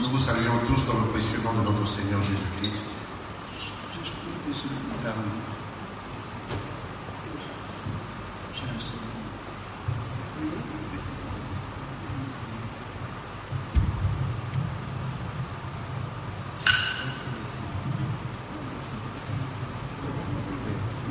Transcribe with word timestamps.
Nous 0.00 0.08
vous 0.10 0.18
saluons 0.18 0.58
tous 0.66 0.84
dans 0.86 0.98
le 1.00 1.06
précieux 1.12 1.38
nom 1.44 1.52
de 1.54 1.70
notre 1.70 1.86
Seigneur 1.88 2.20
Jésus-Christ. 2.22 2.88
Just 3.98 4.12
put 4.22 4.50
this 4.50 4.62
down. 5.02 5.14
Just- 8.54 8.92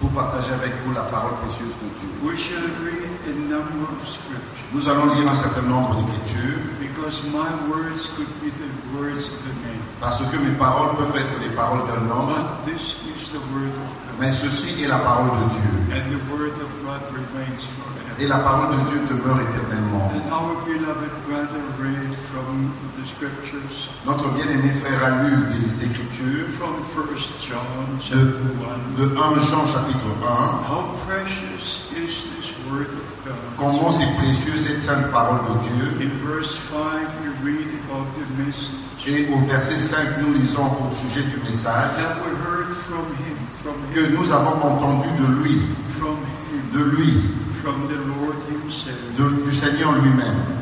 pour 0.00 0.10
partager 0.10 0.52
avec 0.52 0.72
vous 0.84 0.92
la 0.92 1.02
parole 1.02 1.34
précieuse 1.42 1.74
de 1.82 1.88
Dieu. 1.98 2.08
We 2.22 2.36
shall 2.36 2.62
read 2.84 3.10
a 3.26 3.34
number 3.48 3.86
of 3.90 4.08
scriptures 4.08 4.66
Nous 4.72 4.88
allons 4.88 5.14
lire 5.14 5.30
un 5.30 5.34
certain 5.34 5.62
nombre 5.62 5.96
d'écritures 5.96 6.58
because 6.80 7.22
my 7.24 7.50
words 7.70 8.08
could 8.16 8.28
be 8.40 8.50
the 8.50 8.70
words 8.96 9.28
of 9.28 9.40
a 9.46 9.54
man, 9.66 9.78
parce 10.00 10.22
que 10.22 10.36
mes 10.38 10.54
paroles 10.58 10.96
peuvent 10.96 11.16
être 11.16 11.40
les 11.40 11.54
paroles 11.54 11.86
d'un 11.86 12.10
homme, 12.10 12.32
but 12.32 12.72
this 12.72 12.96
is 13.04 13.30
the 13.32 13.40
word 13.52 13.68
of 13.68 13.88
God, 14.06 14.20
mais 14.20 14.32
ceci 14.32 14.82
est 14.82 14.88
la 14.88 14.98
parole 14.98 15.30
de 15.30 15.54
Dieu. 15.54 15.96
and 15.96 16.10
the 16.10 16.20
word 16.32 16.54
of 16.60 16.70
God 16.84 17.02
remains 17.12 17.64
forever. 17.76 18.16
Et 18.18 18.28
la 18.28 18.38
parole 18.38 18.76
de 18.76 18.90
Dieu 18.90 19.00
demeure 19.08 19.40
éternellement. 19.40 20.12
And 20.14 20.32
our 20.32 20.54
beloved 20.64 21.10
brother 21.26 21.62
read 21.80 22.14
from 22.32 22.72
the 22.96 23.04
scriptures 23.06 23.90
Notre 24.06 24.28
bien-aimé 24.32 24.70
frère 24.72 25.04
a 25.04 25.22
lu 25.24 25.36
des 25.52 25.84
écritures 25.84 26.48
from 26.58 26.74
First 26.88 27.30
John 27.46 27.98
chapter 28.00 28.40
one. 28.58 28.96
de 28.96 29.04
1 29.04 29.44
Jean 29.50 29.66
chapitre 29.66 30.08
1. 30.22 30.64
How 30.66 30.96
precious 31.06 31.90
is 31.92 32.26
this 32.36 32.54
word 32.70 32.88
of 32.88 33.06
God? 33.24 33.36
Comment 33.58 33.90
c'est 33.90 34.08
précieux 34.16 34.56
cette 34.56 34.80
sainte 34.80 35.10
parole 35.10 35.40
de 35.44 35.68
Dieu. 35.68 36.06
In 36.06 36.10
verse 36.26 36.56
5, 36.70 36.80
we 37.22 37.28
read 37.44 37.68
about 37.86 38.06
the 38.16 38.26
message 38.44 38.80
Et 39.06 39.28
au 39.34 39.38
verset 39.46 39.78
5, 39.78 39.98
nous 40.22 40.32
lisons 40.34 40.64
au 40.66 40.94
sujet 40.94 41.22
du 41.26 41.36
message 41.44 41.90
that 41.96 42.16
we 42.24 42.30
heard 42.46 42.72
from 42.76 43.04
him, 43.26 43.36
from 43.62 43.74
que 43.92 44.00
nous 44.16 44.30
avons 44.32 44.62
entendu 44.62 45.08
de 45.18 45.26
lui, 45.42 45.60
from 45.98 46.16
him, 46.52 46.62
de 46.72 46.84
lui, 46.96 47.12
from 47.52 47.88
the 47.88 47.98
Lord 48.08 48.36
himself. 48.48 48.96
de- 49.18 49.44
du 49.44 49.52
Seigneur 49.54 49.92
lui-même. 49.92 50.61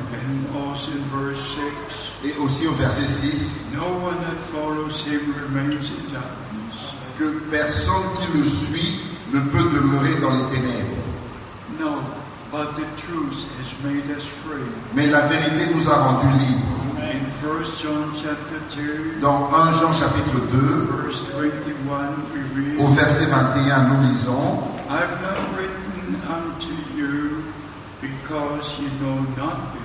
And 0.71 0.77
also 0.77 0.93
in 0.93 1.03
verse 1.09 1.59
6, 2.23 2.31
Et 2.31 2.37
aussi 2.39 2.67
au 2.69 2.73
verset 2.75 3.05
6, 3.05 3.73
no 3.75 3.89
one 4.07 4.17
that 4.23 4.39
follows 4.53 5.05
him 5.05 5.35
remains 5.35 5.91
in 5.91 6.13
darkness. 6.13 6.95
que 7.19 7.41
personne 7.51 8.05
qui 8.17 8.39
le 8.39 8.45
suit 8.45 9.01
ne 9.33 9.41
peut 9.41 9.69
demeurer 9.75 10.15
dans 10.21 10.31
les 10.31 10.45
ténèbres. 10.55 10.97
No, 11.81 11.99
but 12.53 12.77
the 12.77 12.87
truth 13.03 13.45
has 13.59 13.75
made 13.83 14.09
us 14.17 14.25
free. 14.25 14.63
Mais 14.95 15.09
la 15.09 15.23
vérité 15.27 15.75
nous 15.75 15.89
a 15.91 15.97
rendus 15.97 16.39
libres. 16.39 17.03
In 17.03 17.27
1 17.33 17.83
John 17.83 18.13
chapter 18.15 18.61
2, 18.77 19.19
Dans 19.21 19.51
1 19.53 19.73
Jean 19.73 19.93
chapitre 19.93 20.39
2, 20.53 21.03
verse 21.03 21.23
21, 21.33 22.15
we 22.33 22.79
au 22.79 22.87
read, 22.87 22.95
verset 22.97 23.27
21, 23.27 23.89
nous 23.89 24.09
lisons, 24.09 24.63
I've 24.89 25.21
not 25.21 25.37
written 25.59 26.15
unto 26.29 26.71
you 26.97 27.43
because 28.01 28.79
you 28.81 28.89
know 29.03 29.19
not 29.37 29.80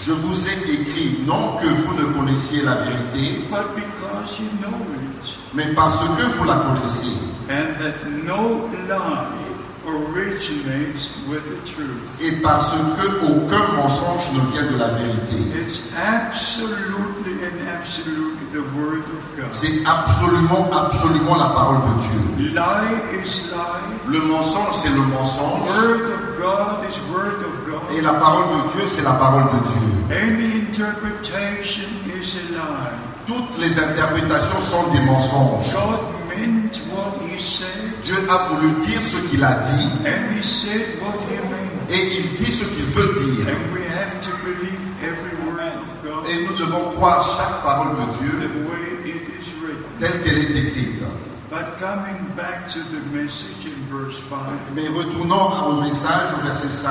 Je 0.00 0.12
vous 0.12 0.46
ai 0.46 0.72
écrit 0.72 1.18
non 1.26 1.56
que 1.56 1.66
vous 1.66 1.94
ne 1.94 2.04
connaissiez 2.14 2.62
la 2.62 2.74
vérité, 2.74 3.44
but 3.50 3.74
because 3.74 4.40
you 4.40 4.48
know 4.60 4.76
it, 4.94 5.36
mais 5.54 5.74
parce 5.74 5.98
que 6.00 6.22
vous 6.38 6.44
la 6.44 6.56
connaissez, 6.56 7.12
and 7.50 7.76
that 7.78 8.08
no 8.24 8.68
lie 8.88 9.48
originates 9.86 11.08
with 11.28 11.44
the 11.48 11.70
truth. 11.70 12.00
et 12.20 12.40
parce 12.42 12.72
que 12.72 13.26
aucun 13.26 13.72
mensonge 13.76 14.32
ne 14.34 14.52
vient 14.52 14.70
de 14.70 14.78
la 14.78 14.88
vérité. 14.88 15.36
It's 15.60 15.80
absolutely 15.96 17.44
and 17.44 17.68
absolutely 17.68 18.46
the 18.52 18.62
Word 18.76 19.04
of 19.04 19.36
God. 19.36 19.50
C'est 19.50 19.84
absolument, 19.86 20.70
absolument 20.72 21.36
la 21.36 21.48
parole 21.50 21.78
de 21.78 22.02
Dieu. 22.02 22.52
Lie 22.54 23.24
is 23.24 23.50
lie. 23.50 23.94
Le 24.08 24.20
mensonge, 24.22 24.74
c'est 24.74 24.90
le 24.90 25.00
mensonge, 25.00 25.68
Word 25.68 26.12
of 26.12 26.38
God 26.38 26.84
is 26.88 26.98
Word 27.12 27.42
of 27.42 27.66
God. 27.66 27.67
Et 27.96 28.00
la 28.00 28.14
parole 28.14 28.44
de 28.64 28.72
Dieu, 28.72 28.82
c'est 28.86 29.02
la 29.02 29.12
parole 29.12 29.44
de 29.44 29.68
Dieu. 29.68 29.88
Any 30.10 30.66
interpretation 30.66 31.88
is 32.06 32.36
a 32.36 32.52
lie. 32.52 32.98
Toutes 33.26 33.58
les 33.58 33.78
interprétations 33.78 34.60
sont 34.60 34.88
des 34.92 35.00
mensonges. 35.00 35.72
God 35.74 36.00
meant 36.28 36.80
what 36.94 37.12
He 37.28 37.38
said, 37.38 37.68
Dieu 38.02 38.16
a 38.30 38.38
voulu 38.48 38.72
dire 38.86 39.02
ce 39.02 39.16
qu'il 39.28 39.44
a 39.44 39.54
dit, 39.60 39.88
and 40.06 40.34
He 40.36 40.42
said 40.42 41.00
what 41.02 41.18
He 41.28 41.36
meant. 41.36 41.90
et 41.90 42.18
il 42.20 42.34
dit 42.36 42.52
ce 42.52 42.64
qu'il 42.64 42.86
veut 42.86 43.12
dire. 43.14 43.48
And 43.48 43.72
we 43.74 43.82
have 43.86 44.20
to 44.22 44.30
believe 44.44 44.80
every 45.02 45.36
word 45.44 45.76
of 45.76 46.02
God 46.02 46.26
Et 46.28 46.46
nous 46.46 46.56
devons 46.56 46.90
croire 46.96 47.22
chaque 47.36 47.62
parole 47.62 47.96
de 47.96 48.12
the 48.12 48.18
Dieu 48.18 48.50
way 48.70 49.10
it 49.10 49.28
is 49.28 49.52
written. 49.62 49.84
telle 49.98 50.22
qu'elle 50.22 50.38
est 50.38 50.58
écrite. 50.58 51.04
But 51.50 51.78
coming 51.78 52.18
back 52.36 52.68
to 52.68 52.78
the 52.92 53.00
message 53.10 53.64
in 53.64 53.76
verse 53.90 54.16
5, 54.28 54.38
Mais 54.74 54.86
retournons 54.88 55.68
au 55.68 55.80
message, 55.82 56.28
au 56.38 56.46
verset 56.46 56.68
5. 56.68 56.90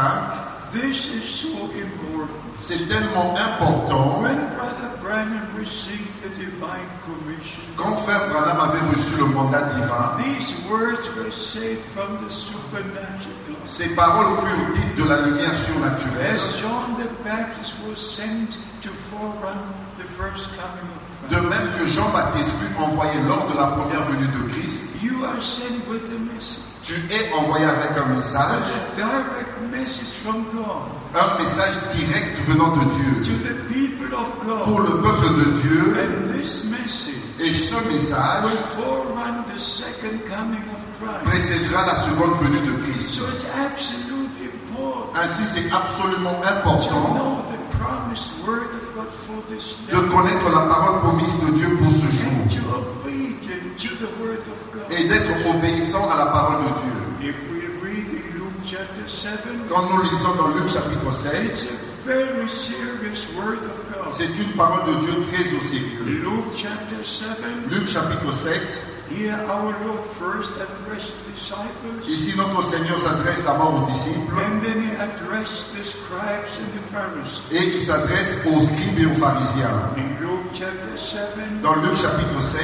This 0.72 1.10
is 1.14 1.24
so 1.24 1.70
important. 1.72 2.30
C'est 2.60 2.88
tellement 2.88 3.36
important. 3.38 4.22
When 4.22 4.38
Brother 4.56 4.90
Branham 5.02 5.48
received 5.58 6.10
the 6.24 6.30
divine 6.30 6.90
commission, 7.06 7.62
Quand 7.78 7.96
Frère 7.98 8.28
Branham 8.30 8.60
avait 8.60 8.84
reçu 8.90 9.16
le 9.18 9.26
mandat 9.26 9.64
divin, 9.74 10.16
these 10.18 10.56
words 10.70 11.08
were 11.16 11.32
said 11.32 11.78
from 11.94 12.18
the 12.18 12.30
supernatural. 12.32 13.58
ces 13.64 13.90
paroles 13.96 14.38
furent 14.40 14.74
dites 14.74 14.96
de 14.98 15.04
la 15.08 15.22
lumière 15.22 15.54
surnaturelle, 15.54 16.36
As 16.36 16.60
John 16.62 16.96
the 16.98 17.10
Baptist 17.24 17.74
was 17.88 17.98
sent 17.98 18.58
to 18.82 18.90
forerun 19.12 19.58
the 19.98 20.04
first 20.04 20.50
coming 20.58 20.90
of 20.96 21.08
de 21.30 21.36
même 21.36 21.68
que 21.78 21.86
Jean-Baptiste 21.86 22.52
fut 22.60 22.82
envoyé 22.82 23.20
lors 23.28 23.48
de 23.52 23.58
la 23.58 23.68
première 23.68 24.04
venue 24.06 24.28
de 24.28 24.50
Christ. 24.54 24.87
You 25.04 25.26
are 25.26 25.42
sent 25.42 25.88
with 25.88 26.04
a 26.12 26.20
message, 26.34 26.64
Tu 26.84 26.94
es 27.12 27.34
envoyé 27.34 27.66
avec 27.66 27.98
un 27.98 28.16
message, 28.16 28.38
a 28.38 28.96
direct 28.96 29.62
message 29.72 30.12
from 30.24 30.46
God 30.52 30.88
un 31.16 31.38
message 31.44 31.74
direct 31.96 32.38
venant 32.48 32.76
de 32.76 32.84
to 32.84 33.24
Dieu 33.24 33.38
the 33.44 33.74
people 33.74 34.14
of 34.16 34.28
pour 34.66 34.80
le 34.82 35.02
peuple 35.02 35.28
de 35.40 35.62
Dieu. 35.62 35.96
And 36.00 36.28
this 36.28 36.70
message 36.70 37.16
Et 37.40 37.54
ce 37.54 37.76
message 37.92 38.44
will 38.44 38.64
forerun 38.76 39.44
the 39.54 39.60
second 39.60 40.20
coming 40.26 40.64
of 40.70 40.82
Christ. 41.00 41.24
précédera 41.26 41.86
la 41.88 41.96
seconde 41.96 42.34
venue 42.42 42.60
de 42.66 42.84
Christ. 42.84 43.16
So 43.16 43.26
it's 43.30 43.46
absolutely 43.58 44.50
important 44.50 45.16
Ainsi, 45.22 45.44
c'est 45.46 45.72
absolument 45.72 46.42
to 46.42 46.48
important 46.58 47.16
know 47.16 47.44
the 47.52 47.76
promised 47.78 48.34
word 48.46 48.72
of 48.76 48.96
God 48.96 49.10
for 49.10 49.42
this 49.48 49.78
day. 49.88 49.94
de 49.96 50.02
connaître 50.10 50.50
la 50.50 50.62
parole 50.68 51.00
promise 51.02 51.40
de 51.46 51.52
Dieu 51.58 51.70
pour 51.82 51.92
ce 51.92 52.10
jour 52.12 52.34
to 52.50 52.62
obedient 52.76 53.78
to 53.78 53.90
the 53.96 54.10
word 54.22 54.42
of 54.48 54.72
God. 54.74 54.87
Et 55.00 55.04
d'être 55.08 55.50
obéissant 55.50 56.10
à 56.10 56.18
la 56.18 56.26
parole 56.28 56.64
de 56.66 56.70
Dieu. 56.82 57.30
If 57.30 57.36
we 57.52 57.62
read 57.84 58.08
in 58.10 58.38
Luke 58.40 58.62
chapter 58.66 59.08
7, 59.08 59.32
Quand 59.70 59.84
nous 59.90 60.02
lisons 60.04 60.36
dans 60.36 60.48
Luc 60.50 60.70
chapitre 60.70 61.12
7, 61.12 61.46
it's 61.46 61.66
a 61.66 61.76
very 62.06 62.48
serious 62.50 63.28
word 63.36 63.60
of 63.64 63.78
God. 63.94 64.12
c'est 64.12 64.38
une 64.38 64.54
parole 64.56 64.86
de 64.96 65.02
Dieu 65.02 65.14
très 65.32 65.44
au 65.56 65.60
sérieux. 65.60 66.22
Luke 66.24 66.54
chapter 66.56 67.04
7, 67.04 67.28
Luc 67.70 67.88
chapitre 67.88 68.32
7, 68.34 68.62
here 69.10 69.36
our 69.50 69.72
Lord 69.86 70.06
first 70.12 70.52
addressed 70.60 71.16
the 71.26 71.32
disciples, 71.34 72.08
ici 72.10 72.36
notre 72.38 72.62
Seigneur 72.64 73.00
s'adresse 73.00 73.44
d'abord 73.44 73.84
aux 73.84 73.86
disciples 73.92 74.36
and 74.40 74.62
then 74.62 74.84
he 74.84 74.92
addressed 75.00 75.72
the 75.76 75.84
scribes 75.84 76.52
and 76.60 76.70
the 76.76 76.84
Pharisees. 76.92 77.42
et 77.52 77.64
il 77.76 77.80
s'adresse 77.82 78.38
aux 78.46 78.60
scribes 78.60 79.00
et 79.00 79.06
aux 79.06 79.14
pharisiens. 79.20 79.92
In 79.98 80.20
Luke 80.22 80.48
chapter 80.54 80.98
7, 80.98 81.62
Dans 81.62 81.76
Luc 81.76 81.96
chapitre 81.96 82.42
7, 82.42 82.62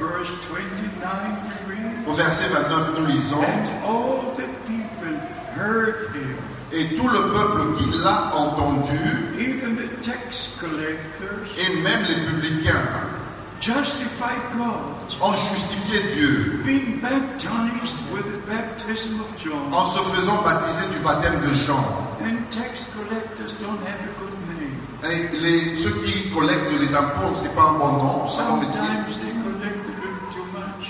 verse 0.00 0.28
29, 0.48 1.65
we 1.65 1.65
read, 1.65 1.65
au 2.06 2.12
verset 2.12 2.44
29, 2.48 3.00
nous 3.00 3.06
lisons 3.06 3.36
And 3.42 3.86
all 3.86 4.32
the 4.36 4.46
people 4.66 5.14
heard 5.56 6.14
him, 6.14 6.36
Et 6.72 6.96
tout 6.96 7.08
le 7.08 7.32
peuple 7.32 7.76
qui 7.78 7.98
l'a 8.02 8.34
entendu, 8.36 8.98
even 9.38 9.76
the 9.76 10.00
tax 10.02 10.50
collectors, 10.60 11.46
et 11.58 11.82
même 11.82 12.02
les 12.08 12.26
publicains, 12.26 12.82
justified 13.60 14.42
God, 14.52 15.20
ont 15.20 15.34
justifié 15.34 16.00
Dieu 16.14 16.60
being 16.64 17.00
baptized 17.00 18.02
with 18.12 18.24
the 18.24 18.50
baptism 18.50 19.20
of 19.20 19.26
John. 19.38 19.72
en 19.72 19.84
se 19.84 19.98
faisant 19.98 20.42
baptiser 20.42 20.86
du 20.92 20.98
baptême 21.04 21.40
de 21.40 21.52
Jean. 21.54 21.82
And 22.20 22.38
tax 22.50 22.86
collectors 22.92 23.52
don't 23.60 23.80
have 23.86 24.00
a 24.00 24.12
good 24.20 24.36
name. 24.48 24.76
Et 25.04 25.36
les, 25.38 25.76
ceux 25.76 25.92
qui 26.04 26.30
collectent 26.30 26.72
les 26.80 26.94
impôts, 26.94 27.34
c'est 27.36 27.54
pas 27.54 27.70
un 27.70 27.78
bon 27.78 27.92
nom, 27.92 28.28
c'est 28.28 28.42
un 28.42 28.56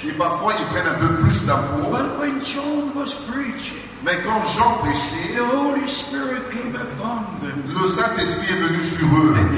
Et 0.05 0.13
parfois, 0.13 0.53
ils 0.59 0.67
prennent 0.67 0.87
un 0.95 0.99
peu 0.99 1.15
plus 1.23 1.47
d'impôts. 1.47 1.91
But 1.91 2.19
when 2.19 2.41
John 2.45 2.93
was 2.95 3.15
preaching, 3.31 3.79
Mais 4.05 4.13
quand 4.25 4.45
Jean 4.55 4.79
prêchait, 4.83 5.35
the 5.35 5.43
Holy 5.43 5.89
Spirit 5.89 6.43
came 6.51 6.77
upon 6.77 7.25
them. 7.41 7.63
le 7.75 7.87
Saint-Esprit 7.89 8.47
est 8.51 8.63
venu 8.69 8.83
sur 8.83 9.07
eux. 9.07 9.35
And 9.39 9.57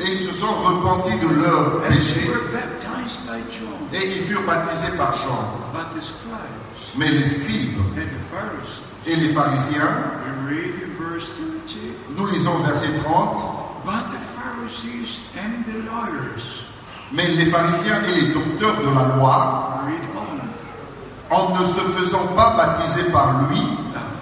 Et 0.00 0.12
ils 0.12 0.18
se 0.18 0.32
sont 0.32 0.46
repentis 0.64 1.18
de 1.18 1.28
leurs 1.42 1.76
and 1.76 1.80
they 1.82 1.96
péchés 1.96 2.28
were 2.28 2.52
baptized 2.52 3.26
by 3.26 3.40
John. 3.50 3.88
et 3.92 4.06
ils 4.16 4.22
furent 4.24 4.44
baptisés 4.46 4.96
par 4.96 5.14
Jean. 5.16 5.72
But 5.72 5.98
the 5.98 6.02
scribes 6.04 6.96
Mais 6.96 7.10
les 7.10 7.24
scribes 7.24 7.78
and 7.96 8.06
the 8.06 8.24
Pharisees, 8.30 8.80
et 9.06 9.16
les 9.16 9.32
pharisiens, 9.32 9.88
we 10.46 10.54
read 10.56 10.74
in 10.82 10.94
verse 10.98 11.26
30, 11.66 11.78
nous 12.16 12.26
lisons 12.26 12.58
verset 12.64 12.92
30, 13.02 13.84
but 13.84 14.10
the 14.12 14.18
Pharisees 14.36 15.20
and 15.36 15.64
the 15.66 15.78
lawyers, 15.90 16.64
mais 17.12 17.26
les 17.28 17.46
pharisiens 17.46 18.00
et 18.08 18.20
les 18.20 18.26
docteurs 18.32 18.76
de 18.80 18.94
la 18.94 19.16
loi, 19.16 19.64
en 21.30 21.50
ne 21.58 21.64
se 21.64 21.80
faisant 21.80 22.26
pas 22.36 22.54
baptiser 22.56 23.04
par 23.10 23.48
lui, 23.50 23.60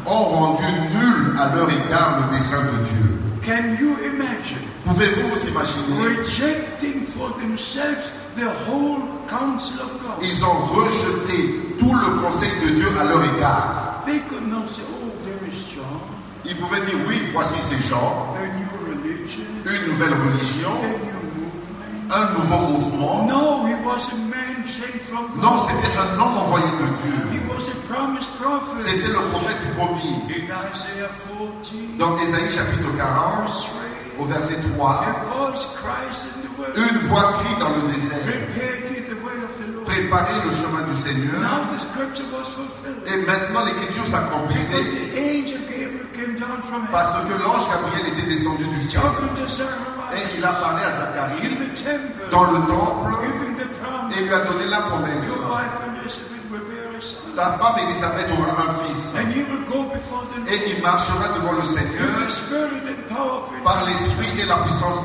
ont 0.07 0.25
rendu 0.25 0.65
nul 0.95 1.37
à 1.39 1.55
leur 1.55 1.69
égard 1.69 2.19
le 2.31 2.37
dessein 2.37 2.63
de 2.63 2.85
Dieu. 2.85 3.21
can 3.45 3.77
you 3.81 3.97
imagine 4.13 4.59
Pouvez-vous 4.85 5.29
vous 5.29 5.49
imaginer? 5.49 6.19
rejecting 6.19 7.05
for 7.07 7.31
themselves 7.41 8.13
the 8.37 8.47
whole 8.69 9.03
counsel 9.29 9.81
of 9.83 9.91
God? 10.03 10.23
Ils 10.23 10.45
ont 10.45 10.59
rejeté 10.75 11.75
tout 11.79 11.93
le 11.93 12.23
conseil 12.23 12.51
de 12.65 12.71
Dieu 12.77 12.87
à 13.01 13.05
leur 13.05 13.23
égard. 13.37 14.03
They 14.07 14.21
could 14.29 14.47
not 14.49 14.67
say, 14.69 14.83
oh, 14.87 15.11
there 15.25 15.49
is 15.49 15.59
John, 15.75 15.99
Ils 16.45 16.57
pouvaient 16.57 16.81
dire 16.87 16.99
oui, 17.09 17.21
voici 17.33 17.61
ces 17.61 17.89
gens, 17.89 18.35
a 18.37 18.47
new 18.59 18.69
religion, 18.87 19.43
une 19.65 19.93
nouvelle 19.93 20.15
religion. 20.15 20.71
Un 22.17 22.33
nouveau 22.33 22.61
mouvement. 22.73 23.27
No, 23.27 23.67
he 23.67 23.75
was 23.85 24.09
a 24.13 24.17
man 24.33 24.65
sent 24.67 25.01
from 25.03 25.27
God. 25.35 25.43
Non, 25.43 25.59
c'était 25.59 25.95
un 25.99 26.19
homme 26.21 26.39
envoyé 26.39 26.65
de 26.65 26.87
He 26.87 27.39
Dieu. 27.39 27.43
was 27.55 27.69
a 27.69 27.77
promised 27.93 28.31
prophet. 28.41 28.81
C'était 28.83 29.09
le 29.13 29.21
prophète 29.31 29.63
promis. 29.77 30.17
In 30.29 30.49
Isaiah 30.73 31.11
40, 31.29 31.73
Dans 31.99 32.17
Ésaïe 32.19 32.51
chapitre 32.51 32.89
40, 32.97 33.45
verse 33.45 33.67
3, 34.17 34.21
au 34.21 34.25
verset 34.25 34.57
3, 34.77 34.91
a 34.91 35.13
voice 35.29 35.67
cries 35.77 36.25
in 36.25 36.41
the 36.43 36.51
wilderness, 36.59 36.91
une 36.93 36.99
voix 37.09 37.33
crie 37.39 37.57
dans 37.61 37.71
le 37.77 37.83
désert, 37.93 38.25
préparez 39.87 40.41
le 40.45 40.51
chemin 40.53 40.83
du 40.89 40.97
Seigneur. 40.97 41.41
Now 41.41 41.65
the 41.73 41.79
scripture 41.81 42.27
was 42.33 42.49
fulfilled. 42.49 43.05
Et 43.07 43.27
maintenant 43.27 43.65
l'écriture 43.67 44.07
s'accomplissait 44.07 44.85
parce 46.93 47.13
que 47.25 47.43
l'ange 47.43 47.69
Gabriel 47.69 48.13
était 48.13 48.29
descendu 48.29 48.65
du 48.67 48.81
ciel. 48.81 49.03
Et 50.13 50.39
il 50.39 50.45
a 50.45 50.53
parlé 50.53 50.83
à 50.85 50.91
Zacharie 50.91 51.57
dans 52.31 52.45
le 52.45 52.59
temple 52.67 53.13
et 54.17 54.23
lui 54.23 54.33
a 54.33 54.41
donné 54.41 54.67
la 54.67 54.81
promesse. 54.83 55.33
Ta 57.35 57.59
femme 57.59 57.77
Élisabeth 57.83 58.29
aura 58.33 58.53
un 58.63 58.75
fils. 58.85 59.15
Et 60.49 60.77
il 60.77 60.83
marchera 60.83 61.29
devant 61.37 61.53
le 61.53 61.63
Seigneur 61.63 62.07
par 63.65 63.85
l'esprit 63.85 64.41
et 64.41 64.47
la 64.47 64.57
puissance 64.59 65.05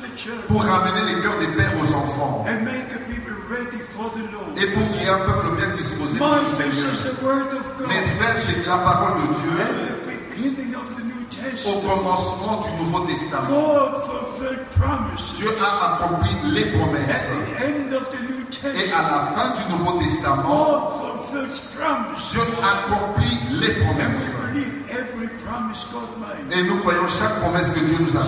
the 0.00 0.16
children, 0.16 0.46
pour 0.48 0.62
ramener 0.62 1.14
les 1.14 1.20
cœurs 1.20 1.38
des 1.38 1.48
pères 1.48 1.72
aux 1.80 1.94
enfants. 1.94 2.44
Et 4.56 4.66
pour 4.66 4.82
qu'il 4.92 5.02
y 5.02 5.06
ait 5.06 5.08
un 5.08 5.18
peuple 5.18 5.56
bien 5.56 5.70
disposé 6.20 6.20
pour 6.20 6.28
My 6.28 6.40
le 6.40 6.46
this 6.46 6.56
Seigneur. 6.56 6.92
is 6.92 7.04
the 7.04 7.24
word 7.24 7.52
of 7.52 7.78
God. 7.78 7.88
Mes 7.88 8.06
frères, 8.16 8.38
c'est 8.38 8.66
la 8.66 8.78
parole 8.78 9.20
de 9.20 9.26
Dieu 9.40 9.96
au 11.66 11.80
commencement 11.80 12.60
du 12.62 12.84
Nouveau 12.84 13.00
Testament. 13.06 13.48
Dieu 15.36 15.48
a 15.60 15.94
accompli 15.94 16.30
les 16.52 16.64
promesses 16.66 17.30
et 18.64 18.92
à 18.92 19.02
la 19.02 19.20
fin 19.34 19.54
du 19.54 19.72
Nouveau 19.72 19.98
Testament. 19.98 20.92
Dieu 22.30 22.40
accomplit 22.62 23.38
les 23.60 23.72
promesses. 23.84 24.34
Et 26.52 26.62
nous 26.64 26.76
croyons 26.78 27.06
chaque 27.06 27.40
promesse 27.40 27.68
que 27.68 27.80
Dieu 27.80 27.96
nous 28.00 28.16
a 28.16 28.24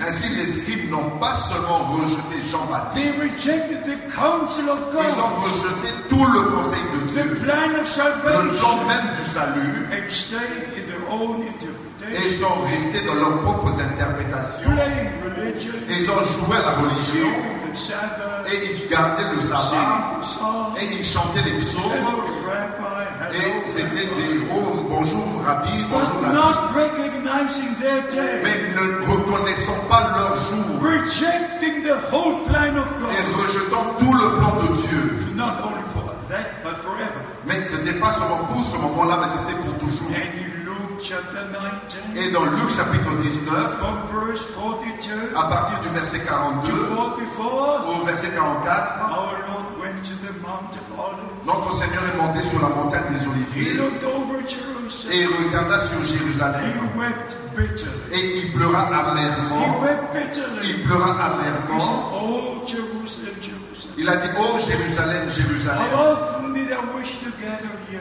Ainsi, 0.00 0.28
les 0.30 0.46
scribes 0.46 0.90
n'ont 0.90 1.18
pas 1.18 1.34
seulement 1.36 1.78
rejeté 1.94 2.42
Jean-Baptiste, 2.50 3.14
ils 3.18 3.60
ont 5.20 5.40
rejeté 5.40 5.88
tout 6.08 6.26
le 6.32 6.40
conseil 6.56 6.82
de 6.94 6.98
Dieu, 7.12 7.22
le 7.24 7.34
plan 7.36 8.76
même 8.86 9.14
du 9.14 9.24
salut, 9.30 9.86
et 12.12 12.18
interpretation, 12.18 12.46
sont 12.46 12.60
restés 12.62 13.06
dans 13.06 13.14
leurs 13.14 13.42
propres 13.42 13.72
interprétations. 13.80 14.70
Et 15.88 15.94
ils 16.00 16.10
ont 16.10 16.24
joué 16.24 16.56
à 16.56 16.62
la 16.62 16.72
religion, 16.82 17.32
et 18.46 18.56
ils 18.70 18.88
gardaient 18.88 19.32
le 19.34 19.40
sabbat, 19.40 20.20
et 20.80 20.84
ils 20.98 21.04
chantaient 21.04 21.42
les 21.44 21.58
psaumes, 21.60 21.82
et 23.34 23.70
c'était 23.70 24.08
des 24.16 24.40
oh, 24.52 24.86
bonjour 24.90 25.42
rabbi, 25.46 25.72
bonjour 25.90 26.20
rabbi, 26.22 26.36
mais 28.42 28.56
ne 28.76 28.84
reconnaissant 29.10 29.80
pas 29.88 30.02
leur 30.18 30.36
jour. 30.36 30.80
Et 33.10 33.22
rejetant 33.40 33.86
tout 33.98 34.12
le 34.12 34.28
plan 34.36 34.52
de 34.60 34.68
Dieu. 34.82 35.18
Mais 37.46 37.64
ce 37.64 37.76
n'était 37.76 37.98
pas 37.98 38.12
seulement 38.12 38.44
pour 38.52 38.62
ce 38.62 38.76
moment-là, 38.76 39.18
mais 39.20 39.28
c'était 39.28 39.58
pour 39.62 39.78
toujours. 39.78 40.10
Et 42.16 42.30
dans 42.30 42.44
Luc 42.44 42.70
chapitre 42.70 43.10
19, 43.20 43.78
from 43.78 43.96
verse 44.12 44.40
42 44.54 45.36
à 45.36 45.42
partir 45.44 45.78
du 45.80 45.88
verset 45.88 46.20
to 46.20 46.26
42 46.26 46.72
44, 46.72 48.00
au 48.00 48.04
verset 48.04 48.30
44, 48.30 49.10
our 49.10 49.36
Lord 49.46 49.80
went 49.80 50.02
to 50.04 50.14
the 50.24 50.32
Mount 50.40 50.72
of 50.72 50.98
Olives. 50.98 51.32
notre 51.44 51.72
Seigneur 51.72 52.02
est 52.02 52.16
monté 52.16 52.40
sur 52.42 52.60
la 52.62 52.68
montagne 52.68 53.04
des 53.10 53.26
Oliviers 53.26 53.72
et 55.10 55.20
il 55.20 55.46
regarda 55.46 55.78
sur 55.80 56.02
Jérusalem 56.02 56.62
et 58.12 58.38
il 58.38 58.52
pleura 58.52 58.80
amèrement. 58.80 59.80
Il 60.64 60.82
pleura 60.82 61.12
amèrement. 61.12 62.12
Oh. 62.14 62.52
Il 63.98 64.08
a 64.08 64.16
dit, 64.16 64.28
oh 64.38 64.58
Jérusalem, 64.58 65.28
Jérusalem, 65.28 65.82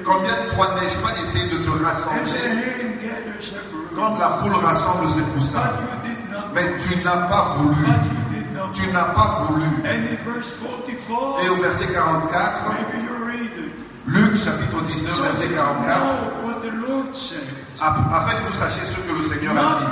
combien 0.05 0.33
de 0.33 0.47
fois 0.55 0.67
n'ai-je 0.75 0.97
pas 0.97 1.11
essayé 1.21 1.45
de 1.49 1.57
te 1.57 1.69
rassembler? 1.83 2.31
Comme 3.95 4.17
la 4.19 4.27
poule 4.41 4.53
rassemble 4.53 5.09
ses 5.09 5.21
poussins. 5.33 5.73
Mais 6.53 6.77
tu 6.79 6.95
n'as 7.03 7.27
pas 7.27 7.55
voulu. 7.57 7.85
Tu 8.73 8.87
n'as 8.91 9.03
pas 9.13 9.45
voulu. 9.47 9.65
And 9.83 10.07
in 10.07 10.15
verse 10.23 10.53
44, 10.61 11.43
Et 11.43 11.49
au 11.49 11.55
verset 11.55 11.87
44, 11.87 12.61
maybe 12.69 13.03
you 13.03 13.13
read 13.25 13.57
it. 13.57 13.73
Luc 14.07 14.35
chapitre 14.37 14.81
19, 14.81 15.13
So 15.13 15.23
verset 15.23 15.49
you 15.49 15.55
44, 15.55 16.31
afin 17.81 18.35
que 18.35 18.43
vous 18.47 18.57
sachiez 18.57 18.85
ce 18.85 18.97
que 18.97 19.17
le 19.17 19.23
Seigneur 19.23 19.53
a 19.57 19.79
dit, 19.79 19.85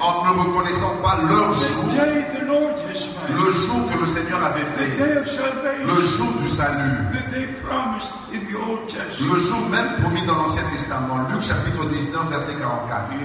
en 0.00 0.24
ne 0.24 0.30
reconnaissant 0.38 0.94
pas 1.02 1.18
leur 1.28 1.52
jour, 1.52 1.84
le 3.30 3.52
jour 3.52 3.90
que 3.90 3.98
le 4.00 4.06
Seigneur 4.06 4.40
avait 4.44 4.68
fait, 4.76 4.90
le 5.84 6.00
jour 6.00 6.32
du 6.40 6.48
salut, 6.48 6.98
le 9.20 9.40
jour 9.40 9.60
même 9.70 9.88
promis 10.02 10.22
dans 10.22 10.36
l'Ancien 10.36 10.62
Testament. 10.72 11.26
Luc 11.32 11.42
chapitre 11.42 11.84
19, 11.86 12.28
verset 12.30 12.54
44. 12.60 13.12
Yes. 13.12 13.18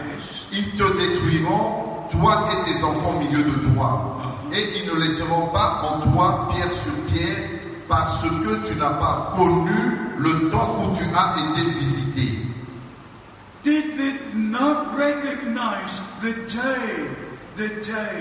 Ils 0.51 0.71
te 0.77 0.83
détruiront, 0.97 2.07
toi 2.09 2.47
et 2.51 2.71
tes 2.71 2.83
enfants 2.83 3.15
au 3.15 3.19
milieu 3.19 3.43
de 3.43 3.73
toi. 3.73 4.17
Et 4.51 4.79
ils 4.79 4.87
ne 4.91 4.99
laisseront 4.99 5.47
pas 5.47 5.83
en 5.83 5.99
toi 6.09 6.47
pierre 6.51 6.71
sur 6.71 6.93
pierre, 7.13 7.37
parce 7.87 8.23
que 8.23 8.67
tu 8.67 8.75
n'as 8.77 8.89
pas 8.91 9.33
connu 9.37 9.99
le 10.17 10.49
temps 10.49 10.75
où 10.79 10.95
tu 10.95 11.03
as 11.15 11.35
été 11.37 11.69
visité. 11.79 12.28
Did 13.69 13.97
they 13.99 14.15
not 14.33 14.97
recognize 14.97 16.01
the 16.21 16.33
day, 16.49 17.05
the 17.55 17.69
day 17.85 18.19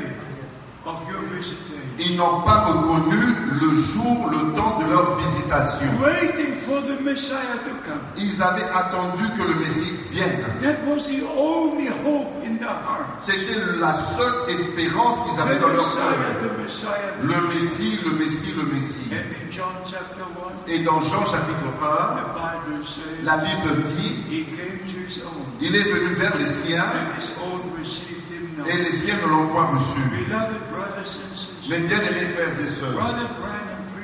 of 0.85 0.97
your 1.09 1.23
visitation? 1.23 1.81
Ils 1.99 2.17
n'ont 2.19 2.43
pas 2.43 2.67
reconnu 2.67 3.17
le 3.59 3.71
jour, 3.81 4.28
le 4.31 4.55
temps 4.55 4.78
de 4.78 4.90
leur 4.90 5.17
visitation. 5.17 5.88
Waiting 6.02 6.55
for 6.55 6.83
the 6.83 7.00
Messiah 7.00 7.57
to 7.64 7.71
come. 7.83 7.99
Ils 8.19 8.43
avaient 8.43 8.69
attendu 8.76 9.25
que 9.38 9.49
le 9.49 9.55
Messie 9.59 9.97
vienne. 10.12 10.45
That 10.61 10.87
was 10.87 11.09
the 11.09 11.25
only 11.35 11.88
hope. 12.05 12.28
C'était 13.20 13.60
la 13.78 13.92
seule 13.94 14.50
espérance 14.50 15.18
qu'ils 15.28 15.40
avaient 15.40 15.58
dans 15.58 15.68
leur 15.68 15.94
cœur. 15.94 16.14
Le 17.22 17.54
Messie, 17.54 17.98
le 18.04 18.12
Messie, 18.18 18.54
le 18.56 18.64
Messie. 18.72 19.10
And 19.12 19.34
in 19.34 19.50
John 19.50 19.74
chapter 19.84 20.22
1, 20.22 20.72
Et 20.72 20.80
dans 20.80 21.00
Jean 21.00 21.24
chapitre 21.24 21.64
1, 21.64 22.16
the 22.16 22.26
Bible 22.34 22.84
says, 22.84 23.24
la 23.24 23.38
Bible 23.38 23.82
dit, 23.96 24.46
il 25.60 25.74
est 25.76 25.90
venu 25.90 26.14
vers 26.14 26.36
les 26.36 26.46
siens 26.46 26.84
et 28.66 28.76
les 28.76 28.92
siens 28.92 29.16
ne 29.24 29.28
l'ont 29.30 29.46
point 29.48 29.66
reçu. 29.66 30.00
Mes 31.70 31.78
bien-aimés 31.78 32.26
frères 32.34 32.60
et 32.60 32.68
sœurs, 32.68 33.14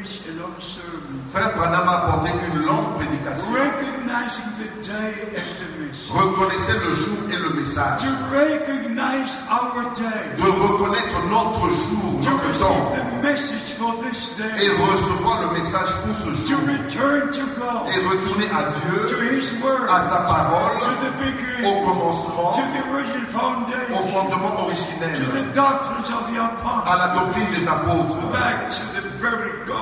preach 0.04 0.28
a 0.28 0.32
long 0.40 0.54
sermon, 0.60 1.22
Frère 1.32 1.54
Branham 1.56 1.88
a 1.88 1.92
apporté 2.04 2.30
une 2.52 2.62
longue 2.66 2.94
prédication. 2.96 3.44
recognizing 3.52 4.44
the 4.60 4.68
day 4.86 5.14
and 5.36 5.48
the 5.60 5.68
message. 5.80 6.10
Reconnaissez 6.12 6.72
le 6.78 6.94
jour 6.94 7.18
et 7.32 7.36
le 7.40 7.50
message. 7.54 8.00
To 8.02 8.12
recognize 8.30 9.32
our 9.50 9.92
day. 9.94 10.36
De 10.36 10.44
reconnaître 10.44 11.16
notre 11.30 11.68
jour, 11.68 12.20
To 12.22 12.30
notre 12.30 12.58
temps. 12.58 12.92
the 12.94 13.22
message 13.22 13.72
for 13.78 13.94
this 14.04 14.32
Et 14.38 14.68
recevoir 14.68 15.40
le 15.42 15.58
message 15.58 15.88
pour 16.04 16.14
ce 16.14 16.28
To 16.28 16.48
jour. 16.48 16.60
return 16.68 17.30
to 17.30 17.44
God. 17.56 17.88
Et 17.88 18.00
retourner 18.06 18.48
à 18.50 18.64
To 18.64 19.08
Dieu, 19.08 19.38
His 19.40 19.62
Word. 19.62 19.88
à 19.88 19.98
sa 20.00 20.16
To 20.18 20.28
parole, 20.28 20.76
au 21.64 21.86
commencement, 21.88 22.52
To 22.52 22.60
the 22.60 22.94
original 22.94 23.24
au 23.94 24.02
fondement 24.12 24.56
To 24.56 24.64
originel, 24.66 25.16
the 25.32 25.54
doctrines 25.54 26.10
of 26.10 26.30
the 26.30 26.38
à 26.38 26.96
la 26.96 27.04
apostles. 27.04 27.24
doctrine 27.24 27.46
des 27.58 27.68
apôtres. 27.68 28.16
Back 28.32 28.70
to 28.70 29.00
the 29.00 29.08
very 29.20 29.50
God. 29.66 29.73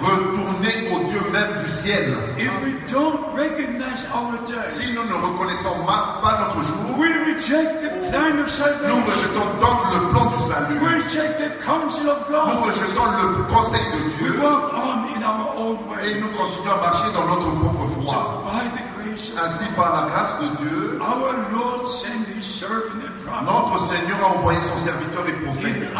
Retourner 0.00 0.74
au 0.94 1.04
Dieu 1.08 1.20
même 1.32 1.62
du 1.62 1.68
ciel. 1.68 2.14
If 2.38 2.50
we 2.62 2.72
don't 2.92 3.18
recognize 3.34 4.06
our 4.14 4.38
day, 4.46 4.70
Si 4.70 4.92
nous 4.92 5.04
ne 5.04 5.14
reconnaissons 5.14 5.84
pas 5.86 6.38
notre 6.40 6.62
jour, 6.62 6.98
we 6.98 7.08
reject 7.34 7.82
the 7.82 8.10
plan 8.10 8.38
of 8.38 8.48
nous 8.48 9.02
rejetons 9.04 9.48
donc 9.60 9.78
le 9.94 10.08
plan 10.10 10.26
du 10.26 10.36
We 10.36 10.48
salut. 10.48 10.78
reject 11.04 11.38
the 11.38 11.64
counsel 11.64 12.08
of 12.08 12.28
Nous 12.30 12.60
rejetons 12.62 13.06
le 13.22 13.44
conseil 13.52 13.82
de 13.92 14.04
We 14.04 14.32
Dieu 14.32 14.40
walk 14.40 14.72
on 14.74 14.98
in 15.16 15.22
our 15.22 15.54
own 15.58 15.78
et 16.02 16.20
nous 16.20 16.28
continuons 16.28 16.72
à 16.72 16.80
marcher 16.80 17.08
dans 17.14 17.26
notre 17.26 17.50
propre 17.60 17.86
foi. 17.88 18.12
So 18.12 18.42
by 18.44 18.64
the 18.70 18.84
grace 18.96 19.30
of 19.32 19.38
Ainsi, 19.44 19.64
par 19.76 19.92
la 19.94 20.08
grâce 20.10 20.34
de 20.40 20.48
Dieu, 20.64 21.00
our 21.00 21.34
Lord 21.52 21.84
sent 21.86 22.26
His 22.36 22.44
servant 22.46 23.02
notre 23.44 23.78
Seigneur 23.86 24.18
a 24.22 24.38
envoyé 24.38 24.58
son 24.60 24.78
serviteur 24.78 25.24
et 25.28 25.32
prophète 25.44 25.92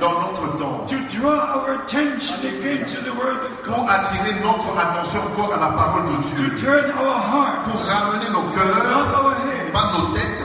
dans 0.00 0.20
notre 0.20 0.56
temps 0.58 0.84
pour 3.64 3.90
attirer 3.90 4.34
notre 4.42 4.78
attention 4.78 5.20
encore 5.32 5.54
à 5.54 5.60
la 5.60 5.68
parole 5.76 6.04
de 6.06 6.16
Dieu, 6.36 6.50
pour 7.64 7.80
ramener 7.80 8.28
nos 8.30 8.42
cœurs, 8.54 9.12
pas 9.72 9.86
nos 9.98 10.06
têtes, 10.14 10.44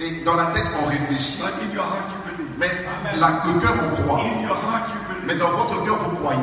et 0.00 0.24
dans 0.24 0.34
la 0.36 0.46
tête 0.46 0.66
on 0.82 0.86
réfléchit, 0.88 1.40
mais 2.58 2.70
la- 3.20 3.28
le 3.44 3.60
cœur 3.60 3.72
on 3.82 4.02
croit. 4.02 4.20
Mais 5.26 5.34
dans 5.36 5.50
votre 5.50 5.84
cœur 5.84 5.96
vous 5.96 6.16
croyez. 6.16 6.40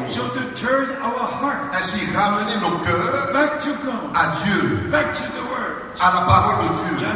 Ainsi, 1.74 2.00
ramener 2.16 2.56
nos 2.62 2.78
cœurs 2.86 3.32
à 4.16 4.28
Dieu, 4.44 4.90
à 6.00 6.14
la 6.14 6.22
parole 6.22 6.64
de 6.64 6.70
Dieu. 6.76 7.08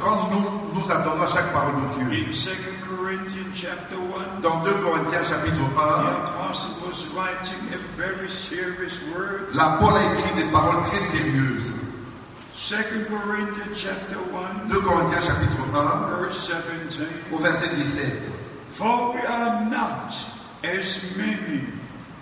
Quand 0.00 0.30
nous 0.30 0.72
nous 0.74 0.90
attendons 0.90 1.22
à 1.22 1.26
chaque 1.26 1.52
parole 1.52 1.74
de 1.74 1.94
Dieu. 1.94 2.26
In 2.26 2.32
2 2.32 2.86
Corinthians 2.88 3.54
chapter 3.54 3.96
1, 3.96 4.40
Dans 4.40 4.62
2 4.64 4.70
Corinthiens 4.82 5.24
chapitre 5.24 5.62
the 5.62 5.76
1, 5.76 6.24
apostle 6.24 6.72
was 6.86 7.06
writing 7.14 7.58
a 9.96 10.02
écrit 10.04 10.34
des 10.42 10.50
paroles 10.50 10.82
très 10.90 11.00
sérieuses. 11.00 11.72
2 12.56 13.06
Corinthians 13.08 13.76
chapter 13.76 14.16
1, 14.16 14.68
2 14.68 14.80
Corinthiens 14.80 15.20
chapitre 15.20 15.56
1, 15.74 16.20
verse 16.20 16.46
17. 16.46 17.08
au 17.32 17.38
verset 17.38 17.74
17. 17.76 18.32
For 18.72 19.14
we 19.14 19.20
are 19.20 19.64
not 19.70 20.14
as 20.64 21.02
many 21.16 21.62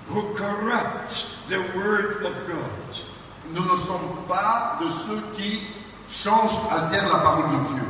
who 0.08 0.22
corrupt 0.34 1.26
the 1.48 1.60
word 1.76 2.24
of 2.24 2.34
God, 2.46 3.09
Nous 3.54 3.62
ne 3.64 3.76
sommes 3.76 4.24
pas 4.28 4.78
de 4.80 4.86
ceux 4.88 5.20
qui 5.36 5.66
changent, 6.10 6.58
altèrent 6.70 7.08
la 7.08 7.18
parole 7.18 7.50
de 7.50 7.74
Dieu. 7.74 7.82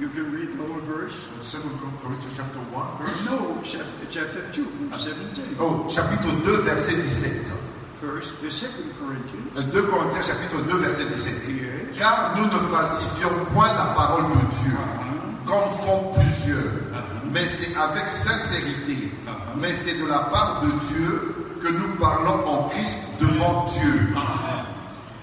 You 0.00 0.08
can 0.08 0.32
read 0.32 0.56
the 0.56 0.62
whole 0.62 0.80
verse. 0.88 1.14
2 1.42 1.58
Corinthiens 2.02 2.30
chapitre 2.36 2.58
1, 2.74 3.04
verse- 3.04 3.30
No, 3.30 3.58
chapter, 3.62 4.06
chapter 4.10 4.40
2, 4.52 4.66
verse 4.90 5.04
17. 5.04 5.56
Oh, 5.60 5.86
chapitre 5.88 6.32
2, 6.44 6.56
verset 6.62 6.96
17. 6.96 7.52
First, 8.00 8.32
the 8.42 8.50
second 8.50 8.90
Corinthians. 8.98 9.70
2 9.72 9.82
Corinthiens 9.86 10.22
chapitre 10.22 10.60
2, 10.66 10.76
verset 10.78 11.04
17. 11.04 11.48
Yes. 11.48 11.98
Car 11.98 12.32
nous 12.36 12.46
ne 12.46 12.58
falsifions 12.74 13.44
point 13.54 13.68
la 13.74 13.92
parole 13.94 14.24
de 14.32 14.38
Dieu, 14.62 14.72
Uh-huh. 14.74 15.46
comme 15.46 15.70
font 15.86 16.12
plusieurs, 16.14 16.72
mais 17.30 17.46
c'est 17.46 17.76
avec 17.76 18.08
sincérité. 18.08 19.12
Mais 19.56 19.72
c'est 19.74 20.00
de 20.02 20.06
la 20.06 20.20
part 20.32 20.62
de 20.62 20.70
Dieu 20.88 21.34
que 21.60 21.68
nous 21.68 21.94
parlons 22.00 22.44
en 22.48 22.68
Christ 22.70 23.04
devant 23.20 23.66
Dieu. 23.66 24.14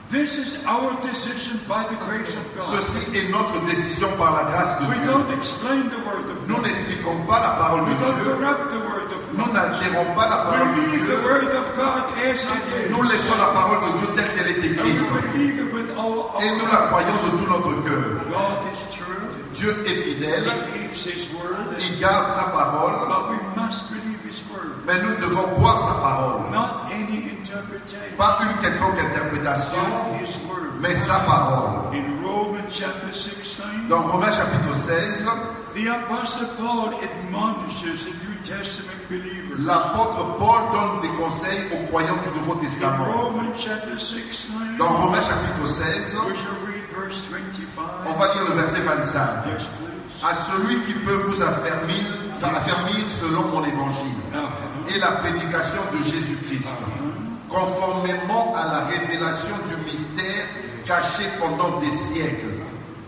This 0.10 0.40
is 0.42 0.66
our 0.66 0.90
decision 1.06 1.62
by 1.70 1.86
the 1.86 1.94
grace 2.10 2.34
of 2.34 2.42
God. 2.58 2.66
Ceci 2.66 3.14
est 3.14 3.30
notre 3.30 3.62
décision 3.70 4.10
par 4.18 4.34
la 4.34 4.50
grâce 4.50 4.74
de 4.82 4.86
We 4.90 4.98
Dieu. 4.98 5.12
don't 5.14 5.30
explain 5.38 5.86
the 5.94 6.02
word 6.02 6.26
of 6.34 6.48
Nous 6.50 6.58
n'expliquons 6.66 7.26
pas 7.30 7.40
la 7.40 7.52
parole 7.62 7.84
We 7.86 7.94
de 7.94 8.02
don't 8.02 8.18
Dieu. 8.24 8.34
corrupt 8.34 8.72
the 8.74 8.82
word 8.90 9.12
of 9.14 9.22
Nous 9.38 9.46
God. 9.46 9.54
n'altérons 9.54 10.10
pas 10.18 10.26
la 10.26 10.38
parole 10.50 10.70
We 10.74 10.82
de 10.82 10.98
the 10.98 11.06
Dieu. 11.06 11.22
word 11.22 11.54
of 11.54 11.68
God 11.78 12.04
as 12.26 12.42
it 12.42 12.66
is. 12.74 12.90
Nous 12.90 13.04
laissons 13.06 13.38
la 13.38 13.54
parole 13.54 13.82
de 13.86 13.98
Dieu 14.02 14.08
telle 14.18 14.32
qu'elle 14.34 14.50
est 14.50 14.66
écrite. 14.66 14.98
with 15.78 15.90
all 15.96 16.42
Et 16.42 16.50
nous 16.58 16.66
la 16.66 16.90
croyons 16.90 17.18
de 17.26 17.30
tout 17.38 17.46
notre 17.46 17.74
cœur. 17.86 18.10
God 18.34 18.66
is 18.74 18.82
true. 18.90 19.30
Dieu 19.54 19.70
est 19.86 20.10
fidèle. 20.10 20.46
He 20.74 20.90
keeps 20.90 21.06
his 21.06 21.30
word. 21.38 21.78
Il 21.78 22.00
garde 22.02 22.28
sa 22.34 22.50
parole. 22.50 23.06
But 23.06 23.30
we 23.30 23.38
must 23.62 23.92
believe 23.94 24.18
his 24.26 24.42
word. 24.50 24.74
Mais 24.88 24.98
nous 25.06 25.22
devons 25.22 25.46
croire 25.54 25.78
sa 25.78 25.94
parole. 26.02 26.50
Not. 26.52 26.89
Pas 28.18 28.38
une 28.42 28.62
quelconque 28.62 29.00
interprétation, 29.00 29.78
mais 30.80 30.96
sa 30.96 31.16
parole. 31.20 31.94
In 31.94 32.26
Romans 32.26 32.70
chapter 32.72 33.12
16, 33.12 33.88
Dans 33.90 34.02
Romains 34.04 34.32
chapitre 34.32 34.74
16, 34.74 35.26
the 35.74 35.88
Apostle 35.90 36.48
Paul 36.58 36.94
admonishes 37.02 38.06
the 38.06 38.14
New 38.24 38.36
Testament 38.44 39.02
believers. 39.10 39.58
l'apôtre 39.60 40.38
Paul 40.38 40.62
donne 40.74 41.02
des 41.02 41.16
conseils 41.18 41.68
aux 41.74 41.86
croyants 41.88 42.20
du 42.24 42.40
Nouveau 42.40 42.56
Testament. 42.56 43.06
Romans 43.12 43.54
chapter 43.58 43.98
16, 44.00 44.52
Dans 44.78 44.90
Romains 44.90 45.22
chapitre 45.22 45.66
16, 45.68 46.16
we 46.28 46.36
shall 46.38 46.66
read 46.66 46.84
verse 46.96 47.20
25. 47.30 47.84
on 48.08 48.14
va 48.14 48.34
lire 48.34 48.44
le 48.50 48.56
verset 48.56 48.82
25. 48.82 49.20
Yes, 49.48 49.64
please. 49.64 50.24
À 50.24 50.34
celui 50.36 50.80
qui 50.86 50.94
peut 50.94 51.14
vous 51.28 51.42
affermir, 51.42 52.06
affermir 52.42 53.08
selon 53.08 53.44
mon 53.50 53.64
évangile 53.66 54.20
et 54.94 54.98
la 55.00 55.12
prédication 55.24 55.82
de 55.94 55.98
Jésus-Christ, 56.04 56.78
conformément 57.50 58.56
à 58.56 58.66
la 58.66 58.80
révélation 58.86 59.56
du 59.68 59.76
mystère 59.92 60.46
caché 60.86 61.24
pendant 61.40 61.80
des 61.80 61.90
siècles. 61.90 62.46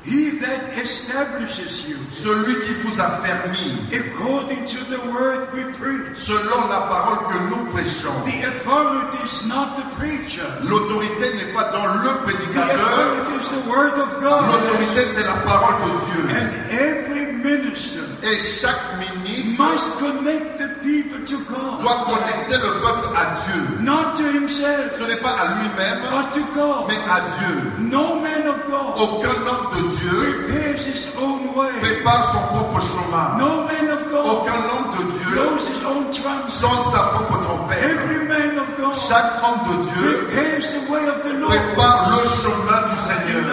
He 0.03 0.39
that 0.41 0.74
establishes 0.81 1.88
you 1.88 1.95
Celui 2.10 2.55
qui 2.62 2.74
vous 2.83 3.00
affermit 3.00 3.77
according 3.93 4.65
to 4.65 4.79
the 4.89 4.98
word 5.13 5.53
we 5.53 5.63
preach. 5.77 6.15
selon 6.17 6.67
la 6.69 6.81
parole 6.89 7.27
que 7.29 7.38
nous 7.51 7.65
prêchons. 7.71 8.10
The 8.25 8.48
authority 8.48 9.17
is 9.24 9.45
not 9.48 9.77
the 9.77 9.86
preacher. 10.00 10.41
L'autorité 10.63 11.36
n'est 11.36 11.53
pas 11.53 11.65
dans 11.71 11.86
le 11.86 12.10
The 12.10 12.24
prédicateur, 12.24 12.79
authority 12.81 13.45
is 13.45 13.50
the 13.51 13.69
word 13.69 13.93
of 14.00 14.19
God. 14.19 14.41
l'autorité 14.50 15.05
c'est 15.13 15.24
la 15.24 15.38
parole 15.45 15.75
de 15.86 15.91
Dieu. 16.10 16.36
And 16.36 16.50
every 16.71 17.11
minister 17.43 18.00
Et 18.24 18.38
chaque 18.39 18.98
ministre 19.00 19.63
must 19.63 20.00
connect 20.00 20.57
the 20.60 20.69
people 20.81 21.24
to 21.25 21.38
God. 21.45 21.81
doit 21.81 22.05
connecter 22.05 22.57
le 22.57 22.71
peuple 22.81 23.10
à 23.15 23.25
Dieu. 23.41 23.62
Not 23.81 24.15
to 24.15 24.24
himself, 24.24 24.98
Ce 24.98 25.03
n'est 25.03 25.17
pas 25.21 25.36
à 25.41 25.45
lui-même, 25.57 26.00
but 26.12 26.31
to 26.33 26.41
God. 26.53 26.86
mais 26.88 27.01
à 27.10 27.19
Dieu. 27.38 27.71
No 27.79 28.19
man 28.21 28.48
of 28.48 28.65
God 28.67 28.93
Aucun 28.98 29.38
homme 29.48 29.67
de 29.75 29.81
Dieu 29.98 30.45
prepares 30.48 30.86
his 30.86 31.07
own 31.19 31.53
way. 31.55 31.71
prépare 31.81 32.24
son 32.31 32.39
propre 32.55 32.79
chemin. 32.81 33.38
No 33.38 33.65
man 33.65 33.89
of 33.89 34.10
God 34.12 34.25
Aucun 34.25 34.62
homme 34.69 34.91
de 34.98 35.03
Dieu 35.12 35.31
blows 35.31 35.67
his 35.67 35.83
own 35.86 36.10
trumpet. 36.12 36.50
sonne 36.51 36.83
sa 36.91 37.03
propre 37.13 37.38
trompette. 37.43 37.83
Every 37.83 38.27
man 38.27 38.57
of 38.60 38.67
God 38.77 38.93
Chaque 38.95 39.31
homme 39.43 39.62
de 39.67 39.83
Dieu 39.89 40.27
prepares 40.27 40.74
the 40.74 40.91
way 40.91 41.07
of 41.10 41.21
the 41.24 41.33
Lord. 41.39 41.50
prépare 41.51 42.12
le 42.12 42.24
chemin 42.27 42.81
du 42.88 42.95
Seigneur. 43.01 43.43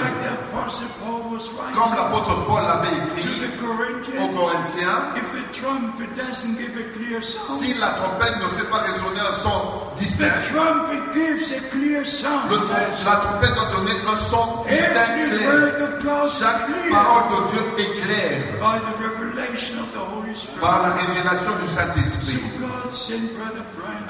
Comme 0.68 1.94
l'apôtre 1.96 2.44
Paul 2.46 2.62
l'avait 2.62 2.96
écrit 3.16 3.40
aux 4.18 4.28
Corinthiens, 4.36 5.14
si 7.58 7.74
la 7.78 7.88
trompette 7.88 8.36
ne 8.36 8.48
fait 8.56 8.68
pas 8.70 8.78
résonner 8.78 9.20
un 9.20 9.32
son 9.32 9.58
distinct, 9.96 10.26
la 13.04 13.16
trompette 13.16 13.54
doit 13.54 13.70
donner 13.76 13.96
un 14.06 14.16
son 14.16 14.64
distinct 14.68 15.10
clair. 15.30 15.74
Chaque 16.38 16.64
parole 16.90 17.24
de 17.30 17.36
Dieu 17.50 17.62
est 17.78 17.92
claire 18.02 18.42
par 20.60 20.82
la 20.82 20.90
révélation 20.90 21.52
du 21.62 21.68
Saint-Esprit. 21.68 22.42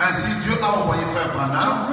Ainsi, 0.00 0.35
Dieu 0.42 0.52
a 0.62 0.78
envoyé 0.78 1.02
Frère 1.14 1.33
Branham 1.35 1.88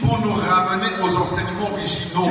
pour 0.00 0.18
nous 0.20 0.32
ramener 0.32 0.88
aux 1.02 1.16
enseignements 1.16 1.72
originaux 1.72 2.28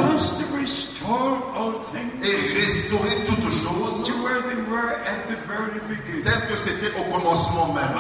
et 2.23 2.61
restaurer 2.61 3.25
toutes 3.25 3.51
choses 3.51 4.03
to 4.05 4.13
where 4.23 4.41
they 4.43 4.61
were 4.71 4.95
at 5.05 5.27
the 5.27 5.35
very 5.45 5.79
beginning. 5.89 6.23
tel 6.23 6.47
que 6.47 6.55
c'était 6.55 6.93
au 6.99 7.03
commencement 7.11 7.73
même. 7.73 7.91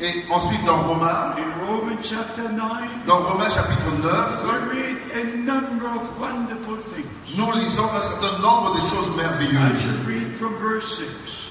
Et 0.00 0.24
ensuite 0.30 0.64
dans 0.66 0.82
Romains, 0.82 1.34
in 1.38 1.66
Romans 1.66 2.02
chapter 2.02 2.42
9, 2.42 3.06
dans 3.06 3.18
Romains 3.18 3.48
chapitre 3.48 3.92
9, 4.02 4.44
we 4.44 4.58
read 4.76 4.96
a 5.14 5.36
number 5.38 5.86
of 5.86 6.20
wonderful 6.20 6.76
things. 6.76 7.06
nous 7.36 7.50
lisons 7.52 7.84
un 7.96 8.00
certain 8.00 8.42
nombre 8.42 8.74
de 8.74 8.80
choses 8.80 9.16
merveilleuses. 9.16 9.88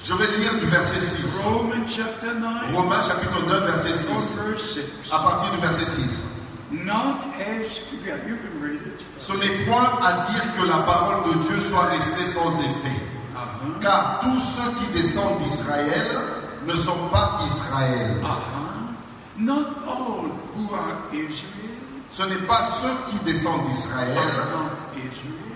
Should 0.08 0.20
read 0.20 0.28
from 0.28 0.38
verse 0.38 0.38
6. 0.38 0.38
Je 0.38 0.38
vais 0.38 0.38
lire 0.38 0.54
du 0.58 0.66
verset 0.66 1.00
6. 1.00 1.44
Romans 1.44 1.86
chapter 1.86 2.34
9, 2.34 2.74
Romains 2.74 3.02
chapitre 3.02 3.46
9, 3.46 3.66
verset 3.66 3.92
from 3.92 4.18
6. 4.18 4.36
verse 4.36 4.74
6. 4.74 5.12
À 5.12 5.18
partir 5.18 5.50
du 5.50 5.60
verset 5.60 5.84
6. 5.84 6.26
Not 6.70 7.24
as, 7.40 7.80
yeah, 8.04 8.16
you 8.26 8.36
can 8.36 8.60
read 8.60 8.80
it. 8.86 9.04
Ce 9.18 9.32
n'est 9.32 9.64
point 9.66 9.90
à 10.04 10.26
dire 10.30 10.52
que 10.58 10.66
la 10.66 10.78
parole 10.78 11.32
de 11.32 11.38
Dieu 11.44 11.58
soit 11.58 11.84
restée 11.86 12.24
sans 12.24 12.50
effet. 12.60 13.00
Uh-huh. 13.34 13.80
Car 13.80 14.20
tous 14.22 14.38
ceux 14.38 14.70
qui 14.78 14.92
descendent 14.92 15.38
d'Israël 15.42 16.18
ne 16.66 16.72
sont 16.72 17.08
pas 17.10 17.38
Israël. 17.46 18.20
Uh-huh. 18.22 18.94
Not 19.38 19.66
all 19.86 20.30
who 20.54 20.74
are 20.74 21.08
Israel 21.12 21.58
Ce 22.10 22.22
n'est 22.24 22.46
pas 22.46 22.66
ceux 22.80 23.12
qui 23.12 23.24
descendent 23.24 23.66
d'Israël 23.68 24.18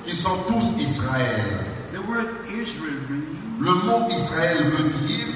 qui 0.05 0.17
sont 0.17 0.37
tous 0.49 0.81
Israël. 0.81 1.65
The 1.93 1.99
word 2.09 2.29
Israel 2.49 3.01
means 3.09 3.42
Le 3.61 3.73
mot 3.73 4.09
Israël 4.11 4.65
veut 4.65 4.89
dire 5.07 5.27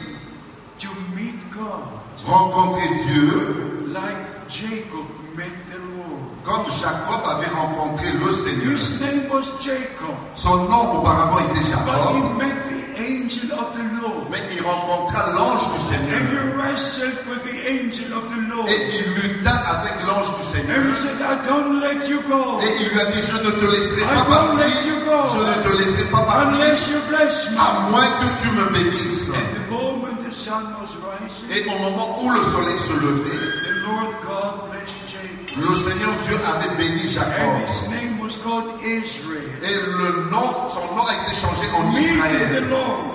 to 0.79 0.89
meet 1.15 1.39
God, 1.51 1.89
rencontrer 2.27 2.89
Dieu 3.07 3.87
like 3.89 4.49
Jacob 4.49 5.07
met 5.37 5.53
the 5.71 5.79
Lord. 5.97 6.31
comme 6.45 6.71
Jacob 6.71 7.23
avait 7.27 7.55
rencontré 7.55 8.07
le 8.13 8.33
Seigneur. 8.33 8.73
His 8.75 9.01
name 9.01 9.31
was 9.31 9.45
Jacob, 9.61 10.15
Son 10.35 10.69
nom 10.69 11.01
auparavant 11.01 11.39
était 11.41 11.61
but 11.61 11.65
he 11.65 11.71
Jacob, 11.71 12.39
met 12.39 12.67
angel 12.97 13.53
of 13.53 13.73
the 13.77 13.85
Lord. 14.01 14.29
mais 14.31 14.41
il 14.57 14.63
rencontra 14.63 15.31
l'ange 15.33 15.61
du 15.73 15.79
And 15.79 15.89
Seigneur. 15.89 16.21
he 16.33 16.39
wrestled 16.57 17.19
with 17.29 17.43
the 17.45 17.57
angel 17.69 18.13
of 18.17 18.25
the 18.33 18.41
Lord. 18.49 18.69
Et 18.69 18.81
il 18.99 19.07
lutta 19.15 19.55
avec 19.77 19.95
l'ange 20.07 20.29
du 20.37 20.43
And 20.43 20.45
he 20.45 20.53
Seigneur. 20.53 20.97
said, 20.97 21.21
I 21.21 21.37
don't 21.47 21.81
let 21.81 22.09
you 22.09 22.21
go 22.29 22.61
Et 22.63 22.71
il 22.83 22.89
lui 22.91 23.01
a 23.01 23.07
dit, 23.07 23.23
je 23.23 23.37
ne 23.45 23.51
te 23.51 23.67
laisserai 23.71 24.03
I 24.03 24.05
pas 24.07 24.15
don't 24.15 24.27
partir. 24.27 24.67
let 24.67 24.87
you 24.87 24.97
go. 25.05 25.19
Je 25.33 25.41
ne 25.45 25.57
te 25.63 25.71
laisserai 25.79 26.05
pas 26.11 26.23
partir. 26.23 26.55
unless 26.57 26.89
you 26.89 26.99
bless 27.09 27.51
me. 27.51 27.59
À 27.59 27.91
moins 27.91 28.11
que 28.21 28.29
tu 28.43 28.49
me 28.51 28.65
bénisses. 28.73 29.31
At 29.31 29.55
the 29.55 29.71
moment 29.71 30.17
the 30.27 30.33
sun 30.33 30.65
was 30.81 30.93
rising, 31.05 31.51
Et 31.51 31.65
au 31.69 31.79
moment 31.79 32.23
où 32.23 32.31
le 32.31 32.41
soleil 32.41 32.79
se 32.79 32.93
levait, 32.95 33.41
the 33.63 33.75
Lord 33.87 34.13
God 34.25 34.71
blessed 34.71 34.97
Jacob. 35.07 35.71
le 35.71 35.77
Seigneur 35.77 36.13
Dieu 36.25 36.37
avait 36.47 36.75
béni 36.77 37.03
And 37.07 37.09
Jacob. 37.09 37.69
his 37.69 37.89
name. 37.91 38.06
Et 38.47 39.75
le 39.75 40.31
nom, 40.31 40.69
son 40.69 40.95
nom 40.95 41.03
a 41.03 41.15
été 41.15 41.35
changé 41.35 41.67
en 41.75 41.91
Israël. 41.91 42.65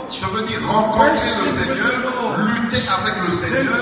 Je 0.09 0.25
veux 0.25 0.45
dire 0.45 0.59
rencontrer 0.67 1.07
le 1.09 1.47
Seigneur, 1.57 2.37
lutter 2.47 2.83
avec 2.89 3.15
le 3.23 3.29
Seigneur. 3.31 3.75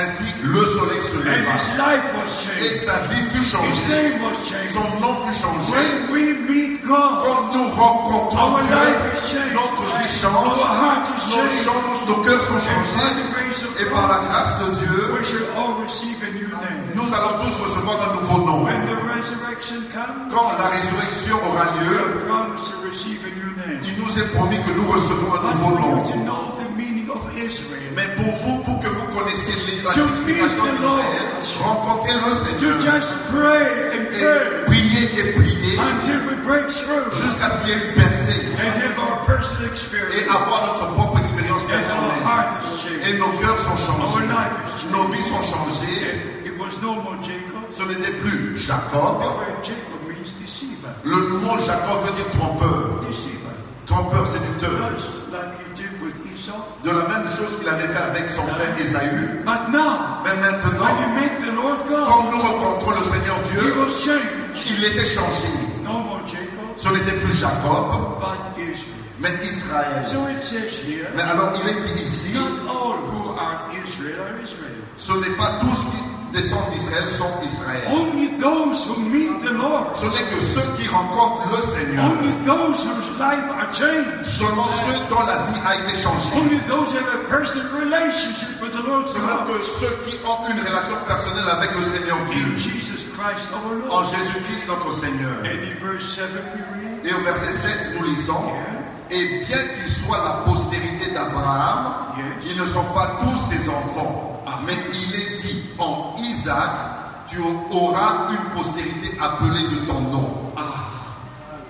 Ainsi, 0.00 0.30
le 0.44 0.64
soleil 0.64 1.02
se 1.02 1.16
leva. 1.16 1.56
Et 2.60 2.76
sa 2.76 2.98
vie 3.10 3.28
fut 3.30 3.42
changée. 3.42 4.14
Son 4.72 5.00
nom 5.00 5.16
fut 5.26 5.36
changé. 5.36 5.82
Quand 6.86 7.52
nous 7.52 7.70
rencontrons 7.70 8.58
Dieu, 8.58 9.38
notre 9.52 9.98
vie 9.98 10.08
change, 10.08 10.58
nos, 11.30 11.48
change, 11.64 12.08
nos 12.08 12.22
cœurs 12.22 12.42
sont 12.42 12.60
changés. 12.60 13.43
Et 13.80 13.84
par 13.86 14.08
la 14.08 14.18
grâce 14.18 14.58
de 14.58 14.74
Dieu, 14.74 15.14
nous 16.94 17.14
allons 17.14 17.38
tous 17.38 17.54
recevoir 17.62 18.10
un 18.10 18.14
nouveau 18.14 18.38
nom. 18.44 18.66
Quand 20.30 20.52
la 20.58 20.68
résurrection 20.70 21.36
aura 21.36 21.66
lieu, 21.80 22.00
il 23.82 24.00
nous 24.00 24.18
est 24.18 24.28
promis 24.34 24.58
que 24.58 24.72
nous 24.72 24.90
recevrons 24.90 25.34
un 25.34 25.42
nouveau 25.52 25.78
nom. 25.78 26.02
Mais 27.94 28.08
pour 28.16 28.34
vous, 28.34 28.58
pour 28.64 28.80
que 28.80 28.88
vous 28.88 29.06
connaissiez 29.16 29.54
la 29.84 29.92
signification 29.92 30.64
d'Israël, 30.64 31.26
rencontrez 31.62 32.14
le 32.14 32.30
Seigneur. 32.32 32.76
Et 33.94 34.00
prier 34.66 35.04
et 35.20 35.34
through. 36.68 37.12
Jusqu'à 37.12 37.50
ce 37.50 37.56
qu'il 37.58 37.68
y 37.68 37.72
ait 37.72 37.88
une 37.88 37.94
percée. 37.94 38.42
Et 40.18 40.28
avoir 40.28 40.60
notre 40.66 40.94
propre 40.94 41.18
expérience 41.18 41.53
Et 43.06 43.18
nos 43.18 43.28
cœurs 43.40 43.58
sont 43.58 43.70
Our 43.70 43.76
changés, 43.76 44.26
nos 44.90 45.04
vies 45.12 45.22
sont 45.22 45.42
changées. 45.42 46.20
And 46.42 46.46
it 46.46 46.58
was 46.58 46.80
no 46.82 46.94
more 46.94 47.16
Jacob. 47.22 47.64
Ce 47.70 47.82
n'était 47.82 48.12
plus 48.18 48.56
Jacob. 48.58 49.22
Le 51.04 51.16
mot 51.16 51.58
Jacob 51.66 52.00
veut 52.04 52.14
dire 52.16 52.30
trompeur, 52.38 53.00
trompeur, 53.86 54.26
séducteur. 54.26 54.70
De 56.84 56.90
la 56.90 57.08
même 57.08 57.26
chose 57.26 57.58
qu'il 57.58 57.68
avait 57.68 57.88
fait 57.88 58.02
avec 58.02 58.30
son 58.30 58.42
frère 58.42 58.74
now, 59.70 60.22
Mais 60.24 60.34
maintenant, 60.40 60.84
when 60.84 60.96
you 61.00 61.14
met 61.14 61.40
the 61.40 61.54
Lord 61.54 61.78
God, 61.88 62.06
quand 62.06 62.30
nous 62.30 62.38
rencontrons 62.40 62.90
le 62.90 62.96
Seigneur 63.04 63.36
he 63.44 63.52
Dieu, 63.52 63.74
was 63.78 63.90
changed. 64.04 64.68
il 64.78 64.84
était 64.84 65.06
changé. 65.06 65.48
No 65.82 65.92
more 65.92 66.20
Jacob, 66.26 66.76
Ce 66.76 66.88
n'était 66.90 67.16
plus 67.24 67.32
Jacob. 67.34 68.22
Mais 69.20 69.30
Israël. 69.42 70.08
So 70.08 70.26
it 70.28 70.42
says 70.42 70.78
here, 70.86 71.06
Mais 71.14 71.22
alors 71.22 71.52
il 71.62 71.70
est 71.70 71.80
dit 71.80 72.02
ici, 72.02 72.36
all 72.36 72.98
who 73.10 73.30
are 73.38 73.70
Israel 73.84 74.20
are 74.20 74.42
Israel. 74.42 74.74
ce 74.96 75.12
n'est 75.12 75.36
pas 75.36 75.58
tous 75.60 75.78
qui 75.90 76.02
descendent 76.32 76.70
d'Israël 76.72 77.08
sont 77.08 77.30
Israël. 77.44 77.82
Only 77.94 78.28
those 78.40 78.84
who 78.88 78.98
meet 78.98 79.40
the 79.44 79.52
Lord. 79.52 79.94
Ce 79.94 80.06
n'est 80.06 80.28
que 80.30 80.40
ceux 80.40 80.66
qui 80.78 80.88
rencontrent 80.88 81.46
le 81.48 81.62
Seigneur. 81.62 82.04
Only 82.10 82.34
those 82.44 82.82
whose 82.84 83.10
life 83.20 83.46
are 83.54 83.70
changed. 83.72 84.24
Seulement 84.24 84.66
ceux 84.66 84.98
dont 85.10 85.22
la 85.26 85.46
vie 85.46 85.60
a 85.64 85.76
été 85.76 85.94
changée. 85.94 86.34
Only 86.34 86.58
those 86.66 86.90
who 86.90 86.98
have 86.98 87.14
a 87.14 87.28
personal 87.28 87.68
relationship 87.78 88.60
with 88.60 88.72
the 88.72 88.82
Lord 88.84 89.06
Seulement 89.08 89.46
que 89.46 89.62
ceux 89.78 89.94
qui 90.10 90.16
ont 90.26 90.42
une 90.50 90.58
relation 90.58 90.96
personnelle 91.06 91.48
avec 91.48 91.70
le 91.70 91.84
Seigneur 91.84 92.18
In 92.18 92.32
Dieu. 92.32 92.56
Jesus 92.56 93.06
Christ 93.14 93.54
our 93.54 93.70
En 93.70 94.00
Lord. 94.00 94.04
Jésus-Christ 94.10 94.66
notre 94.66 94.92
Seigneur. 94.92 95.38
And 95.44 95.62
in 95.62 95.78
verse 95.78 96.02
7 96.18 96.26
we 96.34 96.62
read, 96.74 97.06
Et 97.06 97.12
au 97.14 97.20
verset 97.22 97.52
7, 97.52 97.90
nous 97.96 98.04
lisons 98.06 98.42
Et 99.14 99.44
bien 99.46 99.58
qu'ils 99.76 99.88
soient 99.88 100.18
la 100.24 100.50
postérité 100.52 101.12
d'Abraham, 101.12 101.94
Yes. 102.16 102.52
ils 102.52 102.60
ne 102.60 102.66
sont 102.66 102.84
pas 102.94 103.18
tous 103.22 103.36
ses 103.36 103.68
enfants. 103.68 104.42
Ah. 104.46 104.58
Mais 104.66 104.74
il 104.92 105.14
est 105.14 105.36
dit 105.42 105.62
En 105.78 106.14
Isaac, 106.18 106.70
tu 107.28 107.38
auras 107.70 108.26
une 108.30 108.50
postérité 108.56 109.16
appelée 109.20 109.68
de 109.70 109.86
ton 109.86 110.00
nom. 110.00 110.40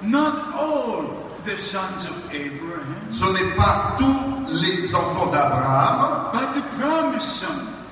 Not 0.02 0.34
all 0.58 1.04
the 1.44 1.56
sons 1.56 2.04
of 2.08 2.16
Abraham, 2.30 3.10
Ce 3.10 3.24
n'est 3.24 3.54
pas 3.56 3.94
tous 3.98 4.52
les 4.52 4.94
enfants 4.94 5.26
d'Abraham, 5.30 6.30
but 6.32 6.54
the 6.54 6.78
promised 6.78 7.22
son. 7.22 7.46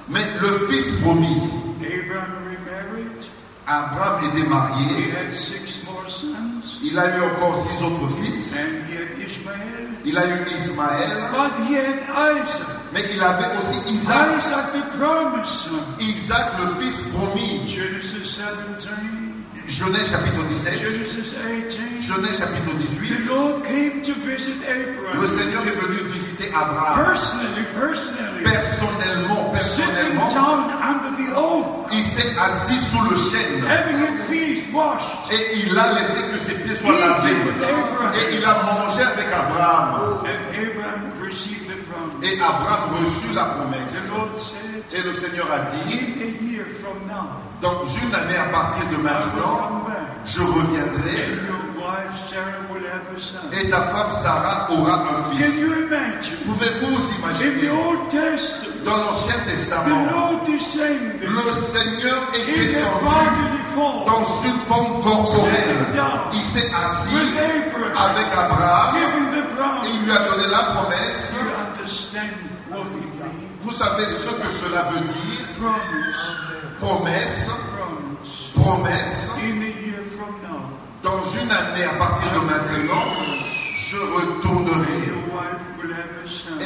mais 0.09 0.25
le 0.41 0.49
fils 0.69 0.93
promis. 1.01 1.41
Abraham 1.81 2.33
remarried. 2.51 3.25
Abraham 3.67 4.25
était 4.25 4.45
He 4.45 4.49
marié. 4.49 5.13
had 5.13 5.35
six 5.35 5.85
more 5.87 6.05
sons. 6.09 6.79
Il 6.83 6.99
a 6.99 7.17
eu 7.17 7.21
encore 7.23 7.57
six 7.63 7.83
autres 7.83 8.09
fils. 8.21 8.55
And 8.57 8.85
he 8.91 8.97
had 8.97 9.11
Ishmael. 9.17 9.22
Il 10.05 10.19
a 10.19 10.27
eu 10.27 10.45
Ismaël, 10.57 11.31
mais 12.93 13.01
il 13.15 13.23
avait 13.23 13.57
aussi 13.59 13.93
Isaac. 13.93 14.29
Isaac, 16.01 16.47
le 16.61 16.67
fils 16.83 17.03
promis. 17.15 17.69
Genesis 17.69 18.41
17, 18.79 19.22
Genèse 19.73 20.11
chapitre 20.11 20.45
17, 20.45 20.83
Genesis 20.83 21.17
18. 21.17 22.03
Genèse 22.03 22.39
chapitre 22.39 22.75
18. 22.77 23.25
The 23.25 23.29
Lord 23.29 23.65
came 23.65 24.03
to 24.03 24.13
visit 24.21 24.61
Le. 25.15 25.27
Seigneur 25.27 25.63
est 25.67 25.81
venu 25.81 25.97
visiter 26.13 26.53
Abraham. 26.55 27.17
Personnellement, 28.45 29.51
personnellement, 29.51 30.29
il 31.91 32.05
s'est 32.05 32.37
assis 32.39 32.79
sous 32.79 33.01
le 33.09 33.17
chêne 33.17 33.65
et 35.31 35.57
il 35.65 35.79
a 35.79 35.95
laissé 35.95 36.21
que 36.31 36.39
ses 36.39 36.55
pieds 36.57 36.77
soient 36.77 36.93
lavés. 36.93 37.31
Et 37.31 38.37
il 38.37 38.45
a 38.45 38.63
mangé 38.65 39.03
avec 39.03 39.27
Abraham. 39.33 40.23
Et 42.23 42.39
Abraham 42.41 42.91
reçut 43.01 43.33
la 43.35 43.45
promesse. 43.45 44.11
Et 44.95 45.03
le 45.03 45.15
Seigneur 45.15 45.49
a 45.51 45.61
dit, 45.71 46.21
Dans 47.63 47.87
une 47.87 48.13
année 48.13 48.37
à 48.37 48.51
partir 48.51 48.83
de 48.91 48.97
maintenant, 48.97 49.85
je 50.27 50.41
reviendrai. 50.41 51.39
Et 53.53 53.71
ta 53.71 53.81
femme 53.83 54.11
Sarah 54.11 54.69
aura 54.73 54.95
un 54.95 55.23
fils. 55.31 55.63
Pouvez-vous 56.45 56.87
vous 56.87 57.13
In 57.13 57.19
imaginer 57.19 57.69
dans 58.85 58.97
l'Ancien 58.97 59.39
Testament, 59.47 60.09
le 60.45 61.53
Seigneur 61.53 62.23
est 62.35 62.47
descendu 62.53 63.53
dans 64.07 64.25
une 64.45 64.59
forme 64.67 65.01
corporelle. 65.03 65.87
Il 66.33 66.45
s'est 66.45 66.71
assis 66.75 67.15
avec 67.97 68.27
Abraham. 68.37 68.97
il 69.85 70.05
lui 70.05 70.11
a 70.11 70.19
donné 70.29 70.49
la 70.51 70.63
promesse. 70.75 71.37
Vous 73.61 73.71
savez 73.71 74.05
ce 74.05 74.31
que 74.31 74.49
cela 74.49 74.83
veut 74.91 75.01
dire? 75.01 76.52
Promesse, 76.83 77.51
promesse. 78.55 79.31
Dans 81.03 81.23
une 81.41 81.51
année 81.51 81.85
à 81.85 81.95
partir 81.99 82.29
de 82.33 82.39
maintenant, 82.41 83.05
je 83.77 83.97
retournerai 83.97 85.13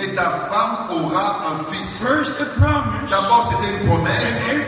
et 0.03 0.15
ta 0.15 0.31
femme 0.31 0.89
aura 0.91 1.43
un 1.49 1.59
fils. 1.71 2.03
D'abord, 3.11 3.51
c'était 3.51 3.73
une 3.77 3.89
promesse. 3.89 4.43
Et 4.49 4.67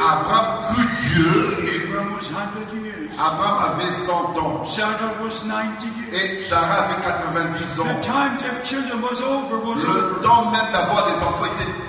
Abraham 0.00 0.62
crut 0.64 0.90
Dieu. 1.12 1.32
Abraham 1.84 2.14
was 2.14 2.24
100 2.24 2.34
years. 2.82 3.10
Abraham 3.18 3.58
avait 3.72 3.92
100 3.92 4.12
ans. 4.38 4.64
Sarah 4.66 5.12
was 5.22 5.44
90 5.44 5.86
years. 5.98 6.14
Et 6.14 6.38
Sarah 6.38 6.84
avait 6.84 7.02
90 7.02 7.76
The 7.76 7.80
ans. 7.80 7.86
Le 9.76 10.22
temps 10.22 10.50
même 10.50 10.72
d'avoir 10.72 11.06
des 11.06 11.16
enfants 11.22 11.46
était. 11.46 11.79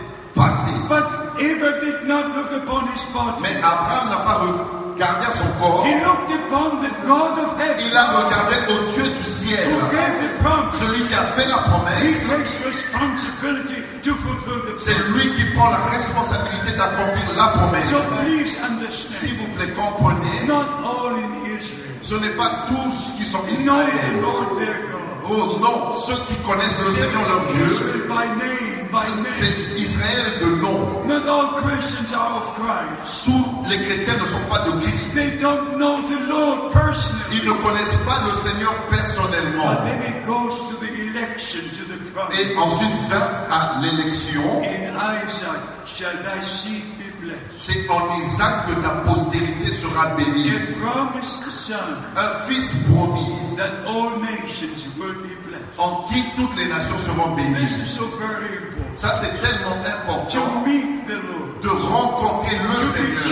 But 1.42 1.82
Abraham 1.82 1.82
did 1.82 2.08
not 2.08 2.26
look 2.36 2.52
upon 2.54 2.88
his 2.94 3.04
body. 3.14 3.42
Mais 3.42 3.56
Abraham 3.58 4.10
n'a 4.10 4.22
pas 4.26 4.38
regardé 4.46 5.26
à 5.26 5.32
son 5.32 5.48
corps. 5.60 5.86
He 5.86 5.96
looked 6.06 6.32
upon 6.32 6.82
the 6.82 6.92
God 7.08 7.38
of 7.40 7.60
heaven 7.60 7.82
Il 7.90 7.98
a 7.98 8.06
regardé 8.22 8.56
au 8.70 8.78
Dieu 8.94 9.04
du 9.10 9.24
ciel. 9.24 9.66
who 9.74 9.80
gave 9.90 10.16
the 10.22 10.30
promise. 10.44 10.76
Celui 10.80 11.02
qui 11.08 11.14
a 11.16 11.24
fait 11.34 11.48
la 11.50 11.58
He 11.58 11.70
promesse. 11.70 12.28
takes 12.28 12.56
responsibility 12.66 13.82
to 14.04 14.14
fulfill 14.16 14.60
the 14.66 14.80
C'est 14.80 14.98
lui 15.14 15.26
qui 15.36 15.46
prend 15.56 15.70
la 15.72 15.82
responsabilité 15.90 16.78
d'accomplir 16.78 17.26
la 17.38 17.48
promesse. 17.58 17.90
So 17.90 17.98
please 18.22 18.58
S'il 18.92 19.34
vous 19.38 19.48
plaît, 19.58 19.74
comprenez. 19.74 20.46
not 20.48 20.68
all 20.84 21.14
in 21.16 21.46
Israel 21.46 22.00
Ce 22.02 22.16
n'est 22.16 22.36
pas 22.36 22.50
tous 22.68 23.14
qui 23.18 23.24
sont 23.24 23.40
the 23.48 23.52
Israël. 23.54 24.22
Lord 24.22 24.58
their 24.60 24.78
God. 24.92 25.11
Oh 25.34 25.58
non, 25.62 25.94
ceux 25.94 26.18
qui 26.28 26.36
connaissent 26.46 26.78
le 26.86 26.92
Seigneur 26.92 27.22
leur 27.26 27.46
Dieu, 27.54 27.68
c'est 29.34 29.80
Israël 29.80 30.40
de 30.42 30.62
nom. 30.62 31.06
Not 31.08 31.26
all 31.26 31.62
Christians 31.62 32.14
are 32.14 32.44
of 32.44 32.56
Christ. 32.56 33.24
Tous 33.24 33.70
les 33.70 33.78
chrétiens 33.78 34.16
ne 34.20 34.26
sont 34.26 34.44
pas 34.50 34.60
de 34.66 34.82
Christ. 34.82 35.16
They 35.16 35.38
don't 35.40 35.78
know 35.78 36.02
the 36.02 36.28
Lord 36.28 36.72
personally. 36.74 37.22
Ils 37.32 37.48
ne 37.48 37.54
connaissent 37.64 37.96
pas 38.06 38.24
le 38.28 38.34
Seigneur 38.34 38.74
personnellement. 38.90 39.72
Et 42.34 42.58
ensuite 42.58 42.92
vint 43.10 43.48
à 43.50 43.80
l'élection. 43.82 44.62
C'est 47.60 47.90
en 47.90 48.20
Isaac 48.20 48.68
que 48.68 48.74
ta 48.82 48.90
postérité 49.06 49.72
sera 49.72 50.16
bénie. 50.16 50.52
Un 52.16 52.30
fils 52.48 52.76
promis 52.90 53.56
that 53.58 53.86
all 53.88 54.20
nations 54.20 54.90
will 54.98 55.14
be 55.14 55.36
blessed. 55.48 55.62
en 55.78 56.06
qui 56.08 56.24
toutes 56.36 56.56
les 56.58 56.68
nations 56.68 56.98
seront 56.98 57.36
bénies. 57.36 57.56
Ça, 58.96 59.10
c'est 59.22 59.40
tellement 59.42 59.78
important 59.86 60.62
de 61.62 61.70
rencontrer 61.70 62.58
le 62.58 62.74
Seigneur 62.94 63.24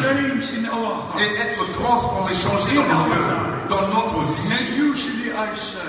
et 1.18 1.30
être 1.42 1.64
transformé, 1.74 2.36
changé 2.36 2.76
dans 2.76 2.84
nos 2.84 3.06
cœurs, 3.10 3.48
dans 3.70 3.88
notre 3.88 4.20
vie. 4.34 4.50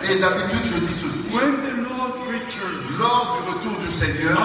Et 0.04 0.16
d'habitude, 0.20 0.64
je 0.64 0.78
dis 0.80 0.94
ceci. 0.94 1.28
Lors 2.98 3.26
du 3.34 3.40
retour 3.50 3.74
du 3.80 3.90
Seigneur, 3.90 4.38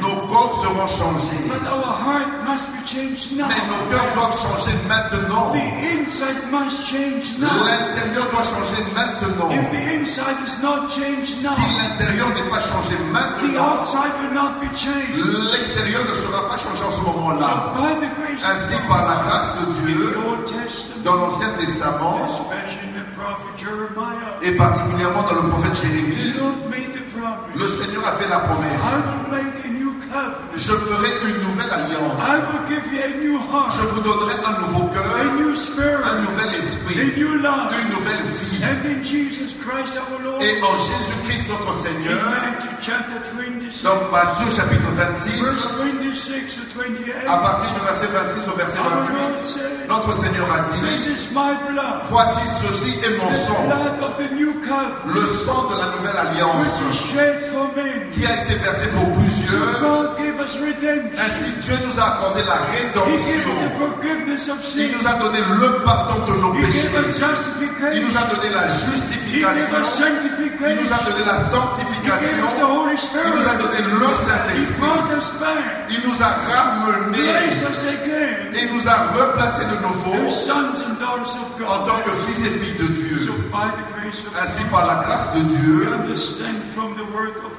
nos 0.00 0.16
corps 0.26 0.54
seront 0.62 0.86
changés. 0.86 1.42
Mais 1.48 1.60
nos 3.70 3.82
cœurs 3.90 4.10
doivent 4.14 4.38
changer 4.38 4.74
maintenant. 4.88 5.46
L'intérieur 7.64 8.26
doit 8.30 8.42
changer 8.42 8.82
maintenant. 8.94 9.48
Si 11.56 11.66
l'intérieur 11.78 12.28
n'est 12.28 12.48
pas 12.50 12.60
changé 12.60 12.96
maintenant, 13.12 13.82
changé 16.62 16.84
en 16.84 16.90
ce 16.90 17.00
moment-là. 17.00 17.72
Ainsi, 18.44 18.76
par 18.88 19.06
la 19.08 19.16
grâce 19.26 19.54
de 19.60 19.86
Dieu, 19.86 20.16
dans 21.04 21.16
l'Ancien 21.16 21.48
Testament, 21.58 22.26
et 24.42 24.52
particulièrement 24.52 25.22
dans 25.22 25.42
le 25.42 25.48
prophète 25.50 25.74
Jérémie, 25.82 26.34
le 27.54 27.68
Seigneur 27.68 28.06
a 28.06 28.12
fait 28.12 28.28
la 28.28 28.38
promesse. 28.38 29.61
Je 30.54 30.72
ferai 30.72 31.10
une 31.28 31.42
nouvelle 31.48 31.70
alliance. 31.70 32.20
I 32.20 32.38
will 32.38 32.68
give 32.68 32.84
you 32.92 33.00
a 33.02 33.08
new 33.24 33.38
heart, 33.38 33.72
Je 33.72 33.86
vous 33.88 34.00
donnerai 34.00 34.34
un 34.44 34.60
nouveau 34.60 34.86
a 34.88 34.94
cœur, 34.94 35.34
new 35.40 35.54
spirit, 35.54 36.04
un 36.04 36.20
nouvel 36.20 36.48
a 36.54 36.58
esprit, 36.58 37.12
new 37.16 37.34
une 37.34 37.90
nouvelle 37.90 38.22
vie. 38.40 38.62
And 38.62 38.86
in 38.86 39.02
Jesus 39.02 39.54
Christ 39.58 39.96
our 39.98 40.20
Lord, 40.22 40.42
Et 40.42 40.60
en 40.62 40.76
Jésus-Christ 40.78 41.48
notre 41.48 41.72
in 41.72 41.82
Seigneur, 41.82 42.20
Matthew 42.22 42.68
chapter 42.80 43.18
26, 43.34 43.82
dans 43.82 44.10
Matthieu 44.12 44.50
chapitre 44.54 44.90
verse 44.94 45.26
26, 45.26 45.40
26 45.80 46.56
to 46.56 46.78
28, 46.78 47.12
à 47.26 47.36
partir 47.38 47.70
du 47.74 47.80
verset 47.80 48.06
26 48.12 48.48
au 48.52 48.56
verset 48.56 48.78
our 48.78 48.90
28, 49.02 49.16
Lord 49.16 49.46
said, 49.46 49.88
notre 49.88 50.12
Seigneur 50.12 50.46
a 50.52 50.60
This 50.68 51.06
dit, 51.06 51.12
is 51.12 51.34
my 51.34 51.56
blood, 51.72 52.02
voici 52.10 52.46
ceci 52.60 52.98
est 53.02 53.16
mon 53.18 53.30
sang, 53.30 53.66
le 55.06 55.24
sang 55.26 55.66
de 55.70 55.76
la 55.80 55.88
nouvelle 55.96 56.16
alliance, 56.16 56.80
qui 58.12 58.26
a 58.26 58.44
été 58.44 58.54
versé 58.62 58.86
pour 58.88 59.10
plusieurs. 59.18 60.01
God 60.02 60.18
gave 60.18 60.40
us 60.40 60.58
redemption. 60.58 61.18
Ainsi 61.18 61.52
Dieu 61.62 61.74
nous 61.86 61.98
a 61.98 62.04
accordé 62.14 62.42
la 62.42 62.58
rédemption. 62.74 63.22
Il 64.76 64.90
nous 64.96 65.06
a 65.06 65.14
donné 65.14 65.38
le 65.38 65.84
pardon 65.84 66.24
de 66.26 66.40
nos 66.40 66.52
péchés. 66.52 66.88
Il 67.94 68.02
nous 68.02 68.16
a 68.16 68.22
donné 68.34 68.48
la 68.54 68.68
justification. 68.68 69.22
Il 69.32 70.76
nous 70.82 70.92
a 70.92 70.98
donné 71.06 71.24
la 71.24 71.36
sanctification. 71.36 72.28
Il 72.32 73.30
nous 73.30 73.48
a 73.48 73.54
donné 73.54 73.78
le 73.78 74.08
Saint-Esprit. 74.14 74.92
Il 75.90 76.00
nous 76.08 76.18
a 76.22 76.30
ramenés 76.50 77.18
et 78.54 78.66
nous 78.72 78.88
a 78.88 78.96
replacés 79.14 79.64
de 79.64 79.76
nouveau 79.82 80.02
as 80.26 80.30
sons 80.30 80.82
and 80.86 80.98
daughters 80.98 81.36
of 81.36 81.52
en 81.62 81.86
tant 81.86 82.00
que 82.04 82.10
fils 82.26 82.40
et 82.46 82.50
filles 82.50 82.78
de 82.78 82.88
Dieu. 82.94 83.18
So 83.24 83.32
by 83.50 83.70
the 83.70 83.84
grace 83.94 84.26
of 84.26 84.32
Ainsi, 84.40 84.64
par 84.70 84.86
la 84.86 85.02
grâce 85.04 85.34
de 85.34 85.40
Dieu, 85.40 85.88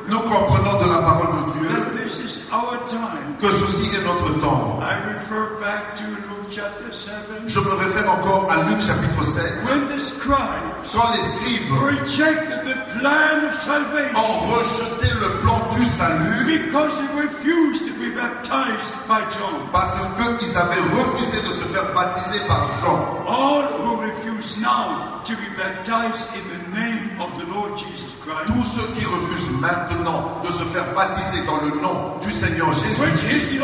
nous 0.10 0.20
comprenons 0.20 0.80
de 0.80 0.90
la 0.90 0.98
parole 0.98 1.46
de 1.46 1.60
Dieu 1.60 1.93
this 2.04 2.20
is 2.20 2.44
our 2.52 2.78
time. 2.88 3.38
que 3.40 3.48
ceci 3.48 3.96
est 3.96 4.04
notre 4.04 4.40
temps. 4.40 4.80
I 4.82 5.00
refer 5.14 5.60
back 5.60 5.96
to 5.96 6.04
Luke 6.04 6.52
chapter 6.52 6.92
7. 6.92 7.14
Je 7.48 7.60
me 7.60 7.72
réfère 7.74 8.12
encore 8.12 8.52
à 8.52 8.64
Luc 8.70 8.80
chapitre 8.82 9.24
7. 9.24 9.44
When 9.66 9.88
the 9.88 10.00
scribes 10.00 10.84
Quand 10.94 11.12
les 11.16 11.24
scribes 11.24 11.72
rejected 11.80 12.66
the 12.66 13.00
plan 13.00 13.48
of 13.48 13.56
salvation 13.62 14.20
ont 14.20 14.40
rejeté 14.52 15.08
le 15.22 15.40
plan 15.42 15.60
du 15.74 15.84
salut 15.86 16.46
because 16.46 17.00
they 17.00 17.22
refused 17.24 17.88
to 17.88 17.94
be 18.00 18.12
baptized 18.16 18.92
by 19.08 19.22
John. 19.32 19.64
parce 19.72 19.96
qu'ils 20.40 20.58
avaient 20.58 20.84
refusé 21.00 21.40
de 21.42 21.54
se 21.54 21.66
faire 21.74 21.94
baptiser 21.94 22.40
par 22.48 22.68
Jean. 22.84 23.24
All 23.28 23.64
who 23.80 24.02
refuse 24.02 24.58
now 24.60 25.22
to 25.24 25.34
be 25.34 25.50
baptized 25.58 26.30
in 26.36 26.44
the 26.52 26.78
name 26.78 27.22
of 27.22 27.32
the 27.40 27.48
Lord 27.54 27.78
Jesus 27.78 28.18
Christ, 28.22 28.48
Tous 28.48 28.64
ceux 28.76 28.88
qui 28.94 29.06
refusent 29.06 29.43
maintenant 29.64 30.42
de 30.44 30.52
se 30.52 30.64
faire 30.74 30.86
baptiser 30.96 31.42
dans 31.48 31.60
le 31.66 31.82
nom 31.82 32.20
du 32.22 32.32
Seigneur 32.32 32.68
Jésus-Christ, 32.74 33.58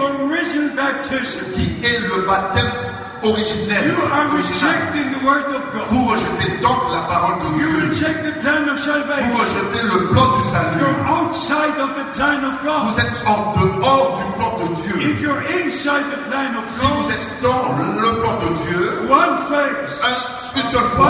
qui 1.54 1.86
est 1.86 2.00
le 2.00 2.26
baptême 2.26 2.72
originel, 3.22 3.84
you 3.86 4.00
are 4.14 4.32
original. 4.32 4.72
rejecting 4.72 5.12
the 5.12 5.22
word 5.28 5.48
of 5.52 5.64
God. 5.74 5.84
Vous 5.92 6.06
rejetez 6.08 6.52
donc 6.64 6.80
la 6.92 7.02
parole 7.12 7.40
de 7.44 7.50
You 7.62 7.68
Dieu. 7.68 7.90
reject 7.90 8.20
the 8.24 8.40
plan 8.40 8.64
of 8.72 8.80
Vous 8.80 9.38
rejetez 9.44 9.84
le 9.84 10.08
plan 10.08 10.28
du 10.38 10.44
salut. 10.48 10.80
You're 10.80 11.04
outside 11.12 11.76
of 11.84 11.92
the 12.00 12.08
plan 12.16 12.40
of 12.48 12.56
God. 12.64 12.84
Vous 12.88 13.00
êtes 13.00 13.20
en 13.28 13.52
dehors 13.60 14.18
du 14.20 14.26
plan 14.40 14.52
de 14.64 14.68
Dieu. 14.82 15.12
If 15.12 15.22
you're 15.22 15.44
inside 15.66 16.06
the 16.16 16.22
plan 16.32 16.56
of 16.56 16.64
Si 16.70 16.80
vous 16.88 17.12
êtes 17.12 17.28
dans 17.42 17.76
le 17.76 18.20
plan 18.22 18.36
de 18.40 18.50
Dieu, 18.64 19.12
one 19.12 19.36
un- 19.52 20.39
une 20.56 20.70
seule 20.70 20.90
foi, 20.96 21.08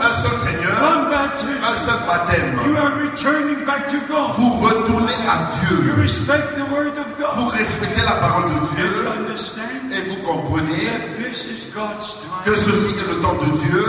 un 0.00 0.12
seul 0.12 0.36
Seigneur, 0.38 0.72
one 0.82 1.12
un 1.12 1.74
seul 1.76 2.00
baptême, 2.06 2.58
you 2.66 2.76
are 2.76 2.92
returning 3.00 3.64
back 3.64 3.86
to 3.86 3.98
God. 4.08 4.32
vous 4.36 4.50
retournez 4.60 5.14
à 5.28 5.46
You 5.70 5.76
Dieu. 5.82 5.94
respect 6.02 6.56
the 6.56 6.66
word 6.72 6.98
of 6.98 7.06
Vous 7.36 7.46
respectez 7.48 8.02
la 8.02 8.16
parole 8.16 8.50
de 8.50 8.56
And 8.56 8.62
you 8.62 8.76
Dieu 8.76 9.08
understand 9.08 9.90
et 9.92 10.08
vous 10.08 10.16
comprenez 10.26 10.86
that 10.86 11.16
this 11.22 11.44
is 11.46 11.66
God's 11.74 12.16
que 12.44 12.50
time 12.50 12.62
ceci 12.64 12.98
est 12.98 13.08
le 13.14 13.20
temps 13.20 13.34
de 13.34 13.56
Dieu 13.58 13.84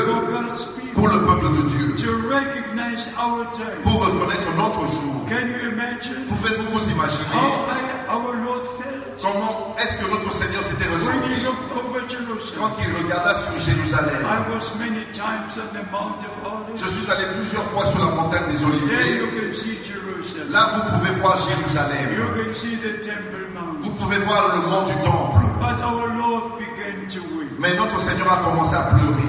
pour 0.94 1.08
le 1.08 1.20
peuple 1.26 1.48
de 1.58 1.62
Dieu, 1.70 1.96
to 1.98 2.12
recognize 2.30 3.10
our 3.18 3.46
time. 3.54 3.82
pour 3.84 4.06
reconnaître 4.06 4.48
notre 4.56 4.82
jour. 4.82 5.26
Can 5.28 5.48
you 5.50 5.72
imagine? 5.72 6.26
Pouvez-vous 6.30 6.70
vous 6.78 6.90
imaginer 6.92 7.34
how 7.34 7.66
I, 7.74 8.14
our 8.14 8.36
Lord 8.46 8.66
felt? 8.78 9.02
Comment 9.22 9.76
est-ce 9.80 9.98
que 9.98 10.12
notre 10.12 10.32
Seigneur 10.32 10.62
s'était 10.64 10.83
quand 12.58 12.72
il 12.80 13.04
regarda 13.04 13.34
sur 13.36 13.58
Jérusalem. 13.58 14.14
Je 16.76 16.86
suis 16.86 17.12
allé 17.12 17.26
plusieurs 17.36 17.66
fois 17.66 17.86
sur 17.86 18.00
la 18.00 18.16
montagne 18.16 18.48
des 18.52 18.64
Oliviers. 18.64 19.22
Là, 20.50 20.70
vous 20.74 20.82
pouvez 20.98 21.12
voir 21.22 21.38
Jérusalem. 21.38 22.10
Vous 23.82 23.92
pouvez 23.92 24.18
voir 24.20 24.56
le 24.56 24.62
mont 24.70 24.84
du 24.86 24.94
Temple. 25.04 25.46
Mais 27.60 27.76
notre 27.76 28.00
Seigneur 28.00 28.32
a 28.32 28.38
commencé 28.38 28.76
à 28.76 28.84
pleurer. 28.84 29.24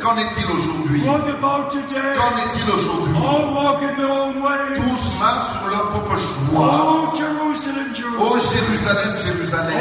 Qu'en 0.00 0.16
est-il 0.18 0.46
aujourd'hui? 0.46 1.02
Qu'en 1.02 1.16
est-il 2.36 2.70
aujourd'hui? 2.70 3.14
Tous 4.76 5.18
marchent 5.18 5.52
sur 5.58 5.68
leur 5.70 5.88
propre 5.90 6.16
choix. 6.18 7.12
Oh. 8.18 8.38
Jérusalem, 8.52 9.16
Jérusalem. 9.16 9.78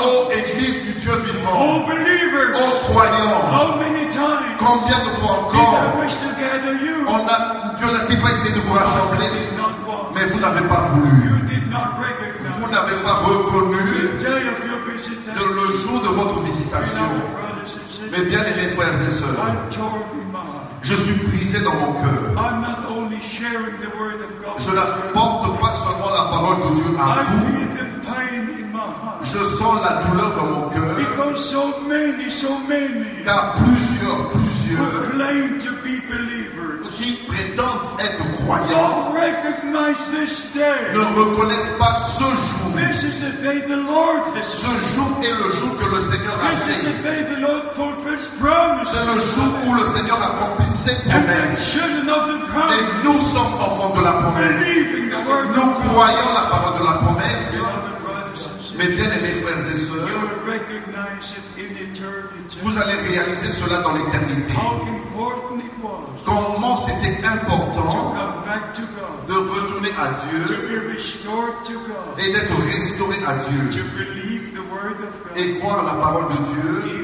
Oh, 0.00 0.30
Église 0.32 0.82
du 0.84 0.92
Dieu 0.94 1.12
vivant. 1.12 1.56
Oh, 1.56 2.90
croyants. 2.90 3.42
Combien 4.58 4.98
de 4.98 5.10
fois 5.20 5.32
encore 5.32 5.92
on 7.06 7.28
a, 7.28 7.74
Dieu 7.76 7.86
n'a-t-il 7.92 8.20
pas 8.20 8.30
essayé 8.30 8.54
de 8.54 8.60
vous 8.60 8.72
rassembler? 8.72 9.28
Mais 10.14 10.24
vous 10.26 10.40
n'avez 10.40 10.66
pas 10.66 10.80
voulu. 10.92 11.34
Le 15.66 15.72
jour 15.72 16.00
de 16.02 16.08
votre 16.08 16.40
visitation. 16.40 17.02
Mes 18.12 18.24
bien-aimés 18.24 18.68
frères 18.76 18.94
et 18.94 19.10
sœurs, 19.10 19.28
je 20.82 20.94
suis 20.94 21.14
brisé 21.14 21.60
dans 21.60 21.74
mon 21.74 21.92
cœur. 21.94 22.20
Je 24.58 24.70
n'apporte 24.70 25.60
pas 25.60 25.72
seulement 25.72 26.10
la 26.12 26.30
parole 26.30 26.56
de 26.70 26.76
Dieu 26.76 26.96
à 27.00 27.02
I 27.02 27.24
vous. 27.30 27.46
feel 27.46 27.68
the 27.74 28.06
pain 28.06 28.42
in 28.58 28.72
my 28.72 28.78
heart. 28.78 29.22
Je 29.22 29.38
sens 29.56 29.80
la 29.82 30.02
douleur 30.04 30.36
dans 30.36 30.46
mon 30.46 30.68
cœur. 30.68 30.96
Because 30.96 31.50
so 31.50 31.80
many, 31.88 32.30
so 32.30 32.58
many 32.68 33.24
Car 33.24 33.54
plusieurs, 33.54 34.30
plusieurs 34.30 35.04
qui 36.96 37.12
prétendent 37.26 37.98
être 37.98 38.33
croyants 38.44 38.68
don't 38.68 39.14
recognize 39.14 39.98
this 40.10 40.52
day. 40.52 40.92
ne 40.92 41.04
reconnaissent 41.16 41.76
pas 41.78 41.94
ce 41.96 42.24
jour. 42.24 42.76
This 42.76 43.02
is 43.02 43.20
the 43.20 43.32
day 43.42 43.60
the 43.60 43.76
Lord 43.76 44.22
has 44.36 44.46
Ce 44.46 44.72
jour 44.94 45.10
est 45.22 45.36
le 45.42 45.48
jour 45.50 45.72
que 45.78 45.94
le 45.94 46.00
Seigneur 46.00 46.34
a 46.34 46.50
This 46.50 46.66
is 46.68 46.84
fait. 47.02 48.14
C'est 48.84 49.06
le 49.06 49.18
jour 49.20 49.50
où 49.66 49.74
le 49.74 49.84
Seigneur 49.84 50.18
accomplit 50.22 50.66
ses 50.66 50.96
promesses. 51.08 51.76
Et 51.76 53.04
nous 53.04 53.20
sommes 53.20 53.54
enfants 53.54 53.94
de 53.96 54.04
la 54.04 54.12
promesse. 54.12 54.60
Nous 55.56 55.70
croyons 55.90 56.30
la 56.34 56.50
parole 56.50 56.80
de 56.80 56.84
la 56.84 56.92
promesse. 56.98 57.58
Brothers 58.74 59.13
vous 62.62 62.78
allez 62.78 62.94
réaliser 62.94 63.46
cela 63.46 63.80
dans 63.82 63.94
l'éternité. 63.94 64.54
Comment 66.24 66.76
c'était 66.76 67.24
important 67.24 68.14
de 69.28 69.34
retourner 69.34 69.90
à 69.98 70.08
Dieu 70.26 70.56
et 72.18 72.32
d'être 72.32 72.56
restauré 72.72 73.16
à 73.26 73.34
Dieu 73.48 73.84
et 75.36 75.58
croire 75.58 75.84
la 75.84 75.94
parole 75.94 76.28
de 76.28 76.38
Dieu. 76.52 77.03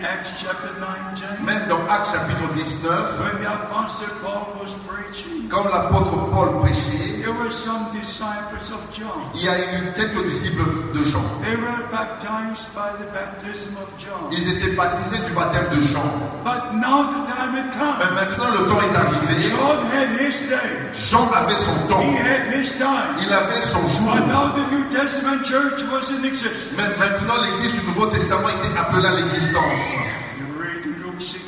Even 0.00 0.12
in 0.12 0.18
Acts 0.18 0.32
chapter 0.40 0.72
19, 0.80 1.44
Même 1.44 1.68
dans 1.68 1.80
Actes 1.88 2.12
chapitre 2.12 2.48
19, 2.54 3.20
when 3.20 3.42
the 3.42 3.52
apostle 3.52 4.08
Paul 4.22 4.56
was 4.60 4.72
preaching, 4.88 5.48
comme 5.48 5.68
l'apôtre 5.68 6.30
Paul 6.30 6.60
prêchait, 6.62 7.20
there 7.22 7.32
were 7.34 7.50
some 7.52 7.90
disciples 7.92 8.70
of 8.72 8.80
John. 8.92 9.30
il 9.34 9.44
y 9.44 9.48
a 9.48 9.58
eu 9.58 9.92
quelques 9.94 10.24
disciples 10.28 10.92
de 10.94 11.04
Jean. 11.04 11.22
They 11.42 11.56
were 11.56 11.84
baptized 11.90 12.72
by 12.74 12.96
the 12.98 13.08
baptism 13.12 13.76
of 13.76 13.88
John. 13.98 14.30
Ils 14.32 14.48
étaient 14.56 14.74
baptisés 14.74 15.18
du 15.26 15.32
baptême 15.32 15.68
de 15.70 15.80
Jean. 15.82 16.04
But 16.44 16.74
now 16.80 17.04
the 17.04 17.26
time 17.28 17.54
had 17.54 17.70
Mais 17.98 18.14
maintenant 18.14 18.50
le 18.56 18.68
temps 18.68 18.80
est 18.80 18.96
arrivé. 18.96 19.50
John 19.50 19.84
had 19.92 20.08
his 20.18 20.48
day. 20.48 20.70
Jean 20.94 21.28
avait 21.32 21.60
son 21.60 21.76
temps. 21.88 22.00
He 22.00 22.16
had 22.16 22.48
his 22.54 22.76
time. 22.78 23.16
Il 23.20 23.32
avait 23.32 23.60
son 23.62 23.86
jour. 23.86 24.14
But 24.14 24.26
now 24.26 24.52
the 24.56 24.70
New 24.72 24.84
Testament 24.90 25.44
church 25.44 25.82
was 25.92 26.10
in 26.10 26.24
existence. 26.24 26.72
Mais 26.76 26.88
maintenant 26.98 27.36
l'église 27.42 27.74
du 27.74 27.86
Nouveau 27.86 28.06
Testament 28.06 28.48
était 28.48 28.78
appelée 28.78 29.06
à 29.06 29.14
l'existence. 29.16 29.89
You 30.38 30.46
read 30.62 30.84
in 30.84 31.02
Luke 31.02 31.20
16, 31.20 31.40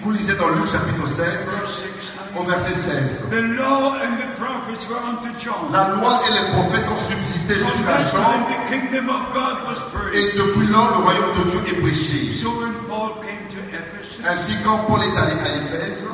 Vous 0.00 0.10
lisez 0.10 0.34
dans 0.36 0.48
Luc 0.50 0.66
chapitre 0.66 1.06
16 1.06 1.16
verse 1.16 1.82
au 2.36 2.42
16. 2.44 2.48
verset 2.48 2.74
16. 2.74 3.22
The 3.30 3.42
law 3.56 3.94
and 4.02 4.16
the 4.18 4.28
prophets 4.40 4.88
were 4.88 4.98
unto 5.04 5.28
John. 5.38 5.70
La 5.70 5.94
loi 5.94 6.20
et 6.28 6.32
les 6.32 6.52
prophètes 6.52 6.88
ont 6.90 6.96
subsisté 6.96 7.54
jusqu'à 7.54 8.02
Jean. 8.02 8.46
Et 10.14 10.36
depuis 10.36 10.66
lors, 10.68 10.90
le 10.90 11.04
royaume 11.04 11.44
de 11.44 11.50
Dieu 11.50 11.60
est 11.68 11.80
prêché. 11.80 12.32
Ainsi, 14.24 14.56
quand 14.64 14.78
Paul 14.88 15.00
est 15.02 15.16
allé 15.16 15.32
à 15.32 15.56
Éphèse, 15.56 16.06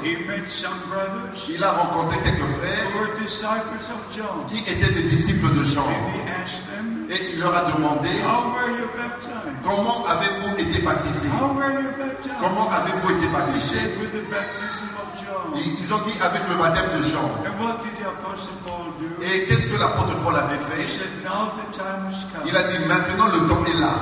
il 1.49 1.65
a 1.65 1.73
rencontré 1.73 2.19
quelques 2.23 2.49
frères 2.59 2.87
qui 4.49 4.59
étaient 4.71 4.93
des 4.93 5.03
disciples 5.05 5.51
de 5.59 5.65
Jean. 5.65 5.87
Et 7.11 7.33
il 7.35 7.41
leur 7.41 7.57
a 7.57 7.73
demandé? 7.73 8.09
Comment 9.65 10.07
avez-vous 10.07 10.55
été 10.59 10.81
baptisés? 10.83 11.29
Comment 12.41 12.71
avez-vous 12.71 13.11
été 13.17 13.27
baptisés? 13.29 13.95
Ils 15.57 15.95
ont 15.95 15.99
dit 16.07 16.19
avec 16.23 16.43
le 16.49 16.55
baptême 16.57 16.91
de 16.99 17.03
Jean. 17.03 17.31
Et 19.23 19.47
qu'est-ce 19.47 19.67
que 19.69 19.79
l'apôtre 19.79 20.17
Paul 20.25 20.37
avait 20.37 20.59
fait? 20.59 20.87
Il 22.47 22.57
a 22.57 22.63
dit 22.65 22.79
maintenant 22.87 23.27
le 23.33 23.49
temps 23.49 23.65
est 23.65 23.81
là 23.81 23.95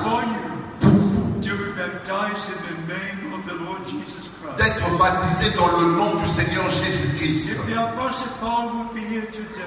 d'être 4.59 4.99
baptisés 4.99 5.51
dans 5.57 5.81
le 5.81 5.97
nom 5.97 6.15
du 6.15 6.27
Seigneur 6.27 6.69
Jésus-Christ. 6.71 7.57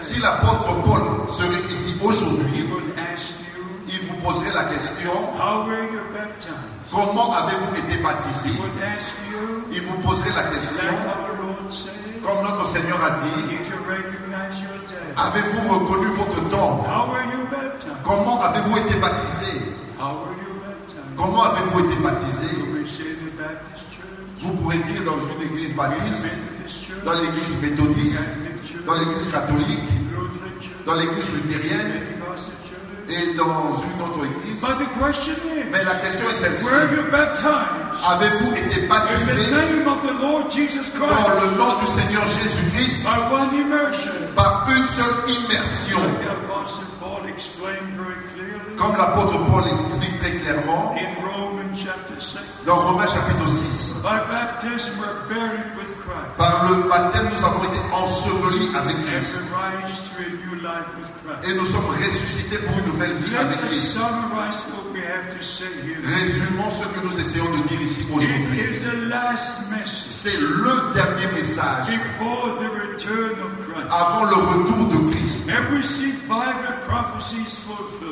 Si 0.01 0.19
l'apôtre 0.19 0.83
Paul 0.85 1.29
serait 1.29 1.65
ici 1.69 1.95
aujourd'hui, 2.01 2.65
il 3.87 3.99
vous 4.07 4.15
poserait 4.17 4.53
la 4.53 4.63
question 4.65 5.11
comment 6.91 7.33
avez-vous 7.33 7.73
été 7.75 8.01
you, 8.01 9.63
Il 9.71 9.81
vous 9.81 9.97
poserait 10.01 10.35
la 10.35 10.43
question 10.43 10.83
comme 12.23 12.43
notre 12.43 12.67
Seigneur 12.67 12.99
a 13.03 13.11
dit? 13.11 13.57
Avez-vous 15.17 15.73
reconnu 15.73 16.07
votre 16.07 16.49
temps? 16.49 16.85
Comment 18.05 18.41
avez-vous 18.41 18.77
été 18.77 18.95
baptisés 18.99 19.61
How 19.99 20.15
were 20.15 20.31
you 20.31 20.53
baptized? 20.63 21.08
Comment 21.19 21.43
avez-vous 21.43 21.79
été 21.79 21.95
church, 22.85 23.03
Vous 24.39 24.53
pourrez 24.53 24.77
dire 24.77 25.03
dans 25.03 25.17
une 25.17 25.51
église 25.51 25.75
baptiste, 25.75 26.27
dans 27.03 27.11
l'église 27.11 27.61
méthodiste, 27.61 28.23
dans 28.87 28.93
l'église 28.93 29.27
catholique, 29.29 29.89
dans 30.85 30.95
l'église 30.95 31.29
luthérienne 31.33 31.91
et 33.09 33.35
dans 33.35 33.75
une 33.75 34.01
autre 34.01 34.25
église. 34.25 34.63
Mais 35.71 35.83
la 35.83 35.95
question 35.95 36.29
est 36.29 36.35
celle-ci. 36.35 36.65
Avez-vous 38.07 38.53
été 38.55 38.87
Jesus 40.49 40.91
dans 40.99 41.41
le 41.41 41.57
nom 41.57 41.77
du 41.79 41.85
Seigneur 41.85 42.25
Jésus-Christ? 42.27 43.03
Par 44.35 44.65
une 44.69 44.87
seule 44.87 45.15
immersion 45.27 45.99
Comme 48.79 48.95
l'apôtre 48.95 49.37
Paul 49.51 49.67
explique 49.67 50.17
très 50.19 50.31
clairement 50.37 50.93
in 50.95 51.09
Romans 51.21 51.49
chapter 51.49 51.57
6. 51.57 51.58
Dans 52.65 52.75
Romains 52.75 53.07
chapitre 53.07 53.47
6. 53.47 54.01
By 54.03 54.19
baptism 54.29 54.99
we're 54.99 55.27
buried 55.27 55.75
with 55.77 55.91
Christ 56.03 56.37
Par 56.37 56.69
le 56.69 56.89
baptême, 56.89 57.29
nous 57.31 57.45
avons 57.45 57.63
été 57.63 57.81
ensevelis 57.93 58.69
avec 58.75 59.05
Christ. 59.05 59.39
Et 61.43 61.53
nous 61.55 61.65
sommes 61.65 61.85
ressuscités 61.95 62.57
pour 62.57 62.77
une 62.79 62.85
nouvelle 62.87 63.13
vie 63.13 63.35
avec 63.35 63.59
Christ. 63.61 63.97
Résumons 66.03 66.71
ce 66.71 66.83
que 66.85 67.05
nous 67.05 67.19
essayons 67.19 67.45
de 67.45 67.67
dire 67.67 67.81
ici 67.81 68.05
aujourd'hui. 68.09 68.61
C'est 69.85 70.39
le 70.39 70.93
dernier 70.93 71.31
message 71.33 71.87
avant 73.89 74.23
le 74.25 74.35
retour 74.35 74.85
de 74.87 75.11
Christ. 75.11 75.49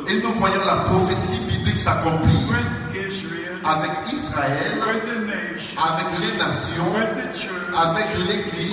Et 0.07 0.21
nous 0.23 0.31
voyons 0.39 0.65
la 0.65 0.75
prophétie 0.85 1.39
biblique 1.49 1.77
s'accomplir 1.77 2.55
avec 3.67 3.91
Israël, 4.13 4.79
avec 4.81 6.07
les 6.21 6.37
nations, 6.37 6.93
avec 7.75 8.07
l'Église. 8.27 8.71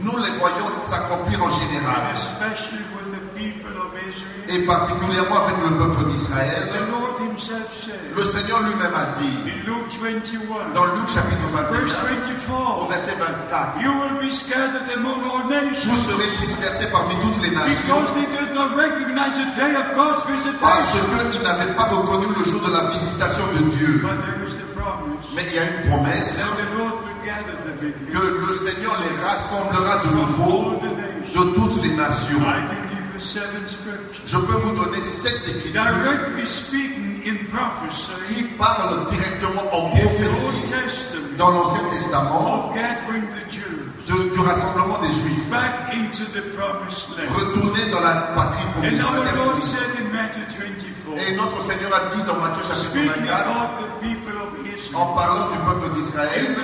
Nous 0.00 0.16
les 0.16 0.30
voyons 0.38 0.84
s'accomplir 0.84 1.42
en 1.42 1.50
général. 1.50 2.14
especially 2.14 2.84
with 2.94 3.08
the 3.12 3.22
people 3.38 3.76
of 3.76 3.87
Israel. 3.87 3.87
Et 4.48 4.64
particulièrement 4.64 5.44
avec 5.44 5.56
le 5.62 5.76
peuple 5.76 6.10
d'Israël. 6.10 6.68
Le 8.16 8.24
Seigneur 8.24 8.62
lui-même 8.62 8.94
a 8.94 9.06
dit 9.20 9.36
in 9.46 9.58
Luke 9.66 9.92
21, 10.00 10.74
dans 10.74 10.86
Luc 10.96 11.08
chapitre 11.08 11.44
verse 11.52 11.96
21 12.02 12.54
au 12.80 12.86
24, 12.86 12.88
verset 12.88 13.16
24. 13.18 13.82
You 13.82 13.92
will 13.92 14.26
be 14.26 14.32
scattered 14.32 14.88
among 14.96 15.20
all 15.24 15.44
Vous 15.48 15.96
serez 15.96 16.30
dispersés 16.40 16.88
parmi 16.90 17.14
toutes 17.16 17.42
les 17.42 17.50
nations 17.50 17.96
parce 20.60 20.86
qu'ils 21.30 21.42
n'avaient 21.42 21.74
pas 21.74 21.84
reconnu 21.84 22.26
le 22.36 22.44
jour 22.44 22.60
de 22.66 22.72
la 22.72 22.90
visitation 22.90 23.44
de 23.54 23.70
Dieu. 23.70 24.02
Mais 25.36 25.42
il 25.50 25.54
y 25.54 25.58
a 25.58 25.64
une 25.64 25.90
promesse 25.90 26.42
que 28.10 28.46
le 28.46 28.54
Seigneur 28.54 28.98
les 29.02 29.24
rassemblera 29.24 29.98
de 30.04 30.10
nouveau 30.16 30.80
de 31.34 31.54
toutes 31.54 31.82
les 31.82 31.94
nations. 31.94 32.40
I 33.18 33.20
believe 33.20 33.24
you 33.24 33.24
seven 33.24 33.68
scriptures. 33.68 34.22
Je 34.26 34.36
peux 34.38 34.58
vous 34.58 34.76
donner 34.84 35.02
sept 35.02 35.40
écritures 35.48 35.72
Directly 35.82 36.46
speaking 36.46 37.22
in 37.26 37.36
prophecy 37.50 38.12
qui 38.32 38.42
parlent 38.56 39.06
directement 39.10 39.62
en 39.72 39.86
in 39.88 39.98
prophétie 40.00 41.36
dans 41.36 41.50
l'Ancien 41.50 41.82
Testament 41.90 42.68
of 42.70 42.74
gathering 42.74 43.24
the 43.30 43.50
Jews 43.50 43.90
de- 44.06 44.30
du 44.34 44.40
rassemblement 44.40 44.98
des 45.00 45.08
Juifs. 45.08 45.50
back 45.50 45.92
into 45.94 46.24
the 46.32 46.42
promised 46.56 47.10
land. 47.16 47.28
Retourner 47.30 47.90
dans 47.90 48.00
la 48.00 48.32
patrie 48.34 48.64
And 48.64 48.72
promise. 48.72 48.98
la 48.98 49.04
our 49.06 49.24
terre 49.24 49.34
Lord 49.36 49.48
promise. 49.50 49.64
said 49.64 49.98
in 50.00 50.12
Matthew 50.12 50.44
24, 50.48 50.87
Et 51.18 51.34
notre 51.34 51.60
Seigneur 51.60 51.90
a 51.94 52.14
dit 52.14 52.22
dans 52.22 52.36
Matthieu 52.36 52.62
chapitre 52.62 52.90
speaking 52.90 53.26
24, 53.26 53.50
about 53.50 53.82
the 53.82 53.88
people 54.00 54.36
of 54.38 54.58
en 54.94 55.14
parlant 55.14 55.48
du 55.48 55.56
peuple 55.58 55.94
d'Israël, 55.96 56.56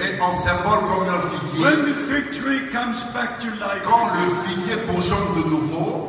et 0.00 0.20
en 0.20 0.32
symbole 0.32 0.80
comme 0.88 1.08
un 1.08 1.20
figuier, 1.32 1.66
quand 3.84 4.06
le 4.14 4.28
figuier 4.46 4.76
bourgeonne 4.86 5.34
de 5.36 5.48
nouveau, 5.48 6.08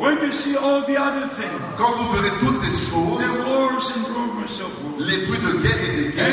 quand 1.78 1.92
vous 1.92 2.14
verrez 2.14 2.34
toutes 2.40 2.58
ces 2.58 2.92
choses, 2.92 3.24
les 5.00 5.26
bruits 5.26 5.40
de 5.40 5.52
guerre 5.62 5.84
et 5.88 5.96
des 5.98 6.10
guerres, 6.10 6.30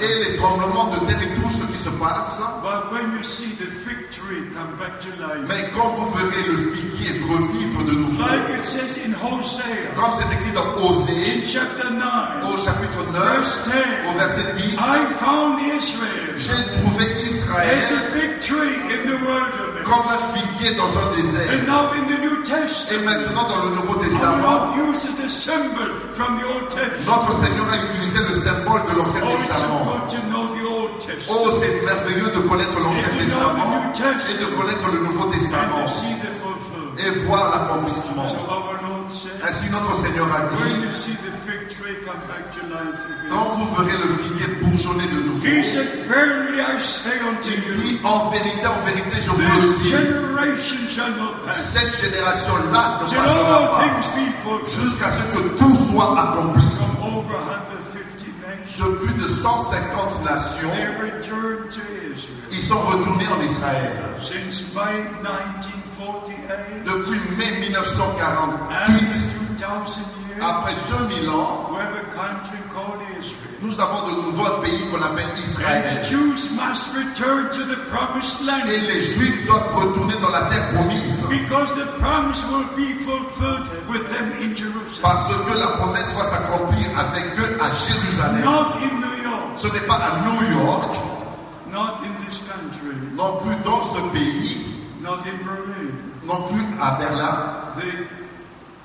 et 0.00 0.30
les 0.30 0.36
tremblements 0.36 0.90
de 0.90 0.98
terre 1.06 1.22
et 1.22 1.34
tout 1.40 1.50
ce 1.50 1.64
qui 1.64 1.78
se 1.78 1.90
passe, 1.90 2.42
Mais 5.48 5.70
quand 5.74 5.88
vous 5.90 6.10
verrez 6.14 6.48
le 6.48 6.58
figuier 6.72 7.20
revivre 7.28 7.84
de 7.84 7.92
nouveau, 7.92 8.22
like 8.22 8.58
it 8.58 8.64
says 8.64 8.98
in 9.04 9.12
Hosea, 9.14 9.62
comme 9.94 10.12
c'est 10.12 10.26
écrit 10.34 10.52
dans 10.52 10.74
Osée, 10.82 11.42
in 11.42 11.46
chapter 11.46 11.90
9, 11.90 12.52
au 12.52 12.56
chapitre 12.58 13.10
9, 13.12 13.22
verse 13.22 13.60
au 14.08 14.12
10, 14.12 14.18
verset 14.18 14.52
10, 14.56 14.74
I 14.74 15.06
found 15.18 15.58
Israel. 15.60 16.34
j'ai 16.36 16.62
trouvé 16.80 17.04
Israël 17.24 17.78
comme 19.84 20.08
un 20.10 20.18
figuier 20.34 20.74
dans 20.74 20.90
un 20.98 21.14
désert. 21.14 21.52
Et 21.52 23.04
maintenant, 23.04 23.46
dans 23.48 23.64
le 23.64 23.76
Nouveau 23.76 23.94
Testament, 23.96 24.74
notre 27.06 27.32
Seigneur 27.32 27.66
a 27.70 27.76
utilisé 27.86 28.18
le 28.26 28.32
symbole 28.32 28.82
de 28.90 28.98
l'Ancien 28.98 29.20
Oh, 29.24 29.36
Testament. 29.36 29.86
Oh, 31.28 31.48
c'est 31.60 31.84
merveilleux 31.84 32.30
de 32.34 32.40
connaître 32.48 32.78
l'Ancien 32.80 33.08
Testament 33.18 33.92
et 33.94 34.36
de 34.40 34.46
connaître 34.56 34.86
le 34.92 35.00
Nouveau 35.00 35.24
Testament. 35.30 35.84
et 36.98 37.10
voir 37.26 37.50
l'accomplissement. 37.50 38.24
Ainsi, 39.46 39.70
notre 39.70 39.94
Seigneur 39.96 40.26
a 40.34 40.40
dit, 40.48 40.56
quand 43.30 43.48
vous 43.50 43.66
verrez 43.76 43.96
le 43.98 44.08
figuier 44.22 44.46
bourgeonner 44.62 45.06
de 45.08 45.20
nouveau, 45.26 45.46
il 45.46 45.62
dit, 47.80 48.00
en 48.04 48.30
vérité, 48.30 48.66
en 48.66 48.80
vérité, 48.86 49.16
je 49.20 49.30
vous 49.30 49.38
le 49.40 49.44
dis, 49.82 49.94
cette 51.54 51.94
génération-là 52.04 53.00
ne 53.02 53.16
passera 53.16 53.58
pas 53.76 53.84
jusqu'à 54.66 55.10
ce 55.10 55.22
que 55.36 55.42
tout 55.58 55.76
soit 55.92 56.10
accompli. 56.18 56.64
From 56.76 56.96
over 57.18 57.36
150 57.36 58.26
nations, 58.42 58.65
De 58.78 58.84
plus 58.84 59.14
de 59.14 59.26
150 59.26 60.24
nations, 60.24 60.68
ils 62.52 62.60
sont 62.60 62.78
retournés 62.78 63.26
en 63.28 63.40
Israël. 63.40 63.92
Since 64.20 64.74
May 64.74 65.00
1948, 65.22 66.84
Depuis 66.84 67.20
mai 67.38 67.46
after 67.46 67.70
1948, 67.70 69.56
2,000 69.56 70.04
years, 70.20 70.25
après 70.40 70.74
2000 71.08 71.30
ans, 71.30 71.68
we 71.70 71.78
have 71.80 71.94
a 71.96 72.04
country 72.14 72.58
called 72.72 73.00
Israel. 73.18 73.56
nous 73.62 73.80
avons 73.80 74.06
de 74.08 74.22
nouveau 74.22 74.44
un 74.46 74.60
pays 74.62 74.84
qu'on 74.90 75.02
appelle 75.02 75.24
And 75.26 75.36
the 75.36 75.40
Israël. 75.40 76.04
Jews 76.04 76.50
must 76.54 76.94
return 76.94 77.50
to 77.52 77.62
the 77.64 77.78
promised 77.90 78.40
land 78.44 78.66
Et 78.68 78.78
les 78.92 79.02
Juifs 79.02 79.46
doivent 79.46 79.74
retourner 79.74 80.14
dans 80.20 80.30
la 80.30 80.42
terre 80.50 80.68
promise. 80.74 81.24
because 81.28 81.74
the 81.74 81.86
promise 81.98 82.42
will 82.50 82.66
be 82.76 82.92
fulfilled 83.02 83.66
with 83.88 84.04
them 84.12 84.32
in 84.40 84.54
Jerusalem. 84.54 85.02
Parce 85.02 85.28
que 85.32 85.58
la 85.58 85.68
promesse 85.78 86.12
va 86.14 86.24
s'accomplir 86.24 86.86
avec 86.98 87.38
eux 87.38 87.58
à 87.60 87.68
Jérusalem. 87.74 88.44
Not 88.44 88.76
in 88.82 89.00
New 89.00 89.22
York, 89.24 89.56
Ce 89.56 89.66
n'est 89.68 89.86
pas 89.86 89.96
à 89.96 90.20
New 90.20 90.58
York, 90.60 90.90
not 91.72 92.00
in 92.04 92.12
this 92.24 92.40
country, 92.46 92.94
non 93.14 93.38
plus 93.40 93.56
dans 93.64 93.80
ce 93.82 94.00
pays, 94.12 94.66
not 95.02 95.18
in 95.24 95.36
Berlin. 95.44 95.90
non 96.24 96.48
plus 96.48 96.62
à 96.82 96.90
Berlin 96.98 97.36
promise 97.74 97.74
for 97.74 97.82
the 97.82 97.92
Jews 97.92 98.75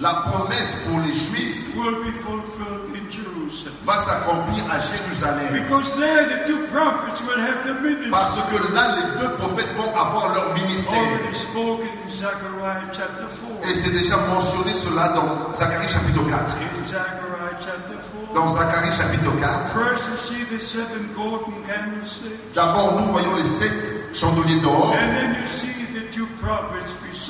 La 0.00 0.14
promesse 0.32 0.74
pour 0.88 0.98
les 1.00 1.12
Juifs 1.14 1.74
will 1.76 1.96
be 2.02 2.10
fulfilled 2.24 2.88
in 2.96 3.04
Jerusalem. 3.10 3.74
va 3.84 3.98
s'accomplir 3.98 4.64
à 4.72 4.78
Jérusalem. 4.78 5.52
Because 5.52 5.94
there 5.96 6.24
the 6.24 6.46
two 6.46 6.66
prophets 6.72 7.20
will 7.20 7.38
have 7.38 7.66
the 7.66 7.74
ministry 7.82 8.10
Parce 8.10 8.36
que 8.48 8.72
là, 8.74 8.96
les 8.96 9.20
deux 9.20 9.34
prophètes 9.36 9.68
vont 9.76 9.94
avoir 9.94 10.32
leur 10.34 10.54
ministère. 10.54 10.94
already 10.96 11.34
spoken 11.34 11.88
in 12.06 12.10
Zechariah 12.10 12.88
chapter 12.92 13.28
4. 13.60 13.68
Et 13.68 13.74
c'est 13.74 13.92
déjà 13.92 14.16
mentionné 14.28 14.72
cela 14.72 15.08
dans 15.10 15.52
Zacharie 15.52 15.88
chapitre 15.88 16.24
4. 16.24 16.32
In 16.32 16.86
Zechariah 16.86 17.58
chapter 17.60 17.98
4. 18.32 18.34
Dans 18.34 18.48
Zacharie 18.48 18.92
chapitre 18.96 19.32
4, 19.38 19.68
First 19.68 20.04
you 20.08 20.16
see 20.16 20.44
the 20.56 20.60
seven 20.62 21.10
golden 21.14 21.60
candlesticks. 21.68 22.40
d'abord 22.54 23.00
nous 23.00 23.06
voyons 23.12 23.34
les 23.36 23.44
sept 23.44 24.14
chandeliers 24.14 24.60
d'or 24.60 24.94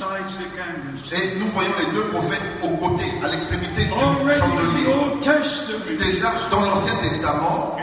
Et 0.01 1.39
nous 1.39 1.47
voyons 1.49 1.69
les 1.79 1.93
deux 1.93 2.05
prophètes 2.09 2.41
aux 2.63 2.75
côtés, 2.77 3.11
à 3.23 3.27
l'extrémité 3.27 3.85
du 3.85 3.91
chandelier. 3.91 4.87
Déjà 5.97 6.33
dans 6.49 6.61
l'Ancien 6.61 6.95
Testament, 7.03 7.77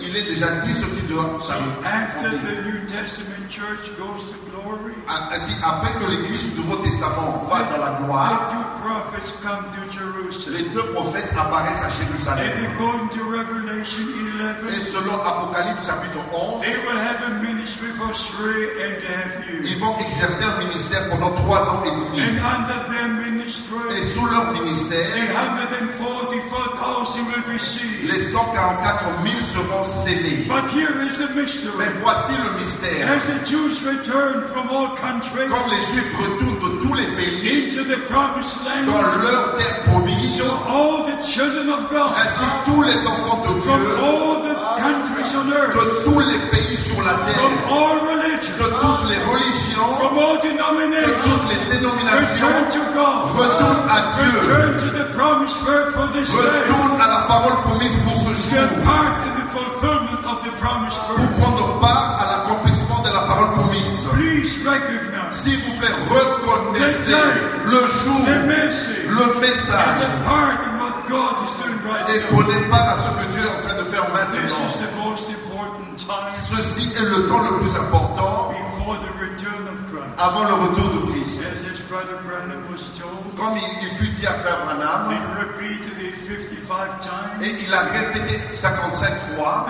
il 0.00 0.16
est 0.16 0.22
déjà 0.22 0.46
dit 0.64 0.74
ce 0.74 0.84
qui 0.86 1.02
doit 1.08 1.38
after 1.84 2.30
the 2.30 2.64
New 2.66 2.86
Testament 2.86 3.48
church 3.50 3.90
goes 3.98 4.22
to 4.30 4.36
glory, 4.50 4.94
Ainsi, 5.32 5.56
après 5.64 5.90
que 5.98 6.10
l'Église 6.10 6.50
du 6.54 6.60
Nouveau 6.60 6.76
Testament 6.76 7.46
va 7.50 7.62
dans 7.72 7.82
la 7.84 7.90
the 7.98 8.04
gloire, 8.04 8.48
two 8.50 8.64
prophets 8.82 9.32
come 9.42 9.64
to 9.72 9.80
Jerusalem. 9.90 10.54
les 10.56 10.68
deux 10.70 10.84
prophètes 10.92 11.30
apparaissent 11.36 11.82
à 11.82 11.86
And 11.88 11.98
Jérusalem. 12.06 12.50
according 12.72 13.08
to 13.10 13.24
Revelation 13.30 14.04
Et 14.04 14.76
11, 14.76 14.82
selon 14.92 15.14
Apocalypse 15.24 15.86
chapitre 15.86 16.20
11, 16.32 16.60
they 16.62 16.76
will 16.86 16.98
have 17.00 17.20
a 17.26 17.30
ministry 17.42 17.88
for 17.98 18.12
three 18.14 18.68
and 18.78 19.02
a 19.02 19.10
half 19.10 19.48
years. 19.48 19.64
ils 19.70 19.78
vont 19.78 19.96
exercer 19.98 20.44
un 20.44 20.58
ministère 20.68 21.08
pendant 21.10 21.32
trois 21.34 21.60
ans 21.68 21.82
et 21.86 21.90
demi. 21.90 22.20
And 22.20 22.38
under 22.38 22.78
their 22.86 23.06
Et 23.06 23.30
ministry, 23.30 24.02
sous 24.14 24.26
leur 24.26 24.52
ministère, 24.52 25.08
144,000 25.98 27.24
will 27.26 27.42
be 27.54 27.58
saved. 27.58 28.04
les 28.12 28.20
144 28.20 29.04
000 29.24 29.42
seront 29.52 29.84
scellés. 29.84 30.44
But 30.48 30.68
here 30.72 31.00
is 31.02 31.18
the 31.18 31.28
Mais 31.34 31.42
mystery. 31.42 31.72
voici 32.02 32.32
le 32.36 32.50
mystère. 32.60 33.08
As 33.10 33.26
the 33.26 33.38
Jews 33.48 33.82
return 33.84 34.44
from 34.52 34.68
all 34.70 34.94
countries 34.96 35.48
Quand 35.48 35.66
les 35.70 35.82
Juifs 35.88 36.12
retournent 36.18 36.60
de 36.60 36.82
tous 36.82 36.94
les 36.94 37.06
pays 37.16 37.40
into 37.48 37.84
the 37.84 37.98
promised 38.08 38.56
land, 38.64 38.86
dans 38.86 39.00
leur 39.22 39.56
terre 39.56 39.82
promise, 39.84 40.36
so 40.36 40.44
all 40.68 41.04
the 41.04 41.16
children 41.24 41.68
of 41.70 41.88
God 41.90 42.12
ainsi 42.16 42.44
tous 42.66 42.82
les 42.82 43.06
enfants 43.06 43.42
de 43.42 43.60
from 43.60 43.80
Dieu, 43.80 43.96
all 44.04 44.42
the 44.42 44.54
countries 44.78 45.32
on 45.34 45.52
earth, 45.52 45.74
de 45.74 46.04
tous 46.04 46.20
les 46.20 46.38
pays 46.50 46.76
sur 46.76 47.00
la 47.02 47.14
from 47.16 47.26
terre, 47.26 47.48
de 48.58 48.68
toutes 48.68 49.08
les 49.08 49.18
religions, 49.24 49.94
from 49.98 50.18
all 50.18 50.36
de 50.40 50.48
toutes 50.48 51.48
les 51.48 51.58
return 51.58 51.80
dénominations, 51.80 52.70
to 52.72 52.80
God. 52.94 53.30
retournent 53.36 53.88
à 53.88 54.00
Dieu, 54.16 54.38
Return 54.38 54.76
to 54.78 54.88
the 54.98 55.04
promised 55.14 55.56
for 55.92 56.06
this 56.12 56.28
pour 60.56 61.28
prendre 61.40 61.80
part 61.80 62.18
à 62.20 62.26
l'accomplissement 62.32 63.02
de 63.02 63.08
la 63.12 63.20
parole 63.20 63.52
promise. 63.52 64.08
S'il 65.30 65.58
vous 65.60 65.78
plaît, 65.78 65.94
reconnaissez 66.08 67.12
le 67.64 67.80
jour, 67.86 68.26
le 69.08 69.40
message 69.40 70.00
et 72.08 72.20
prenez 72.30 72.60
part 72.68 72.88
à 72.88 72.96
ce 72.96 73.08
que 73.08 73.32
Dieu 73.32 73.42
est 73.42 73.58
en 73.58 73.68
train 73.68 73.78
de 73.78 73.84
faire 73.84 74.06
maintenant. 74.12 74.68
Ceci 76.30 76.92
est 76.96 77.08
le 77.08 77.28
temps 77.28 77.42
le 77.42 77.58
plus 77.58 77.76
important 77.76 78.52
avant 80.18 80.44
le 80.44 80.54
retour 80.54 80.88
de 80.94 81.12
Christ. 81.12 81.42
Comme 83.38 83.56
il, 83.56 83.90
fut 83.90 84.08
dit 84.18 84.26
à 84.26 84.34
Frère 84.34 84.64
Branham, 84.64 85.08
repeated 85.38 85.98
it 86.02 86.14
55 86.26 87.00
times. 87.00 87.40
et 87.40 87.54
il 87.62 87.72
a 87.72 87.80
répété 87.82 88.34
55 88.50 89.16
fois, 89.36 89.66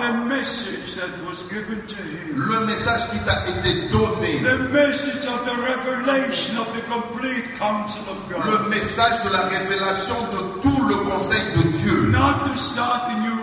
le 2.35 2.65
message 2.65 3.09
qui 3.11 3.19
t'a 3.19 3.45
été 3.47 3.89
donné, 3.91 4.39
the 4.41 4.71
message 4.71 5.27
of 5.27 5.45
the 5.45 5.53
revelation 5.53 6.59
of 6.59 6.67
the 6.75 6.81
complete 6.91 7.45
counsel 7.59 8.01
of 8.09 8.17
God. 8.27 8.41
le 8.45 8.69
message 8.69 9.23
de 9.23 9.29
la 9.31 9.41
révélation 9.43 10.15
de 10.33 10.61
tout 10.61 10.87
le 10.87 10.95
conseil 11.07 11.43
de 11.55 11.61
Dieu. 11.77 12.11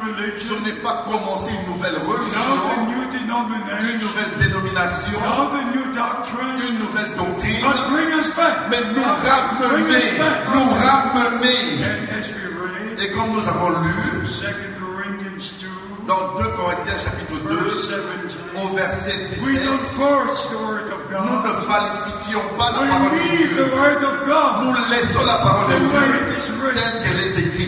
Religion, 0.06 0.56
n'est 0.64 0.80
pas 0.82 1.04
commencer 1.10 1.50
une 1.50 1.72
nouvelle 1.72 1.96
religion, 2.06 2.54
une 2.78 3.98
nouvelle 3.98 4.30
dénomination, 4.38 5.18
une 6.68 6.78
nouvelle 6.78 7.14
doctrine, 7.16 7.64
mais 8.70 8.82
nous 8.94 9.02
ramener, 9.02 10.04
nous 10.54 10.68
ramener. 10.86 11.58
Et 12.98 13.12
comme 13.12 13.32
nous 13.32 13.48
avons 13.48 13.70
lu 13.80 13.92
2 14.22 14.36
Corinthians 14.80 15.52
2, 15.60 15.66
Dans 16.06 16.38
2 16.38 16.48
Corinthiens 16.56 16.98
chapitre 17.02 17.36
2, 17.48 17.56
verse 17.56 17.74
17. 17.86 18.46
au 18.56 18.68
verset 18.74 19.18
We 19.44 19.58
17, 19.58 19.64
don't 19.64 19.80
force 19.80 20.48
the 20.50 20.56
word 20.56 20.88
of 20.90 21.06
nous 21.10 21.40
ne 21.42 21.52
falsifions 21.66 22.42
pas 22.58 22.70
la 22.72 22.78
parole 22.86 23.10
de 23.10 23.24
Dieu. 23.46 23.64
Nous 24.62 24.74
laissons 24.90 25.24
la 25.24 25.38
parole 25.38 25.72
de 25.72 25.78
Dieu 25.86 26.02
telle 26.74 26.96
qu'elle 27.02 27.20
est 27.20 27.38
écrite. 27.46 27.65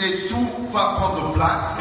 Et 0.00 0.28
tout 0.28 0.48
va 0.72 0.94
prendre 0.98 1.32
place 1.32 1.76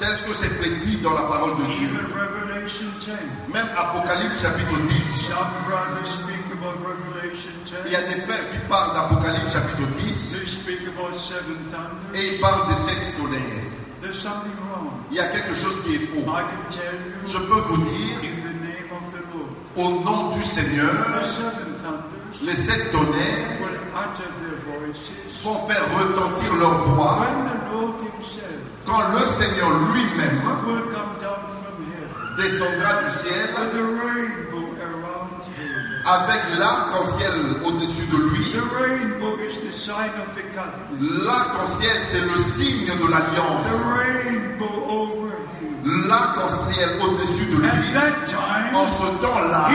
tel 0.00 0.16
que 0.26 0.34
c'est 0.34 0.58
prédit 0.58 0.96
dans 0.98 1.14
la 1.14 1.22
parole 1.22 1.56
de 1.58 1.64
Dieu. 1.74 1.88
Even 1.88 2.06
Revelation 2.12 2.86
10. 3.00 3.52
Même 3.52 3.68
Apocalypse 3.76 4.42
chapitre 4.42 4.76
10. 4.88 5.26
Some 5.28 5.36
brothers 5.68 6.08
speak 6.08 6.44
about 6.52 6.76
Revelation 6.84 7.52
Il 7.86 7.92
y 7.92 7.96
a 7.96 8.02
10. 8.02 8.14
des 8.14 8.20
frères 8.22 8.50
qui 8.50 8.58
parlent 8.68 8.94
d'Apocalypse 8.94 9.52
chapitre 9.52 9.86
10 9.98 10.32
They 10.40 10.48
speak 10.48 10.80
about 10.88 11.16
seven 11.18 11.56
thunders. 11.66 12.14
et 12.14 12.34
ils 12.34 12.40
parlent 12.40 12.68
des 12.68 12.74
sept 12.76 13.14
tonnerres. 13.16 13.40
Il 15.10 15.16
y 15.16 15.20
a 15.20 15.28
quelque 15.28 15.54
chose 15.54 15.76
qui 15.86 15.94
est 15.94 15.98
faux. 15.98 16.30
Je 17.26 17.38
peux 17.38 17.60
vous 17.60 17.78
dire, 17.78 18.18
au 19.76 19.90
nom 20.04 20.30
du 20.30 20.42
Seigneur, 20.42 20.92
les 22.44 22.56
sept 22.56 22.90
tonnerres 22.90 23.58
vont 25.42 25.58
faire 25.66 25.84
retentir 25.98 26.54
leur 26.58 26.74
voix 26.88 27.26
quand 28.86 29.12
le 29.12 29.26
Seigneur 29.26 29.70
lui-même 29.92 30.42
descendra 32.36 33.02
du 33.02 33.10
ciel 33.10 33.48
avec 36.06 36.58
l'arc-en-ciel 36.58 37.32
au-dessus 37.64 38.06
de 38.06 38.16
lui. 38.28 38.52
L'arc-en-ciel, 41.00 41.96
c'est 42.02 42.20
le 42.20 42.38
signe 42.38 42.86
de 42.86 43.10
l'alliance. 43.10 43.66
L'arc-en-ciel 46.08 46.90
au-dessus 47.02 47.46
de 47.46 47.56
lui. 47.56 47.70
En 48.74 48.86
ce 48.86 49.06
temps-là, 49.22 49.68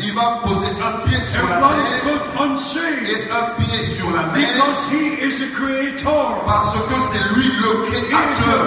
Il 0.00 0.14
va 0.14 0.40
poser 0.44 0.70
un 0.80 1.06
pied 1.08 1.20
sur 1.20 1.42
and 1.44 1.50
la 1.50 1.58
terre 1.58 2.82
et 3.04 3.30
un 3.30 3.62
pied 3.62 3.84
sur 3.84 4.10
la 4.10 4.22
mer. 4.32 4.48
Because 4.54 4.80
He 4.92 5.18
is 5.26 5.42
a 5.42 5.48
creator. 5.54 6.42
parce 6.46 6.74
que 6.80 6.94
c'est 7.10 7.34
lui 7.34 7.46
le 7.62 7.82
créateur. 7.86 8.62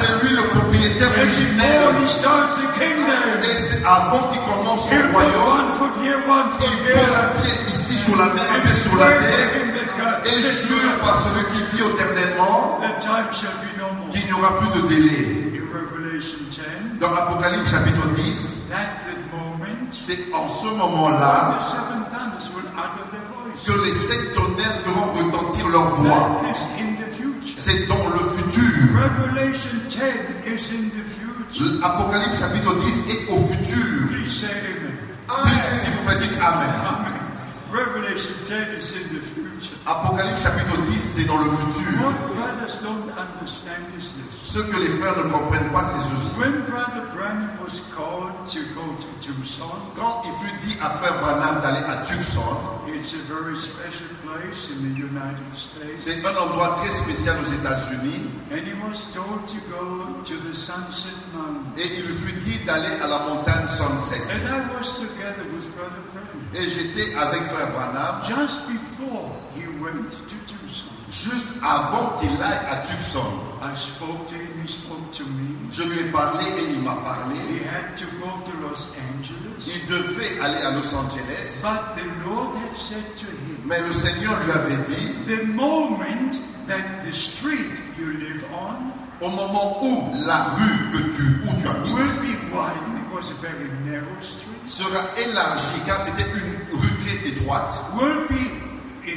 C'est 0.00 0.26
lui 0.26 0.36
le 0.36 0.42
propriétaire 0.54 1.10
the 2.60 2.66
kingdom, 2.78 3.40
Et 3.42 3.56
c'est 3.56 3.82
avant 3.84 4.28
qu'il 4.30 4.40
commence 4.42 4.88
son 4.88 5.12
royaume, 5.12 5.72
foot 5.78 5.94
here, 6.04 6.20
one 6.28 6.50
foot 6.52 6.68
il 6.70 6.92
pose 6.92 7.14
un 7.16 7.40
pied 7.40 7.54
ici 7.72 7.98
sur 7.98 8.16
la 8.16 8.26
mer, 8.26 8.44
un 8.56 8.60
pied 8.60 8.74
sur 8.74 8.96
la 8.96 9.06
terre. 9.06 9.50
et 10.26 10.40
jure 10.40 10.94
par 11.02 11.16
celui 11.22 11.44
qui 11.52 11.76
vit 11.76 11.82
éternellement 11.94 12.78
qu'il 14.10 14.24
n'y 14.26 14.32
aura 14.32 14.58
plus 14.58 14.80
de 14.80 14.86
délai. 14.88 15.52
In 15.56 15.64
Revelation 15.72 16.38
10, 16.50 16.60
Dans 17.00 17.14
Apocalypse 17.14 17.70
chapitre 17.70 18.06
10, 18.16 18.68
that 18.68 19.00
the 19.06 19.14
moment 19.34 19.59
c'est 19.92 20.32
en 20.34 20.48
ce 20.48 20.74
moment-là 20.74 21.58
que 23.64 23.72
les 23.84 23.92
sept 23.92 24.34
tonnerres 24.34 24.76
feront 24.84 25.12
retentir 25.12 25.68
leur 25.68 25.86
voix. 25.96 26.40
C'est 27.56 27.86
dans 27.88 28.08
le 28.08 28.20
futur. 28.36 28.72
Revelation 28.96 29.76
10 29.88 29.98
is 30.46 30.70
in 30.72 30.88
the 30.88 31.04
future. 31.04 31.84
Apocalypse 31.84 32.38
chapitre 32.40 32.74
10 32.80 33.04
est 33.10 33.30
au 33.32 33.36
futur. 33.44 34.08
Please 34.08 34.46
S'il 35.84 35.92
vous 35.92 36.04
plaît, 36.06 36.18
dites 36.20 36.38
Amen. 36.40 36.70
Amen. 36.88 37.12
Revelation 37.70 38.32
10 38.46 38.54
is 38.78 38.94
in 38.96 39.14
the 39.14 39.20
future. 39.20 39.39
Apocalypse 39.86 40.42
chapitre 40.42 40.76
10, 40.90 41.14
c'est 41.16 41.24
dans 41.26 41.38
le 41.38 41.50
futur. 41.50 42.12
Ce 44.42 44.58
que 44.58 44.76
les 44.80 44.88
frères 44.98 45.16
ne 45.24 45.30
comprennent 45.30 45.72
pas, 45.72 45.84
c'est 45.84 46.00
ceci. 46.00 46.34
Quand 49.96 50.22
il 50.24 50.46
fut 50.46 50.68
dit 50.68 50.78
à 50.82 50.90
frère 50.90 51.20
Branham 51.20 51.60
d'aller 51.62 51.84
à 51.86 52.04
Tucson, 52.04 52.40
it's 52.88 53.14
a 53.14 53.32
very 53.32 53.56
special 53.56 54.08
place 54.24 54.70
in 54.70 54.82
the 54.82 54.98
United 54.98 55.54
States. 55.54 55.98
c'est 55.98 56.24
un 56.24 56.36
endroit 56.36 56.76
très 56.76 56.90
spécial 56.90 57.36
aux 57.40 57.52
États-Unis, 57.52 58.30
And 58.52 58.66
he 58.66 58.74
was 58.82 59.06
told 59.14 59.46
to 59.46 59.58
go 59.70 60.22
to 60.24 60.34
the 60.48 60.54
Sunset 60.54 61.14
Mountain. 61.32 61.70
et 61.76 61.86
il 61.98 62.06
lui 62.06 62.14
fut 62.14 62.40
dit 62.40 62.58
d'aller 62.64 62.96
à 63.02 63.06
la 63.06 63.18
montagne 63.20 63.66
Sunset. 63.66 64.20
Et 66.54 66.68
j'étais 66.68 67.14
avec 67.14 67.42
frère 67.44 67.68
Branham 67.72 68.22
Just 68.24 68.62
before 68.66 69.36
went 69.80 70.10
to 70.10 70.18
Tucson, 70.28 70.88
juste 71.10 71.46
avant 71.62 72.18
qu'il 72.20 72.30
aille 72.42 72.66
à 72.70 72.76
Tucson. 72.86 73.30
I 73.62 73.74
spoke 73.76 74.26
to 74.28 74.34
him, 74.34 74.48
he 74.64 74.68
spoke 74.68 75.10
to 75.12 75.24
me. 75.24 75.56
Je 75.70 75.82
lui 75.82 75.98
ai 76.00 76.10
parlé 76.10 76.44
et 76.46 76.72
il 76.72 76.80
m'a 76.82 76.92
He 76.92 77.04
parlé. 77.04 77.36
had 77.68 77.96
to 77.96 78.06
go 78.18 78.30
to 78.44 78.52
Los 78.62 78.88
Angeles. 78.96 79.66
Il 79.66 79.86
devait 79.88 80.40
aller 80.40 80.62
à 80.64 80.70
Los 80.72 80.94
Angeles, 80.94 81.60
But 81.62 81.96
the 81.96 82.08
Lord 82.28 82.56
had 82.56 82.76
said 82.76 83.04
to 83.18 83.26
him, 83.26 83.58
mais 83.66 83.80
le 83.82 83.92
Seigneur 83.92 84.34
lui 84.44 84.52
avait 84.52 84.82
dit, 84.86 85.14
the 85.26 85.44
moment 85.54 86.38
that 86.66 87.04
the 87.04 87.12
street 87.12 87.70
you 87.98 88.12
live 88.12 88.44
on 88.54 88.90
au 89.20 89.28
moment 89.28 89.84
où 89.84 90.12
la 90.24 90.44
rue 90.56 90.90
que 90.92 90.98
tu, 91.14 91.42
où 91.44 91.60
tu 91.60 91.68
habites 91.68 91.92
will 91.92 92.22
be 92.22 92.30
it 92.30 93.12
was 93.12 93.30
a 93.30 93.34
very 93.42 93.68
narrow 93.84 94.06
street, 94.20 94.66
sera 94.66 95.00
élargie, 95.18 95.80
car 95.86 96.00
c'était 96.00 96.30
une 96.32 96.78
rue 96.78 96.96
très 97.04 97.28
étroite, 97.28 97.74
will 98.00 98.26
be 98.28 98.59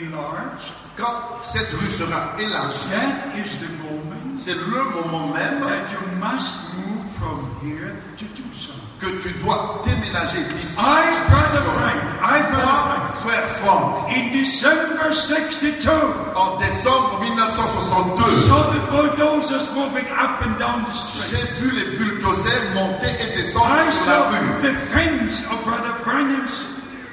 enlarged. 0.07 0.71
quand 0.97 1.41
cette 1.41 1.71
rue 1.73 1.89
sera 1.89 2.33
élargie, 2.39 2.89
That 2.91 3.37
is 3.37 3.57
the 3.59 3.69
moment 3.83 4.37
c'est 4.37 4.55
le 4.55 4.83
moment 4.95 5.27
même 5.33 5.61
that 5.61 5.91
you 5.91 5.99
must 6.19 6.55
move 6.77 7.03
from 7.17 7.49
here 7.63 7.95
to 8.17 8.25
Tucson. 8.35 8.73
que 8.99 9.07
tu 9.21 9.29
dois 9.43 9.81
déménager 9.85 10.43
d'ici 10.55 10.79
I, 10.79 10.83
à 10.83 11.29
Brother 11.29 11.61
Tucson. 11.61 11.79
Frank, 11.79 12.01
I, 12.23 12.41
Brother 12.51 12.65
Moi, 12.65 12.73
Frank, 12.73 13.15
frère 13.15 13.47
Franck, 13.61 14.11
in 14.15 14.31
December 14.31 15.13
62, 15.13 15.89
en 16.35 16.57
décembre 16.57 17.19
1962, 17.21 18.23
saw 18.47 18.71
the 18.71 18.91
bulldozers 18.91 19.69
moving 19.75 20.05
up 20.17 20.41
and 20.45 20.57
down 20.57 20.85
the 20.85 20.93
street. 20.93 21.37
j'ai 21.37 21.61
vu 21.61 21.71
les 21.75 21.97
bulldozers 21.97 22.73
monter 22.73 23.07
et 23.21 23.35
descendre 23.37 23.67
I 23.69 23.93
sur 23.93 24.11
la 24.13 24.39
rue. 24.39 24.61
the 24.61 24.73
fence 24.89 25.43
of 25.51 25.63
Brother 25.65 25.93
Branham's. 26.03 26.65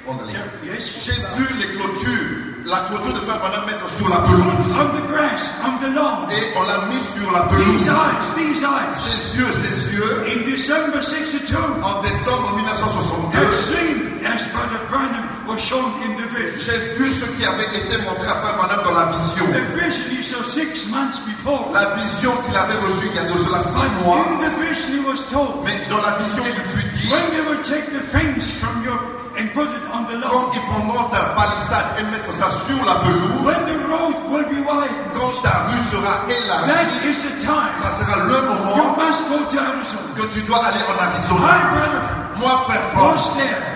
On 0.06 0.18
allait. 0.18 0.38
Yes. 0.64 0.84
J'ai 1.00 1.12
vu 1.36 1.46
les 1.60 1.76
clôtures, 1.76 2.49
la 2.66 2.80
clôture 2.88 3.12
de 3.14 3.20
frère 3.20 3.38
Branham 3.40 3.64
mettre 3.66 3.88
sur 3.88 4.08
la 4.08 4.16
pelouse. 4.18 4.68
On 4.76 4.88
the 4.96 5.06
grass, 5.12 5.50
on 5.64 5.78
the 5.84 5.94
lawn. 5.94 6.28
Et 6.30 6.56
on 6.56 6.62
l'a 6.62 6.86
mis 6.86 7.00
sur 7.00 7.30
la 7.32 7.42
These 7.48 7.56
pelouse. 7.56 7.88
eyes, 7.88 8.34
these 8.36 8.62
eyes. 8.62 8.92
Ses 8.94 9.38
yeux, 9.38 9.52
ses 9.52 9.92
yeux, 9.94 10.24
In 10.30 10.44
December 10.44 11.02
62, 11.02 11.56
en 11.82 12.00
décembre 12.02 12.48
have 12.50 12.56
1962, 12.56 13.52
seen 13.52 14.24
as 14.26 14.46
Brother 14.52 14.80
Branham 14.90 15.46
was 15.46 15.58
shown 15.58 15.90
in 16.04 16.16
the 16.16 16.26
vision. 16.28 16.58
j'ai 16.60 16.78
vu 16.98 17.10
ce 17.10 17.24
qui 17.36 17.44
avait 17.44 17.66
été 17.76 17.96
montré 18.04 18.28
à 18.28 18.36
frère 18.40 18.56
Branham 18.56 18.82
dans 18.84 18.92
la 18.98 19.06
vision. 19.12 19.44
The 19.52 19.80
vision 19.80 20.04
he 20.12 20.22
saw 20.22 20.42
six 20.44 20.88
months 20.90 21.18
before. 21.26 21.70
La 21.72 21.94
vision 21.96 22.30
qu'il 22.46 22.56
avait 22.56 22.78
reçue 22.84 23.08
il 23.10 23.16
y 23.16 23.18
a 23.18 23.24
de 23.24 23.36
cela 23.36 23.60
six 23.60 24.04
mois. 24.04 24.18
In 24.20 24.44
the 24.44 24.52
vision 24.60 24.94
he 24.94 25.00
was 25.06 25.20
told, 25.30 25.64
Mais 25.64 25.80
dans 25.88 26.00
la 26.02 26.18
vision, 26.22 26.44
il 26.46 26.60
fut 26.78 26.89
dit, 27.00 27.08
when 27.10 27.24
they 27.32 27.42
will 27.48 27.62
take 27.64 27.86
the 27.92 28.00
fence 28.04 28.50
from 28.60 28.82
you 28.84 28.92
and 29.38 29.48
put 29.54 29.68
it 29.70 29.84
on 29.92 30.04
the 30.06 30.16
lawn, 30.20 30.30
quand 30.30 30.52
ils 30.54 30.66
prendront 30.68 31.08
ta 31.10 31.32
palissade 31.36 31.86
et 31.98 32.04
mettre 32.12 32.32
ça 32.32 32.48
sur 32.50 32.84
la 32.84 32.96
pelouse, 33.00 33.40
when 33.44 33.60
the 33.64 33.76
road 33.88 34.16
will 34.28 34.44
be 34.50 34.60
widened, 34.66 35.12
quand 35.14 35.32
ta 35.42 35.66
rue 35.70 35.80
sera 35.90 36.26
that 36.26 36.30
élargie, 36.30 37.10
is 37.10 37.22
the 37.22 37.34
time 37.40 37.72
ça 37.80 37.90
sera 37.98 38.16
le 38.26 38.34
you 38.36 38.42
moment 38.42 38.96
must 38.98 39.22
go 39.28 39.38
to 39.48 39.56
Arizona. 39.58 40.12
que 40.16 40.26
tu 40.34 40.40
dois 40.42 40.58
aller 40.66 40.82
en 40.84 40.98
Arizona. 41.00 41.48
brother 41.72 42.02
Moi, 42.40 42.56
frère 42.64 42.80
Franck, 42.96 43.18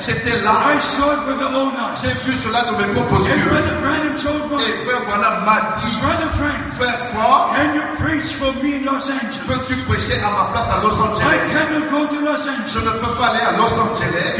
j'étais 0.00 0.40
là, 0.40 0.52
I 0.72 0.78
j'ai 2.00 2.08
vu 2.24 2.32
cela 2.34 2.62
de 2.64 2.76
mes 2.80 2.94
propres 2.94 3.20
yeux. 3.28 3.52
Et 4.58 4.88
frère 4.88 5.00
Branham 5.06 5.44
m'a 5.44 5.60
dit, 5.76 5.98
Frank, 6.00 6.72
frère 6.72 6.98
Franck, 7.12 7.56
can 7.56 7.74
you 7.74 7.82
preach 8.00 8.32
for 8.40 8.52
me 8.62 8.76
in 8.76 8.84
Los 8.86 9.04
Angeles? 9.04 9.44
peux-tu 9.46 9.76
prêcher 9.82 10.18
à 10.24 10.30
ma 10.30 10.44
place 10.52 10.70
à 10.70 10.80
Los 10.82 10.96
I 10.96 11.02
Angeles? 11.02 11.40
cannot 11.52 11.90
go 11.90 12.06
to 12.06 12.20
Los 12.24 12.38
Je 12.44 12.48
Angeles. 12.48 12.84
ne 12.84 12.90
peux 13.00 13.13
pas 13.16 13.26
aller 13.28 13.40
à 13.40 13.52
Los 13.56 13.74
Angeles. 13.78 14.36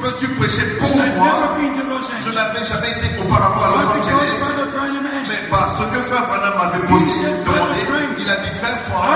Peux-tu 0.00 0.28
prêcher 0.34 0.66
pour 0.78 0.96
moi? 0.96 1.56
Je 2.20 2.30
n'avais 2.30 2.64
jamais 2.64 2.90
été 2.90 3.20
auparavant 3.20 3.64
à 3.64 3.68
Los 3.70 3.86
Angeles. 3.98 4.32
Mais 5.28 5.42
parce 5.50 5.76
que 5.76 5.98
frère 6.08 6.26
Branham 6.26 6.54
m'avait 6.58 6.86
posé, 6.86 7.26
demandé, 7.44 7.82
il 8.18 8.28
a 8.30 8.36
dit, 8.36 8.50
frère 8.58 8.78
Franck, 8.88 9.06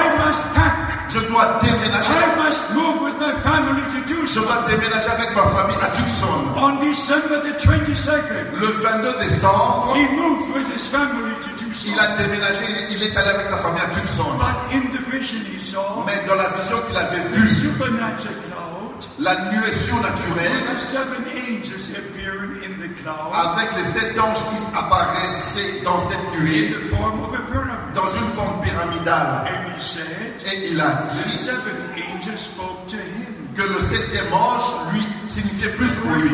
je 1.08 1.18
dois 1.20 1.58
déménager. 1.62 2.12
Je 4.26 4.40
dois 4.40 4.58
déménager 4.68 5.10
avec 5.10 5.34
ma 5.36 5.42
famille 5.42 5.76
à 5.82 5.88
Tucson. 5.96 6.26
On 6.56 6.76
December 6.84 7.40
the 7.44 7.54
22nd, 7.60 8.58
Le 8.60 8.66
22 8.66 9.18
décembre, 9.20 9.96
il 11.86 11.98
a 12.00 12.16
déménagé, 12.16 12.64
il 12.90 13.02
est 13.02 13.16
allé 13.16 13.28
avec 13.30 13.46
sa 13.46 13.58
famille 13.58 13.82
à 13.82 13.88
Tucson. 13.94 14.24
Vision 15.24 15.40
he 15.56 15.58
saw, 15.58 16.04
Mais 16.06 16.20
dans 16.28 16.34
la 16.34 16.50
vision 16.50 16.76
qu'il 16.86 16.96
avait 16.96 17.16
the 17.16 17.28
vue, 17.32 17.48
supernatural 17.48 18.34
cloud 18.44 18.60
la 19.18 19.34
nuée 19.50 19.58
with 19.64 19.72
surnaturelle 19.72 20.52
the 20.74 20.78
seven 20.80 21.24
angels 21.48 21.88
appearing 21.96 22.60
in 22.64 22.76
the 22.80 22.88
the 22.88 23.00
cloud 23.00 23.32
avec 23.32 23.70
les 23.76 23.84
sept 23.84 24.18
anges 24.20 24.36
qui 24.36 24.76
apparaissaient 24.76 25.80
dans 25.84 25.98
cette 26.00 26.18
in 26.18 26.42
nuée 26.44 26.68
the 26.74 26.94
form 26.94 27.22
of 27.24 27.32
a 27.34 27.40
pyramid. 27.50 27.94
dans 27.94 28.08
une 28.08 28.28
forme 28.34 28.60
pyramidale. 28.62 29.46
And 29.48 29.72
he 29.72 29.80
said, 29.80 30.04
Et 30.52 30.72
il 30.72 30.80
a 30.80 30.90
the 30.90 31.24
dit 31.24 31.30
seven 31.30 31.76
angels 31.96 32.40
spoke 32.40 32.86
to 32.88 32.96
him. 32.96 33.48
que 33.54 33.62
le 33.62 33.80
septième 33.80 34.32
ange, 34.32 34.92
lui, 34.92 35.06
signifiait 35.28 35.70
plus 35.70 35.92
pour 36.02 36.10
lui. 36.16 36.30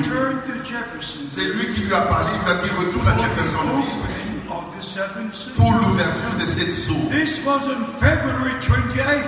C'est 1.31 1.45
lui 1.45 1.75
qui 1.75 1.83
lui 1.83 1.95
a 1.95 2.01
parlé, 2.03 2.31
il 2.35 2.45
lui 2.45 2.51
a 2.51 2.55
dit 2.63 2.71
retourne 2.79 3.07
à 3.09 3.19
Jeffersonville 3.19 3.85
pour 5.57 5.73
l'ouverture 5.73 6.35
de 6.41 6.47
cette 6.47 6.73
28, 6.73 7.27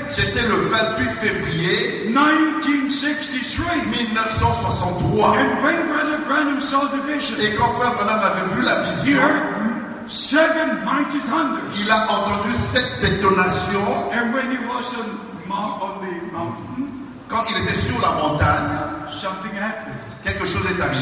C'était 0.08 0.46
le 0.48 0.54
28 0.54 1.04
février 1.20 2.08
1963. 2.08 3.66
1963. 3.90 5.36
And 5.36 5.62
when 5.62 5.86
Brother 5.88 6.18
Branham 6.24 6.58
saw 6.60 6.88
the 6.88 7.02
vision, 7.06 7.36
Et 7.38 7.54
quand 7.54 7.70
Frère 7.72 7.92
Branham 7.94 8.20
avait 8.20 8.46
vu 8.54 8.62
la 8.62 8.80
vision, 8.82 9.18
heard 9.18 10.08
seven 10.08 10.82
mighty 10.84 11.18
thunders. 11.20 11.60
il 11.80 11.90
a 11.90 12.06
entendu 12.10 12.54
sept 12.54 13.00
détonations. 13.02 14.10
And 14.12 14.32
when 14.32 14.50
he 14.50 14.58
was 14.66 14.94
on, 14.96 15.04
mount, 15.48 15.82
on 15.82 16.00
the 16.00 16.32
mountain, 16.32 16.88
Quand 17.28 17.44
il 17.50 17.56
était 17.62 17.74
sur 17.74 18.00
la 18.00 18.12
montagne, 18.12 18.70
something 19.10 19.52
happened. 19.58 20.01
Quelque 20.24 20.46
chose 20.46 20.64
est 20.70 20.80
arrivé. 20.80 21.00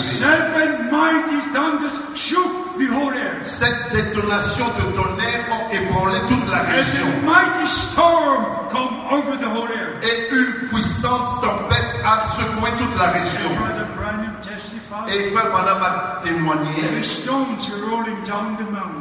Sept 3.45 3.75
détonations 3.93 4.67
de 4.79 4.97
tonnerre 4.97 5.45
ont 5.51 5.71
ébranlé 5.75 6.19
toute 6.29 6.51
la 6.51 6.59
région. 6.61 7.07
a. 7.27 8.73
Et 10.03 10.35
une 10.35 10.69
puissante 10.69 11.43
tempête 11.43 11.97
a 12.05 12.25
secoué 12.27 12.71
toute 12.79 12.97
la 12.99 13.09
région. 13.09 13.51
Et 15.09 15.31
Frère 15.31 15.51
Branham 15.51 15.83
a 15.83 16.21
témoigné. 16.23 16.83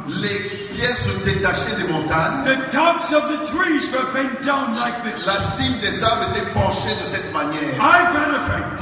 Les 0.08 0.38
pierres 0.74 0.96
se 0.96 1.10
détachaient 1.24 1.76
des 1.76 1.92
montagnes. 1.92 2.44
La 5.26 5.40
cime 5.40 5.78
des 5.80 6.02
arbres 6.02 6.26
était 6.30 6.46
penchée 6.52 6.94
de 6.94 7.06
cette 7.10 7.32
manière. 7.32 7.74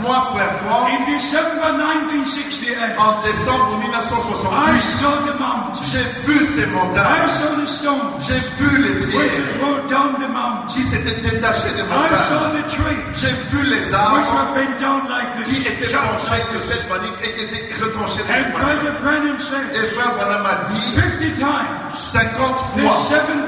Moi, 0.00 0.16
Frère 0.34 0.52
Franck, 0.64 0.88
December 1.28 1.76
1968, 1.76 2.96
en 2.96 3.20
décembre 3.20 3.76
I 3.76 3.84
1968, 3.84 4.80
saw 4.80 5.12
the 5.28 5.36
mountain. 5.38 5.84
j'ai 5.84 6.00
vu 6.24 6.40
ces 6.46 6.62
I 6.64 6.72
montagnes. 6.72 7.28
saw 7.28 7.52
the 7.60 7.66
stones 7.68 8.16
J'ai 8.24 8.40
vu 8.56 8.68
les 8.80 8.94
pierres 9.04 9.36
had 9.36 9.60
rolled 9.60 9.86
down 9.90 10.14
the 10.16 10.28
mountain. 10.32 10.72
qui 10.72 10.82
s'étaient 10.82 11.20
détachées 11.20 11.68
des 11.76 11.84
I 11.84 11.92
montagnes. 11.92 12.16
saw 12.32 12.48
the 12.56 12.64
trees 12.72 12.96
J'ai 13.12 13.34
vu 13.52 13.60
les 13.68 13.76
which 13.76 13.92
arbres 13.92 14.24
were 14.32 14.54
bent 14.56 14.76
down 14.80 15.00
like 15.12 15.44
qui 15.44 15.60
étaient 15.68 15.92
penchés 15.92 16.30
like 16.32 16.48
de 16.56 16.60
cette 16.64 16.88
manière 16.88 17.12
et 17.22 17.30
qui 17.36 17.44
étaient 17.44 17.84
retranchés 17.84 18.22
de 18.24 18.32
cette 18.32 18.52
manière. 18.56 19.36
Said, 19.38 19.68
Et 19.74 19.86
Frère 19.94 20.14
Branham 20.16 20.46
a 20.46 20.64
dit 20.72 20.92
50 20.96 21.34
times, 21.34 21.92
50 21.92 22.32
the 22.76 22.80
fois 22.80 22.96
seven 23.08 23.40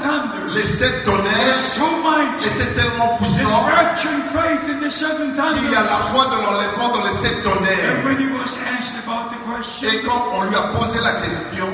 les 0.54 0.62
sept 0.62 1.04
tonnerres 1.04 1.58
so 1.60 1.82
mighty. 2.04 2.46
étaient 2.46 2.72
tellement 2.74 3.16
puissants 3.16 3.66
qu'il 5.56 5.70
y 5.70 5.74
a 5.74 5.82
la 5.82 5.98
foi 6.12 6.24
de 6.26 6.36
l'enlèvement 6.44 6.88
dans 6.90 7.04
les 7.04 7.12
sept 7.12 7.42
tonnerres. 7.42 7.69
Et 9.82 10.02
quand 10.04 10.24
on 10.34 10.44
lui 10.44 10.54
a 10.54 10.78
posé 10.78 10.98
la 11.00 11.12
question 11.20 11.66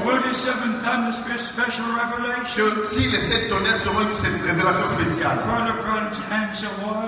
que 2.57 2.85
si 2.85 3.09
les 3.09 3.21
sept 3.21 3.49
tonnerres 3.49 3.77
seront 3.77 4.01
une 4.01 4.47
révélation 4.47 4.87
spéciale, 4.99 5.39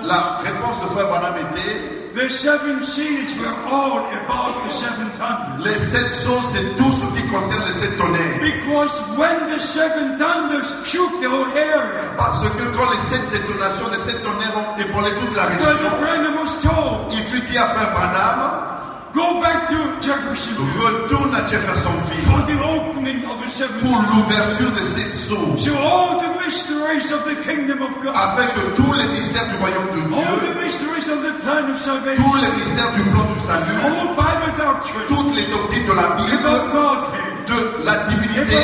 la 0.03 0.39
réponse 0.43 0.81
de 0.81 0.87
Frère 0.87 1.07
Branham 1.07 1.35
était 1.37 1.98
the 2.19 2.29
seven 2.29 2.83
seals 2.83 3.31
were 3.39 3.55
all 3.71 3.99
about 4.19 4.51
the 4.65 4.71
seven 4.71 5.07
thunders. 5.15 5.63
les 5.63 5.77
sept 5.77 6.11
sceaux, 6.11 6.41
c'est 6.51 6.75
tout 6.75 6.91
ce 6.91 7.05
qui 7.15 7.25
concerne 7.29 7.63
les 7.65 7.73
sept 7.73 7.97
tonnerres. 7.97 8.41
Because 8.41 8.91
when 9.17 9.47
the 9.47 9.59
seven 9.59 10.17
thunders 10.17 10.67
shook 10.85 11.21
the 11.21 11.29
whole 11.29 11.47
area, 11.55 12.03
Parce 12.17 12.41
que 12.49 12.63
quand 12.75 12.91
les 12.91 12.99
sept 13.09 13.23
détonations 13.31 13.87
des 13.89 13.99
sept 13.99 14.21
tonnerres 14.23 14.57
ont 14.57 14.77
ébranlé 14.77 15.11
toute 15.21 15.35
la 15.35 15.45
région, 15.45 17.07
il 17.11 17.23
fut 17.23 17.41
dit 17.47 17.57
à 17.57 17.67
Frère 17.67 17.91
Branham 17.91 18.69
go 19.13 19.41
back 19.41 19.67
to 19.67 19.75
Jeffersonville 20.01 20.65
retourne 20.79 21.35
à 21.35 21.45
Jeffersonville 21.47 22.21
for 22.25 22.41
the 22.45 22.57
opening 22.61 23.23
of 23.25 23.37
the 23.43 23.49
seven 23.49 23.79
pour 23.81 23.97
l'ouverture 23.97 24.71
de 24.71 24.83
sept 24.83 25.13
sceaux, 25.13 25.57
So 25.57 25.73
all 25.77 26.19
the 26.19 26.45
mysteries 26.45 27.11
of 27.11 27.23
the 27.25 27.35
kingdom 27.41 27.81
of 27.81 27.91
God, 28.01 28.13
afin 28.15 28.47
que 28.47 28.75
tous 28.75 28.93
les 28.93 29.07
mystères 29.09 29.47
du 29.49 29.55
royaume 29.57 29.89
de 29.95 30.01
all 30.13 30.23
Dieu, 30.39 30.53
the 30.53 30.63
mysteries 30.63 31.09
of 31.09 31.19
the 31.23 31.33
plan 31.41 31.71
of 31.71 31.79
salvation, 31.81 32.23
tous 32.23 32.35
les 32.37 32.51
mystères 32.57 32.93
du 32.93 33.03
plan 33.09 33.25
du 33.25 33.39
salut, 33.39 33.79
all 33.83 34.15
Bible 34.15 34.51
doctrine. 34.57 35.07
toutes 35.07 35.35
les 35.35 35.45
doctrines 35.49 35.85
de 35.85 35.93
la 35.93 36.07
about 36.09 37.11
Bible, 37.11 37.29
de 37.49 37.85
la 37.85 37.97
divinité, 38.05 38.61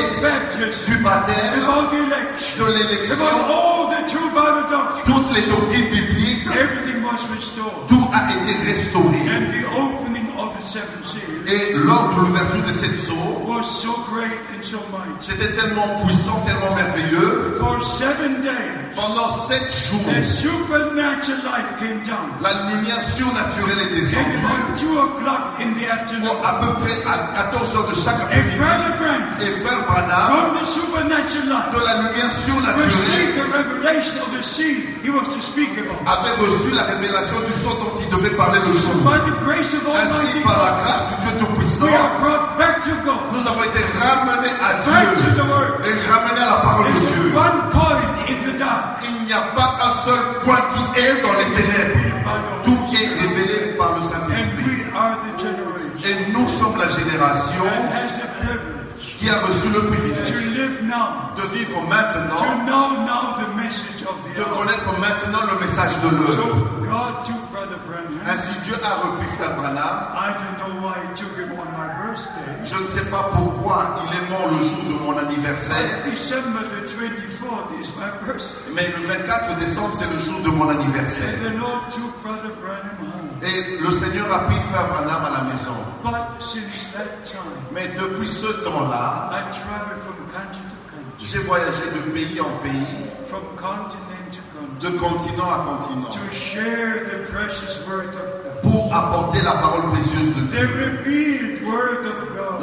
du 0.85 0.97
baptême, 0.97 1.57
de 2.59 2.65
l'élection, 2.65 3.25
toutes 5.05 5.35
les 5.35 5.41
doctrines 5.49 5.89
bibliques, 5.89 6.45
7 10.75 11.03
series. 11.05 11.44
Et 11.47 11.73
lors 11.85 12.09
de 12.15 12.21
l'ouverture 12.21 12.63
de 12.65 12.71
cette 12.71 12.97
so 12.97 13.13
so 14.65 14.79
mighty. 14.91 15.19
c'était 15.19 15.53
tellement 15.53 15.99
puissant, 16.03 16.41
tellement 16.45 16.73
merveilleux. 16.75 17.55
For 17.59 17.81
seven 17.83 18.41
days, 18.41 18.85
Pendant 18.95 19.29
sept 19.29 19.67
jours, 19.69 19.99
came 21.77 21.99
down. 22.07 22.31
la 22.41 22.71
lumière 22.71 23.03
surnaturelle 23.03 23.91
est 23.91 23.93
descendue. 23.93 24.39
Bon, 26.23 26.31
à 26.43 26.53
peu 26.61 26.73
près 26.79 27.03
à 27.05 27.33
14 27.51 27.75
heures 27.75 27.89
de 27.89 27.95
chaque 27.95 28.21
après-midi. 28.21 28.55
Et 29.41 29.51
frère 29.61 29.83
Branham, 29.85 30.55
de 30.55 31.79
la 31.83 31.93
lumière 32.01 32.31
surnaturelle, 32.31 33.35
avait 36.07 36.35
reçu 36.41 36.71
la 36.73 36.83
révélation 36.83 37.39
du 37.45 37.53
son 37.53 37.69
dont 37.83 37.93
il 37.99 38.09
devait 38.09 38.35
parler 38.35 38.59
le 38.65 38.71
jour. 38.71 38.95
Ainsi, 39.11 40.39
par 40.43 40.57
la 40.63 40.71
grâce 40.81 41.03
du 41.09 41.15
Dieu 41.27 41.34
Tout-Puissant, 41.39 41.85
nous 43.33 43.47
avons 43.47 43.63
été 43.63 43.81
ramenés 43.99 44.53
à 44.61 44.73
Dieu 44.83 44.93
et 45.83 46.11
ramenés 46.11 46.41
à 46.41 46.49
la 46.49 46.57
parole 46.57 46.87
de 46.87 46.99
Dieu. 46.99 47.33
Il 49.03 49.25
n'y 49.25 49.33
a 49.33 49.41
pas 49.55 49.77
un 49.83 49.91
seul 49.91 50.19
point 50.43 50.61
qui 50.73 51.01
est 51.01 51.21
dans 51.21 51.33
les 51.33 51.49
ténèbres. 51.55 51.99
Tout 52.63 52.77
Holy 52.89 53.03
est 53.03 53.21
révélé 53.21 53.77
par 53.77 53.95
le 53.95 54.01
Saint-Esprit. 54.01 54.85
Et 56.07 56.31
nous 56.31 56.47
sommes 56.47 56.77
la 56.77 56.89
génération 56.89 57.65
qui 59.17 59.29
a 59.29 59.39
reçu 59.39 59.69
le 59.73 59.81
privilège 59.87 60.31
de 60.31 61.57
vivre 61.57 61.81
maintenant, 61.89 62.65
know 62.65 63.05
now 63.05 63.35
the 63.37 63.55
message 63.55 64.03
of 64.07 64.15
the 64.23 64.37
de 64.37 64.43
connaître 64.43 64.99
maintenant 64.99 65.45
le 65.51 65.59
message 65.59 65.99
de 66.01 66.09
l'heure. 66.09 66.75
Ainsi, 68.27 68.59
Dieu 68.63 68.75
a 68.83 68.95
repris 69.05 69.27
Frère 69.37 69.55
Branham. 69.55 69.77
I 70.15 70.33
don't 70.33 70.57
know 70.59 70.81
why 70.81 70.95
he 71.03 71.15
took 71.15 71.37
him 71.37 71.51
on 71.59 71.69
my 71.77 71.87
birthday. 72.01 72.54
Je 72.65 72.81
ne 72.81 72.87
sais 72.87 73.05
pas 73.11 73.29
pourquoi 73.35 73.95
il 74.01 74.17
est 74.17 74.29
mort 74.29 74.49
le 74.49 74.57
jour 74.57 74.83
de 74.89 75.03
mon 75.03 75.15
anniversaire, 75.15 76.01
December 76.03 76.61
the 76.73 76.89
24th 76.89 77.79
is 77.79 77.89
my 77.95 78.09
birthday. 78.25 78.73
mais 78.73 78.87
le 78.87 79.05
24 79.05 79.57
décembre, 79.59 79.93
c'est 79.95 80.11
le 80.11 80.19
jour 80.19 80.41
de 80.41 80.49
mon 80.49 80.69
anniversaire. 80.69 81.35
Et 83.43 83.77
le 83.83 83.91
Seigneur 83.91 84.33
a 84.33 84.39
pris 84.45 84.55
Frère 84.71 84.87
Branham 84.87 85.25
à 85.25 85.29
la 85.29 85.43
maison. 85.43 85.75
Mais 87.71 87.87
depuis 87.99 88.27
ce 88.27 88.47
temps-là, 88.47 89.29
j'ai 91.19 91.39
voyagé 91.39 91.83
de 91.93 92.11
pays 92.11 92.41
en 92.41 92.49
pays, 92.63 93.05
de 94.81 94.89
continent 94.97 95.51
à 95.51 95.65
continent, 95.65 96.09
pour 98.63 98.95
apporter 98.95 99.41
la 99.43 99.51
parole 99.51 99.91
précieuse 99.91 100.33
de 100.35 100.41
Dieu, 100.41 100.69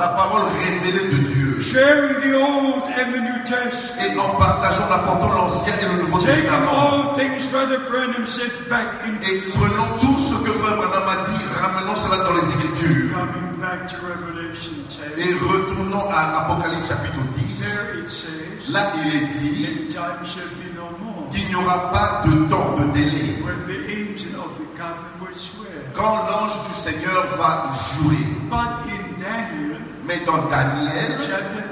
la 0.02 0.08
parole 0.18 0.42
révélée 0.58 1.06
de 1.14 1.18
Dieu. 1.32 1.60
sharing 1.62 2.18
the 2.20 2.34
Old 2.34 2.82
and 2.98 3.08
the 3.14 3.20
New 3.22 3.38
Testament, 3.46 4.02
Et 4.02 4.18
en 4.18 4.34
partageant, 4.36 4.86
en 4.90 4.94
apportant 4.98 5.32
l'Ancien 5.32 5.74
et 5.80 5.86
le 5.96 6.02
Nouveau 6.02 6.18
taking 6.18 6.42
Testament. 6.42 6.74
all 6.74 7.14
things 7.16 7.46
Brother 7.52 7.78
Branham 7.88 8.26
said 8.26 8.50
back 8.68 8.86
into 9.06 9.22
Et 9.30 9.38
prenons 9.54 9.98
tout 10.00 10.18
ce 10.18 10.34
que 10.44 10.52
Frère 10.52 10.76
Branham 10.76 11.06
a 11.08 11.16
dit, 11.30 11.42
ramenons 11.62 11.94
cela 11.94 12.18
dans 12.24 12.34
les 12.34 12.48
Écritures. 12.56 13.10
coming 13.14 13.60
back 13.60 13.86
to 13.88 13.96
Revelation 14.02 14.74
10. 14.90 15.22
Et 15.22 15.34
retournons 15.34 16.08
à 16.10 16.42
Apocalypse 16.42 16.88
chapitre 16.88 17.22
10. 17.36 17.60
There 17.62 18.00
it 18.02 18.08
says, 18.08 18.72
Là, 18.72 18.90
il 19.04 19.22
est 19.22 19.26
dit 19.38 19.66
"In 19.66 19.92
time 19.92 20.24
shall 20.24 20.50
be 20.58 20.74
no 20.74 20.88
more, 20.98 21.28
qu'il 21.30 21.46
n'y 21.48 21.54
aura 21.54 21.92
pas 21.92 22.22
de 22.26 22.32
temps 22.50 22.74
de 22.78 22.84
délai. 22.92 23.38
when 23.44 23.58
the 23.66 23.78
angel 23.86 24.34
of 24.40 24.50
the 24.58 24.66
covenant 24.74 25.18
will 25.20 25.36
swear." 25.38 25.78
Quand 25.94 26.26
l'ange 26.30 26.56
du 26.68 26.74
Seigneur 26.74 27.26
va 27.38 27.70
jouer. 27.94 28.18
But 28.50 28.90
in 28.90 29.02
Daniel 29.22 29.78
Mais 30.04 30.20
dans 30.26 30.48
Daniel, 30.48 31.18
chapter 31.20 31.62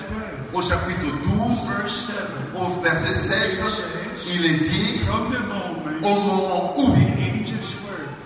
12, 0.53 0.55
au 0.55 0.63
chapitre 0.63 1.07
12, 1.25 1.69
verse 1.69 2.07
7, 2.07 2.15
au 2.55 2.81
verset 2.81 3.13
7, 3.13 3.61
il 4.35 4.45
est 4.47 4.69
dit, 4.69 5.01
au 6.03 6.21
moment 6.21 6.79
où 6.79 6.95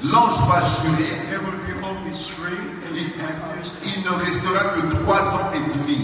l'ange 0.04 0.48
va 0.48 0.60
jurer, 0.60 1.12
il 3.84 4.02
ne 4.04 4.10
restera 4.24 4.64
que 4.74 4.94
trois 4.96 5.34
ans 5.34 5.50
et 5.54 5.78
demi. 5.78 5.98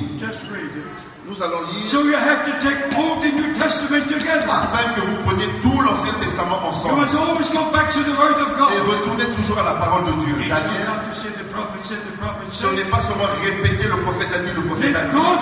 Nous 1.31 1.41
allons 1.43 1.63
lire 1.71 1.87
So 1.89 2.03
you 2.03 2.15
have 2.19 2.43
to 2.43 2.53
take 2.59 2.91
Old 2.99 3.23
and 3.23 3.37
New 3.39 3.55
Testament 3.55 4.03
together. 4.09 4.51
afin 4.51 4.91
que 4.95 5.01
vous 5.01 5.15
preniez 5.25 5.47
tout 5.63 5.81
l'Ancien 5.81 6.13
Testament 6.21 6.59
You 6.59 6.69
ensemble 6.69 7.01
must 7.03 7.15
always 7.15 7.49
go 7.51 7.71
back 7.71 7.89
to 7.95 8.01
the 8.03 8.19
Word 8.19 8.35
of 8.35 8.51
et 8.51 8.59
God. 8.59 8.91
retourner 8.91 9.27
toujours 9.37 9.59
à 9.59 9.63
la 9.63 9.75
parole 9.79 10.05
de 10.07 10.13
Dieu. 10.27 10.35
Daniel, 10.49 10.91
the 11.07 11.15
the 11.15 12.53
ce 12.53 12.67
n'est 12.75 12.91
pas 12.91 13.01
seulement 13.01 13.31
répéter 13.45 13.85
le 13.87 13.97
prophète 14.03 14.29
a 14.35 14.39
dit, 14.41 14.51
le 14.57 14.63
prophète 14.63 14.97
a 14.97 15.05
dit, 15.05 15.15
God 15.15 15.39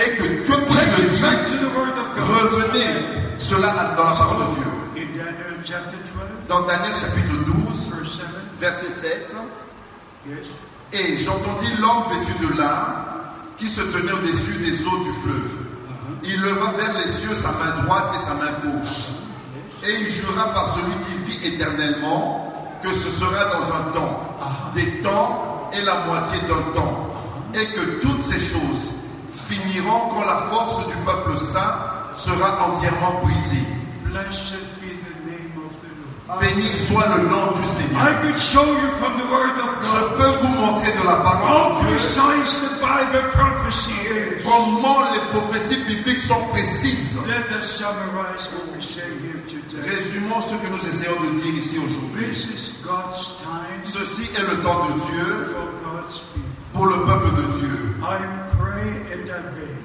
et 0.00 0.16
que 0.16 0.22
Dieu 0.42 0.54
puisse 0.66 0.98
le 0.98 1.04
dire. 1.08 1.44
the. 1.44 2.20
Revenez 2.20 3.36
cela 3.36 3.94
dans 3.96 4.04
la 4.04 4.10
parole 4.16 4.48
de 4.48 4.54
Dieu. 4.54 4.64
In 4.96 5.06
Daniel 5.16 5.60
chapter 5.64 5.96
12, 5.96 6.48
Dans 6.48 6.62
Daniel 6.66 6.94
chapitre 6.94 7.34
12, 7.46 7.90
verse 8.58 8.80
7. 8.80 8.90
verset 8.90 8.90
7, 8.90 9.34
Yes. 10.26 10.46
Et 10.92 11.16
j'entendis 11.18 11.70
l'homme 11.80 12.04
vêtu 12.10 12.32
de 12.40 12.58
lin 12.58 13.14
qui 13.56 13.68
se 13.68 13.82
tenait 13.82 14.12
au-dessus 14.12 14.58
des 14.58 14.86
eaux 14.86 15.04
du 15.04 15.12
fleuve. 15.22 15.64
Il 16.24 16.40
leva 16.40 16.72
vers 16.76 16.94
les 16.98 17.08
cieux 17.08 17.34
sa 17.34 17.52
main 17.52 17.82
droite 17.82 18.14
et 18.14 18.18
sa 18.18 18.34
main 18.34 18.52
gauche. 18.64 19.08
Et 19.84 20.00
il 20.00 20.08
jura 20.08 20.52
par 20.54 20.74
celui 20.74 20.94
qui 21.04 21.30
vit 21.30 21.54
éternellement 21.54 22.78
que 22.82 22.92
ce 22.92 23.10
sera 23.10 23.44
dans 23.46 23.64
un 23.64 23.92
temps, 23.92 24.38
des 24.74 25.02
temps 25.02 25.70
et 25.72 25.84
la 25.84 26.06
moitié 26.06 26.38
d'un 26.48 26.80
temps. 26.80 27.10
Et 27.54 27.66
que 27.66 28.00
toutes 28.00 28.22
ces 28.22 28.40
choses 28.40 28.94
finiront 29.32 30.08
quand 30.10 30.24
la 30.24 30.38
force 30.50 30.86
du 30.88 30.96
peuple 31.04 31.38
saint 31.38 31.76
sera 32.14 32.68
entièrement 32.68 33.20
brisée. 33.22 33.66
Blessed 34.04 34.58
be 34.80 34.88
the 34.88 35.14
name 35.26 35.64
of 35.64 35.72
the 35.80 35.90
Lord. 35.90 36.13
Béni 36.40 36.68
soit 36.72 37.04
le 37.16 37.28
nom 37.28 37.52
du 37.52 37.62
Seigneur. 37.62 38.00
I 38.00 38.14
could 38.22 38.38
show 38.40 38.64
you 38.64 38.88
from 38.98 39.18
the 39.18 39.26
Word 39.30 39.58
of 39.60 39.76
Je 39.84 40.16
peux 40.16 40.32
vous 40.40 40.54
montrer 40.56 40.92
de 40.92 41.04
la 41.06 41.16
parole 41.16 41.74
de 41.76 41.88
Dieu 41.88 41.96
precise 41.96 42.60
the 42.60 42.80
Bible 42.80 43.28
prophecy 43.30 43.92
is. 44.08 44.42
comment 44.42 45.02
les 45.12 45.20
prophéties 45.38 45.84
bibliques 45.84 46.20
sont 46.20 46.40
précises. 46.48 47.18
Let 47.26 47.54
us 47.60 47.66
summarize 47.76 48.48
what 48.54 48.74
we 48.74 48.82
say 48.82 49.04
here 49.20 49.42
today. 49.46 49.82
Résumons 49.86 50.40
ce 50.40 50.54
que 50.54 50.68
nous 50.72 50.80
essayons 50.86 51.20
de 51.24 51.40
dire 51.40 51.54
ici 51.58 51.76
aujourd'hui. 51.78 52.26
This 52.28 52.46
is 52.46 52.74
God's 52.82 53.36
time 53.42 53.82
Ceci 53.84 54.24
est 54.34 54.48
le 54.50 54.62
temps 54.62 54.86
de 54.88 55.00
Dieu 55.00 55.52
for 55.52 55.68
God's 55.84 56.20
people. 56.32 56.50
pour 56.72 56.86
le 56.86 57.04
peuple 57.04 57.36
de 57.36 57.58
Dieu. 57.58 57.96
I 58.00 58.16
pray 58.56 58.88
and 59.12 59.28
I 59.28 59.42
beg. 59.54 59.76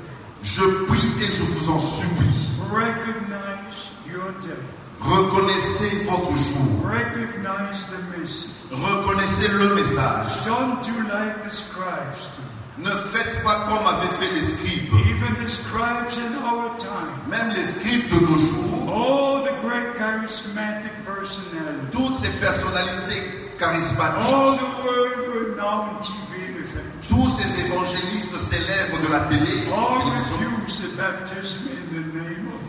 Je 0.41 0.63
prie 0.87 1.11
et 1.21 1.31
je 1.33 1.43
vous 1.43 1.69
en 1.69 1.79
supplie. 1.79 2.47
Recognize 2.71 3.91
your 4.09 4.31
day. 4.41 4.55
Reconnaissez 5.01 6.05
votre 6.05 6.35
jour. 6.35 6.83
Recognize 6.83 7.87
the 7.87 8.17
message. 8.17 8.49
Reconnaissez 8.71 9.47
le 9.47 9.75
message. 9.75 10.45
Don't 10.45 10.81
do 10.83 10.93
like 11.11 11.43
the 11.43 11.49
scribes 11.51 12.27
do. 12.37 12.43
Ne 12.83 12.89
faites 12.91 13.43
pas 13.43 13.65
comme 13.67 13.85
avaient 13.87 14.13
fait 14.19 14.33
les 14.35 14.43
scribes. 14.43 14.93
Even 15.09 15.35
the 15.43 15.49
scribes 15.49 16.17
in 16.17 16.33
our 16.45 16.75
time. 16.77 17.11
Même 17.29 17.49
les 17.49 17.65
scribes 17.65 18.09
de 18.09 18.19
nos 18.25 18.37
jours, 18.37 18.93
All 18.93 19.43
the 19.43 19.53
great 19.61 19.95
charismatic 19.97 20.91
personalities. 21.05 21.91
toutes 21.91 22.15
ces 22.17 22.31
personnalités 22.39 23.23
charismatiques, 23.57 24.33
All 24.33 24.57
the 24.57 24.85
world-renowned 24.85 26.01
TV 26.03 26.59
evangelists. 26.59 27.09
tous 27.09 27.27
ces 27.27 27.65
évangélistes 27.65 28.37
célèbres 28.37 29.01
de 29.05 29.11
la 29.11 29.19
télé, 29.21 29.67
All 29.73 29.99
refuse 30.11 30.81
the 30.81 30.95
baptism 30.95 31.67
in 31.67 31.83
the 31.91 32.05
name 32.17 32.47
of 32.53 32.68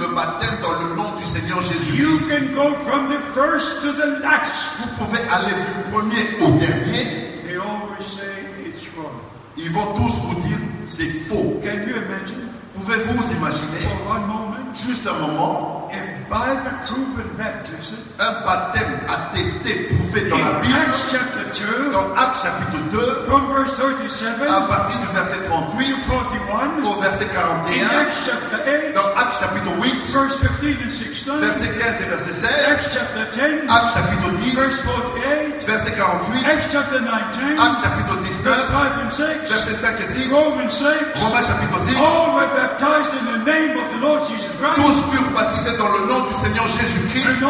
le 0.00 0.14
baptême 0.14 0.58
dans 0.62 0.88
le 0.88 0.94
nom 0.96 1.14
du 1.16 1.24
Seigneur 1.24 1.58
You 1.58 1.62
Jésus-Christ. 1.62 2.30
can 2.30 2.54
go 2.54 2.74
from 2.84 3.08
the 3.08 3.20
first 3.34 3.82
to 3.82 3.92
the 3.92 4.20
last. 4.22 4.52
Vous 4.80 5.04
pouvez 5.04 5.20
aller 5.30 5.52
du 5.54 5.90
premier 5.92 6.24
au 6.40 6.50
dernier. 6.58 7.42
They 7.46 7.56
always 7.56 8.04
say 8.04 8.46
it's 8.66 8.86
wrong. 8.96 9.20
Ils 9.56 9.70
vont 9.70 9.94
tous 9.94 10.14
vous 10.26 10.34
dire 10.46 10.58
c'est 10.86 11.10
faux. 11.28 11.60
Can 11.62 11.86
you 11.86 11.96
imagine? 11.96 12.48
Pouvez-vous 12.74 13.12
vous 13.12 13.32
imaginer, 13.36 13.80
for 13.82 14.14
one 14.14 14.26
moment 14.26 14.50
juste 14.72 15.06
un 15.06 15.18
moment, 15.26 15.88
a 15.90 15.94
Bible-proven 16.30 17.26
baptism 17.36 17.96
un 18.18 18.44
baptême 18.46 19.00
attesté, 19.08 19.88
prouvé 20.10 20.28
dans 20.28 20.36
in 20.36 20.44
la 20.44 20.60
Bible, 20.60 20.74
Acts 20.74 21.10
chapter 21.10 21.44
2 21.66 21.92
dans 21.92 22.14
Actes 22.16 22.42
chapitre 22.42 22.78
2, 22.90 23.24
from 23.26 23.46
verse 23.54 23.74
37 23.76 24.26
à 24.48 24.60
partir 24.62 24.96
du 24.98 25.06
verset 25.14 25.38
38 25.46 25.86
to 25.86 25.96
41, 26.00 26.84
au 26.84 27.00
verset 27.00 27.24
in 27.24 27.34
41, 27.34 27.86
Acts 27.86 28.18
chapter 28.26 28.58
8 28.66 28.94
dans 28.94 29.08
Actes 29.16 29.38
chapitre 29.38 29.70
8, 29.80 29.90
verse 30.12 30.36
15 30.36 30.82
and 30.82 30.90
16, 30.90 31.26
verset 31.40 31.70
15 31.78 32.00
et 32.00 32.08
verset 32.10 32.32
16, 32.32 32.50
Acts 32.70 32.88
chapter 32.92 33.24
10 33.30 33.70
Actes 33.70 33.94
chapitre 33.94 34.30
10, 34.30 34.54
verse 34.54 34.80
48, 34.82 35.66
verset 35.66 35.94
48, 35.96 36.46
Acts 36.46 36.68
chapter 36.72 37.00
19 37.00 37.58
Actes 37.58 37.82
chapitre 37.82 38.16
verse 38.40 38.66
19, 38.70 38.80
5 38.80 38.98
and 39.04 39.12
6, 39.14 39.50
verset 39.50 39.76
5 39.76 40.00
et 40.00 40.10
6, 40.10 40.30
Romans 40.30 40.70
6, 40.70 41.22
Romains 41.22 41.46
chapitre 41.46 41.78
6, 41.78 41.98
all 42.00 42.34
were 42.34 42.50
baptized 42.56 43.12
in 43.14 43.24
the 43.30 43.40
name 43.44 43.78
of 43.78 43.86
the 43.92 44.00
Lord 44.00 44.22
Jesus 44.26 44.50
Christ. 44.58 44.76
tous 44.76 44.96
furent 45.10 45.34
baptisés 45.34 45.49
dans 45.78 45.92
le 45.92 46.06
nom 46.08 46.26
du 46.26 46.34
Seigneur 46.34 46.66
Jésus-Christ 46.66 47.44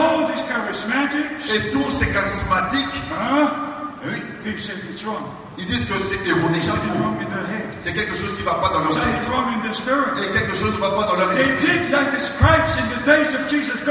et 1.54 1.70
tous 1.70 1.90
ces 1.90 2.08
charismatiques, 2.08 2.86
oui, 4.04 4.22
it's 4.46 5.04
wrong. 5.04 5.22
ils 5.58 5.66
disent 5.66 5.84
que 5.84 5.94
c'est 6.02 6.26
erroné, 6.28 6.58
c'est 7.80 7.92
quelque 7.92 8.14
chose 8.14 8.32
qui 8.36 8.40
ne 8.42 8.46
va 8.46 8.54
pas 8.54 8.70
dans 8.70 8.80
leur 8.80 8.92
tête. 8.92 9.02
Et 10.18 10.32
quelque 10.32 10.56
chose 10.56 10.72
ne 10.72 10.80
va 10.80 10.90
pas 10.90 11.04
dans 11.04 11.16
leur 11.16 11.32
esprit. 11.32 11.68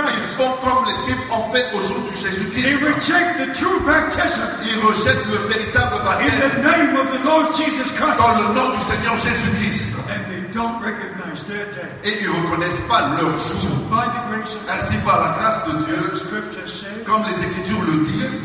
Ils 0.07 0.29
font 0.35 0.53
comme 0.63 0.85
les 0.85 0.93
scribes 0.93 1.31
ont 1.31 1.53
fait 1.53 1.65
au 1.75 1.81
jour 1.81 1.97
du 2.09 2.15
Jésus-Christ. 2.17 2.67
Ils 2.67 2.85
rejettent 4.85 5.25
le 5.31 5.37
véritable 5.47 6.03
baptême 6.03 6.27
the 6.29 6.63
name 6.63 6.95
of 6.97 7.07
the 7.13 7.23
Lord 7.23 7.53
Jesus 7.53 7.91
Christ. 7.93 8.17
dans 8.17 8.33
le 8.41 8.53
nom 8.55 8.69
du 8.75 8.81
Seigneur 8.83 9.17
Jésus-Christ. 9.17 9.93
Et 12.03 12.09
ils 12.21 12.27
ne 12.27 12.31
reconnaissent 12.31 12.81
pas 12.87 13.09
leur 13.19 13.37
jour. 13.37 13.71
Ainsi, 14.69 14.97
par 15.05 15.19
la 15.19 15.29
grâce 15.39 15.65
de 15.65 15.71
Dieu, 15.83 15.97
comme 17.05 17.23
les 17.23 17.43
Écritures 17.43 17.81
le 17.87 17.97
disent, 18.03 18.43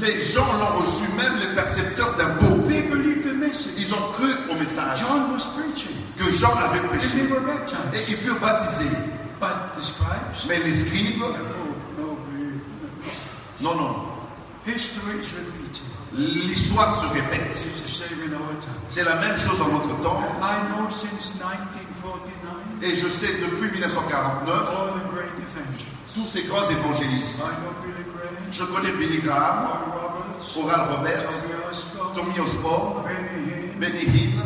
les 0.00 0.20
gens 0.20 0.46
l'ont 0.58 0.78
reçu, 0.80 1.04
même 1.16 1.36
les 1.38 1.54
percepteurs 1.54 2.14
d'impôts. 2.16 2.68
Ils 2.68 3.94
ont 3.94 4.12
cru 4.12 4.28
au 4.50 4.54
message 4.54 5.04
que 6.16 6.30
Jean 6.32 6.54
avait 6.56 6.86
prêché. 6.88 7.18
Et 7.94 8.10
ils 8.10 8.16
furent 8.16 8.40
baptisés. 8.40 8.90
Mais 10.48 10.58
les 10.64 10.72
scribes, 10.72 11.22
oh, 11.22 11.32
no, 11.98 13.72
non, 13.72 13.74
non. 13.74 13.94
L'histoire 16.16 16.92
se 16.94 17.06
répète. 17.06 17.64
C'est 18.88 19.04
la 19.04 19.14
même 19.16 19.36
chose 19.36 19.60
en 19.62 19.68
notre 19.68 20.00
temps. 20.02 20.20
I 20.42 20.66
know 20.68 20.90
since 20.90 21.34
1949, 21.36 22.82
Et 22.82 22.96
je 22.96 23.08
sais 23.08 23.34
depuis 23.40 23.70
1949, 23.70 24.50
all 24.50 25.00
the 25.00 25.12
great 25.12 25.30
evangelists. 25.38 26.14
tous 26.14 26.26
ces 26.26 26.42
grands 26.44 26.68
évangélistes. 26.68 27.40
Je 28.50 28.64
connais 28.64 28.90
Billy 28.92 29.18
Graham, 29.20 29.68
Oral 30.56 30.88
Roberts, 30.90 31.44
Tommy 32.16 32.40
Osborne, 32.40 33.04
Benny 33.78 34.02
Hinn. 34.06 34.42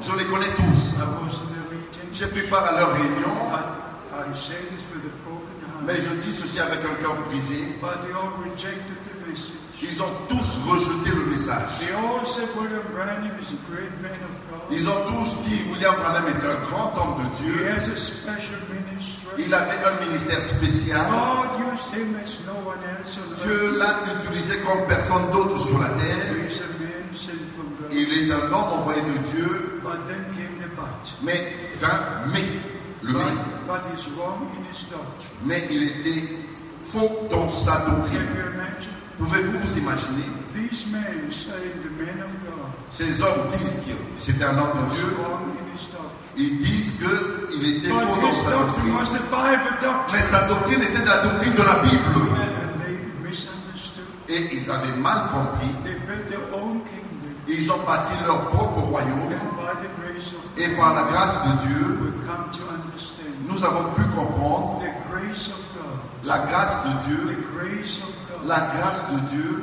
Je 0.00 0.16
les 0.16 0.24
connais 0.26 0.54
tous. 0.54 0.94
J'ai 2.12 2.26
pris 2.28 2.42
part 2.42 2.64
à 2.64 2.78
leur 2.78 2.92
réunion, 2.92 3.34
mais 5.84 5.96
je 5.96 6.14
dis 6.24 6.32
ceci 6.32 6.60
avec 6.60 6.78
un 6.84 7.02
cœur 7.02 7.16
brisé. 7.28 7.74
Ils 9.80 10.02
ont 10.02 10.10
tous 10.28 10.58
rejeté 10.68 11.10
le 11.10 11.26
message. 11.26 11.70
Ils 14.70 14.88
ont 14.88 14.92
tous 15.06 15.48
dit 15.48 15.62
William 15.72 15.94
Branham 15.94 16.24
est 16.26 16.44
un 16.44 16.60
grand 16.66 16.92
homme 16.96 17.24
de 17.24 17.36
Dieu. 17.36 17.54
Il 19.38 19.54
avait 19.54 19.78
un 19.84 20.04
ministère 20.06 20.42
spécial. 20.42 21.06
Dieu 23.40 23.78
l'a 23.78 23.94
utilisé 24.20 24.58
comme 24.66 24.86
personne 24.88 25.30
d'autre 25.30 25.58
sur 25.58 25.78
la 25.78 25.90
terre. 25.90 26.34
Il 27.92 28.30
est 28.30 28.32
un 28.32 28.52
homme 28.52 28.72
envoyé 28.80 29.00
de 29.02 29.18
Dieu. 29.30 29.80
Mais, 31.22 31.52
mais, 32.32 32.42
le 33.02 33.12
mais. 33.12 33.22
Mais 35.44 35.66
il 35.70 35.82
était 35.84 36.28
faux 36.82 37.28
dans 37.30 37.48
sa 37.48 37.78
doctrine. 37.86 38.20
Pouvez-vous 39.18 39.58
vous 39.58 39.78
imaginer? 39.78 40.24
These 40.54 40.86
men 40.90 41.30
saying 41.30 41.82
the 41.82 41.90
man 41.90 42.22
of 42.22 42.32
God 42.44 42.70
Ces 42.90 43.20
hommes 43.22 43.48
disent 43.58 43.80
que 43.86 43.92
c'était 44.16 44.44
un 44.44 44.58
homme 44.58 44.88
de 44.88 44.94
Dieu. 44.94 45.16
Ils 46.36 46.58
disent 46.58 46.92
qu'il 46.98 47.76
était 47.76 47.88
But 47.88 48.00
faux 48.00 48.20
dans 48.20 48.32
sa 48.32 48.50
doctrine 48.50 48.94
Mais 50.12 50.20
sa 50.20 50.42
doctrine 50.46 50.82
était 50.82 51.04
la 51.04 51.22
doctrine 51.22 51.54
de 51.54 51.62
la 51.62 51.82
Bible. 51.82 52.38
Et 54.28 54.54
ils 54.54 54.70
avaient 54.70 54.96
mal 54.96 55.28
compris. 55.32 55.74
Ils 57.48 57.72
ont 57.72 57.78
bâti 57.86 58.12
leur 58.26 58.48
propre 58.50 58.80
royaume. 58.80 59.32
Et 60.56 60.68
par 60.76 60.94
la 60.94 61.02
grâce 61.04 61.40
de 61.44 61.66
Dieu, 61.66 62.12
nous 63.48 63.64
avons 63.64 63.92
pu 63.94 64.02
comprendre 64.14 64.80
the 64.82 65.10
grace 65.10 65.48
of 65.48 65.58
God, 65.74 65.98
la 66.28 66.38
grâce 66.40 66.84
de 66.84 66.90
Dieu, 67.08 67.38
la 68.46 68.68
grâce 68.76 69.06
de 69.10 69.18
Dieu 69.30 69.62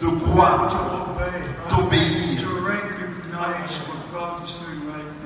de 0.00 0.06
croire, 0.20 0.68
d'obéir, 1.68 2.42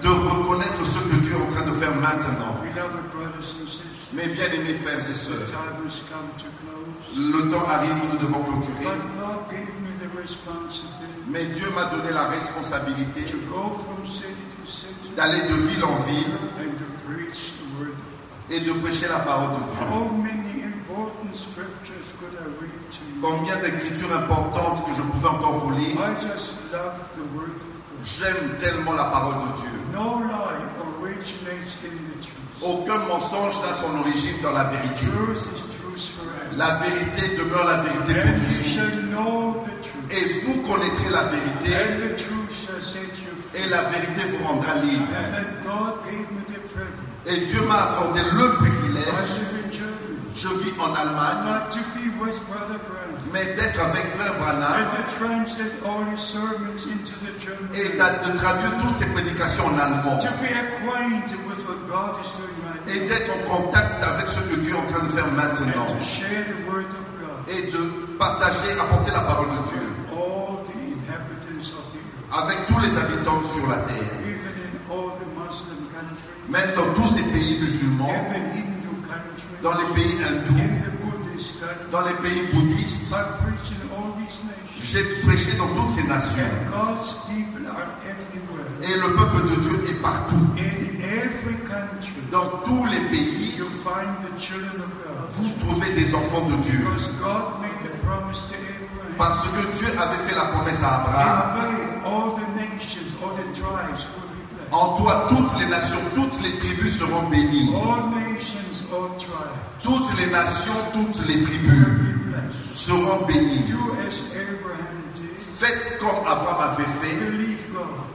de 0.03 0.09
reconnaître 0.09 0.85
ce 0.87 0.99
que 1.01 1.17
Dieu 1.17 1.33
est 1.33 1.43
en 1.43 1.55
train 1.55 1.71
de 1.71 1.75
faire 1.75 1.95
maintenant. 1.97 2.57
Mes 4.15 4.27
bien-aimés 4.27 4.75
frères 4.83 4.99
et 4.99 5.15
sœurs, 5.15 5.37
le 7.15 7.51
temps 7.51 7.69
arrive 7.69 7.97
où 8.03 8.13
nous 8.13 8.19
devons 8.19 8.43
clôturer. 8.43 8.87
Mais 11.29 11.45
Dieu 11.45 11.69
m'a 11.75 11.85
donné 11.85 12.11
la 12.11 12.29
responsabilité 12.29 13.27
d'aller 15.15 15.43
de 15.43 15.55
ville 15.55 15.85
en 15.85 15.97
ville 15.97 16.33
et 18.51 18.61
de 18.61 18.73
prêcher 18.73 19.09
la 19.09 19.21
parole 19.21 19.51
de 19.51 19.65
Dieu. 19.73 19.87
Combien 23.23 23.57
d'écritures 23.57 24.13
importantes 24.17 24.85
que 24.87 24.95
je 24.95 25.03
pouvais 25.03 25.29
encore 25.29 25.55
vous 25.59 25.71
lire? 25.79 25.97
I 25.97 26.15
just 26.21 26.55
love 26.73 26.99
the 27.15 27.23
word 27.35 27.51
of 27.51 27.63
God. 27.63 28.05
J'aime 28.05 28.59
tellement 28.59 28.93
la 28.95 29.05
parole 29.05 29.35
de 29.35 29.61
Dieu. 29.61 29.71
Aucun 32.63 32.99
mensonge 33.09 33.61
n'a 33.63 33.73
son 33.73 33.97
origine 34.01 34.37
dans 34.43 34.53
la 34.53 34.65
vérité. 34.65 35.07
La 36.57 36.75
vérité 36.79 37.37
demeure 37.37 37.65
la 37.65 37.77
vérité 37.83 38.15
pour 38.21 38.35
toujours. 38.45 39.67
Et 40.11 40.25
vous 40.45 40.61
connaîtrez 40.63 41.11
la 41.11 41.25
vérité 41.25 41.73
And 41.75 42.01
the 42.03 42.17
truth 42.17 42.53
shall 42.53 42.83
set 42.83 43.03
you 43.23 43.31
free. 43.51 43.63
et 43.65 43.69
la 43.71 43.83
vérité 43.83 44.21
vous 44.29 44.45
rendra 44.47 44.75
libre. 44.75 45.07
Et 47.25 47.37
Dieu 47.47 47.63
m'a 47.69 47.93
accordé 47.93 48.21
le 48.21 48.55
privilège, 48.57 49.43
je 50.35 50.49
vis 50.49 50.75
en 50.81 50.93
Allemagne, 50.93 51.63
mais 53.33 53.45
d'être 53.55 53.81
avec 53.81 54.07
Frère 54.17 54.35
Branham. 54.39 54.87
Et 57.75 57.97
de 57.97 58.39
traduire 58.39 58.73
toutes 58.83 58.97
ses 58.97 59.07
prédications 59.07 59.67
en 59.67 59.79
allemand. 59.79 60.19
Et 62.89 62.99
d'être 63.09 63.31
en 63.31 63.57
contact 63.57 64.03
avec 64.03 64.29
ce 64.29 64.41
que 64.41 64.57
Dieu 64.57 64.75
est 64.75 64.79
en 64.79 64.87
train 64.87 65.05
de 65.05 65.13
faire 65.13 65.31
maintenant. 65.33 65.87
Et 67.49 67.71
de 67.71 67.79
partager, 68.19 68.73
apporter 68.81 69.13
la 69.13 69.21
parole 69.21 69.49
de 69.51 69.69
Dieu. 69.69 69.83
Avec 72.33 72.67
tous 72.67 72.81
les 72.81 72.97
habitants 72.97 73.45
sur 73.45 73.69
la 73.69 73.77
terre. 73.77 74.11
Even 74.25 74.57
in 74.57 74.73
all 74.91 75.13
the 75.21 75.27
Muslim 75.37 75.87
countries. 75.93 76.42
Même 76.53 76.71
dans 76.77 76.93
tous 76.93 77.09
ces 77.09 77.23
pays 77.23 77.59
musulmans, 77.63 78.13
dans 79.63 79.73
les 79.73 79.87
pays 79.95 80.19
hindous, 80.23 80.61
dans 81.91 82.05
les 82.05 82.13
pays 82.15 82.43
bouddhistes. 82.53 83.15
J'ai 84.83 85.03
prêché 85.25 85.57
dans 85.57 85.69
toutes 85.69 85.93
ces 85.93 86.03
nations. 86.03 86.45
Et 88.83 88.95
le 88.97 89.17
peuple 89.17 89.49
de 89.49 89.55
Dieu 89.63 89.85
est 89.89 90.03
partout. 90.03 90.47
Dans 92.31 92.49
tous 92.65 92.85
les 92.85 93.01
pays, 93.09 93.63
vous 95.31 95.49
trouvez 95.59 95.93
des 95.95 96.15
enfants 96.15 96.47
de 96.51 96.57
Dieu. 96.65 96.81
Because 96.81 97.09
God 97.19 97.63
made 97.63 97.81
the 97.83 97.89
promise 98.05 98.41
to 98.49 98.57
Abraham. 98.57 99.17
Parce 99.17 99.47
que 99.47 99.79
Dieu 99.79 99.89
avait 99.99 100.29
fait 100.29 100.35
la 100.35 100.47
promesse 100.53 100.83
à 100.83 100.97
Abraham. 100.97 101.63
En 104.73 104.97
toi, 104.97 105.27
toutes 105.29 105.61
les 105.61 105.67
nations, 105.67 105.99
toutes 106.15 106.43
les 106.43 106.59
tribus 106.59 106.99
seront 106.99 107.29
bénies. 107.29 107.75
Toutes 109.83 110.19
les 110.19 110.31
nations, 110.31 110.73
toutes 110.95 111.27
les 111.29 111.43
tribus 111.43 111.87
seront 112.75 113.27
bénies. 113.27 113.73
Faites 115.57 115.99
comme 116.01 116.27
Abraham 116.27 116.73
avait 116.73 116.85
fait. 116.85 117.19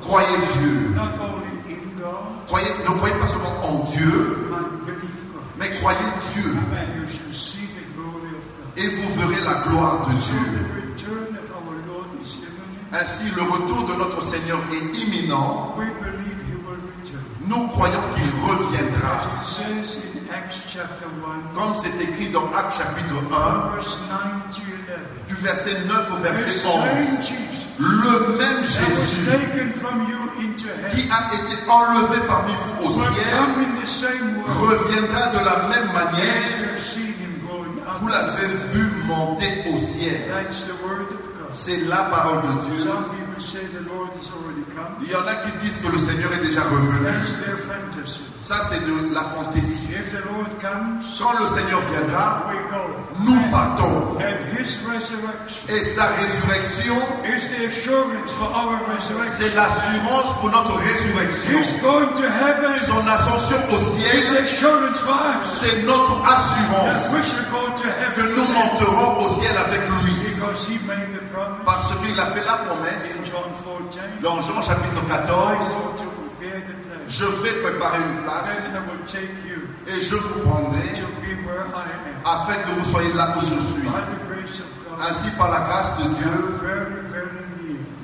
Croyez 0.01 0.37
Dieu. 0.59 0.95
Croyez, 2.47 2.67
ne 2.89 2.95
croyez 2.95 3.15
pas 3.15 3.27
seulement 3.27 3.63
en 3.63 3.83
Dieu, 3.83 4.49
mais 5.59 5.69
croyez 5.79 5.99
Dieu. 6.33 6.55
Et 8.77 8.87
vous 8.89 9.19
verrez 9.19 9.41
la 9.43 9.61
gloire 9.67 10.07
de 10.07 10.13
Dieu. 10.13 11.07
Ainsi, 12.93 13.25
le 13.35 13.41
retour 13.41 13.85
de 13.87 13.95
notre 13.95 14.23
Seigneur 14.23 14.59
est 14.71 14.97
imminent. 14.97 15.75
Nous 17.47 17.67
croyons 17.67 18.03
qu'il 18.15 18.29
reviendra. 18.43 19.13
As 19.41 19.59
it 19.59 19.85
says 19.85 19.99
in 20.15 20.33
Acts 20.33 20.57
chapter 20.67 21.05
1, 21.05 21.55
Comme 21.55 21.73
c'est 21.75 22.03
écrit 22.03 22.29
dans 22.29 22.51
Actes 22.53 22.77
chapitre 22.77 23.15
1, 23.31 23.75
verse 23.75 23.99
9 24.09 24.55
to 24.55 24.61
11. 24.61 25.27
du 25.27 25.35
verset 25.35 25.77
9 25.87 26.11
au 26.11 26.23
verset 26.23 26.57
same 26.57 26.71
11. 26.71 27.27
Jesus 27.27 27.67
Le 27.79 28.37
même 28.37 28.63
Jésus 28.63 29.29
qui 30.89 31.09
a 31.11 31.33
été 31.33 31.69
enlevé 31.69 32.19
parmi 32.27 32.51
vous 32.51 32.89
au 32.89 32.91
ciel 32.91 33.03
reviendra 34.47 35.27
de 35.27 35.45
la 35.45 35.67
même 35.69 35.93
manière. 35.93 36.43
Vous 37.99 38.07
l'avez 38.07 38.47
vu 38.73 38.83
monter 39.05 39.63
au 39.73 39.77
ciel. 39.77 40.21
C'est 41.59 41.87
la 41.87 42.03
parole 42.03 42.43
de 42.43 42.75
Dieu. 42.77 42.91
Il 45.01 45.09
y 45.09 45.15
en 45.15 45.27
a 45.27 45.35
qui 45.35 45.51
disent 45.57 45.79
que 45.79 45.91
le 45.91 45.97
Seigneur 45.97 46.31
est 46.33 46.45
déjà 46.45 46.61
revenu. 46.61 47.09
Ça, 48.41 48.55
c'est 48.69 48.85
de 48.85 49.13
la 49.13 49.21
fantaisie. 49.21 49.89
Quand 50.61 51.39
le 51.39 51.47
Seigneur 51.47 51.81
viendra, 51.91 52.45
nous 53.19 53.41
partons. 53.51 54.17
Et 55.67 55.79
sa 55.79 56.05
résurrection, 56.05 56.95
c'est 59.27 59.55
l'assurance 59.55 60.39
pour 60.39 60.51
notre 60.51 60.75
résurrection. 60.75 61.63
Son 62.85 63.07
ascension 63.07 63.57
au 63.73 63.79
ciel, 63.79 64.45
c'est 65.53 65.83
notre 65.85 66.23
assurance 66.23 67.09
que 68.15 68.21
nous 68.21 68.53
monterons 68.53 69.25
au 69.25 69.27
ciel 69.41 69.57
avec 69.57 69.81
lui. 70.03 70.16
Parce 71.65 71.95
qu'il 71.97 72.19
a 72.19 72.25
fait 72.27 72.45
la 72.45 72.53
promesse 72.67 73.19
in 73.19 73.25
John 73.25 73.51
14. 73.63 74.21
dans 74.21 74.41
Jean 74.41 74.61
chapitre 74.61 75.01
I 75.03 75.07
14. 75.07 75.27
go 75.27 75.93
to 75.97 76.09
prepare 76.11 76.61
the 76.61 76.75
place. 76.85 77.07
Je 77.07 77.25
vais 77.25 77.61
préparer 77.61 77.97
une 77.97 78.23
place 78.23 78.71
et 79.87 80.01
je 80.01 80.15
vous 80.15 80.39
prendrai 80.41 80.93
afin 82.25 82.55
que 82.55 82.69
vous 82.71 82.85
soyez 82.85 83.13
là 83.13 83.33
où 83.37 83.41
je 83.41 83.59
suis. 83.59 83.87
Ainsi, 84.99 85.29
par 85.37 85.51
la 85.51 85.59
grâce 85.59 85.97
de 85.99 86.03
Dieu, 86.15 86.59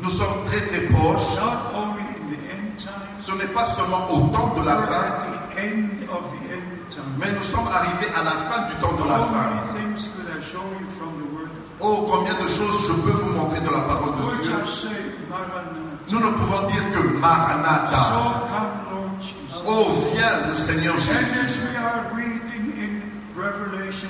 nous 0.02 0.10
sommes 0.10 0.46
très 0.48 0.62
très 0.62 0.82
proches. 0.88 1.38
Ce 3.20 3.32
n'est 3.32 3.54
pas 3.54 3.66
seulement 3.66 4.10
au 4.12 4.28
temps 4.28 4.54
de 4.60 4.66
la 4.66 4.76
fin, 4.76 5.06
mais 7.18 7.32
nous 7.32 7.44
sommes 7.44 7.68
arrivés 7.68 8.12
à 8.20 8.24
la 8.24 8.32
fin 8.32 8.62
du 8.64 8.74
temps 8.76 8.94
de 8.94 9.10
la 9.10 9.20
fin. 9.20 9.74
many 9.74 9.96
things 9.96 10.10
could 10.10 10.28
I 10.28 10.42
show 10.42 10.64
you 10.80 10.88
from 10.98 11.12
the 11.20 11.28
Word 11.34 11.52
of 11.52 11.58
God? 11.58 11.73
Oh, 11.86 12.08
combien 12.10 12.34
de 12.36 12.48
choses 12.48 12.88
je 12.88 12.94
peux 13.02 13.12
vous 13.12 13.34
montrer 13.34 13.60
de 13.60 13.66
la 13.70 13.82
parole 13.82 14.14
de 14.16 14.44
Dieu. 14.44 14.54
Nous 16.10 16.20
ne 16.20 16.26
pouvons 16.26 16.68
dire 16.68 16.84
que 16.94 17.18
Maranatha. 17.20 18.04
Oh, 19.68 19.88
viens 20.14 20.48
le 20.48 20.56
Seigneur 20.56 20.98
Jésus. 20.98 21.40
as 21.40 21.60
we 21.62 21.76
are 21.78 22.06
reading 22.16 22.74
in 22.78 23.02
Revelation 23.36 24.10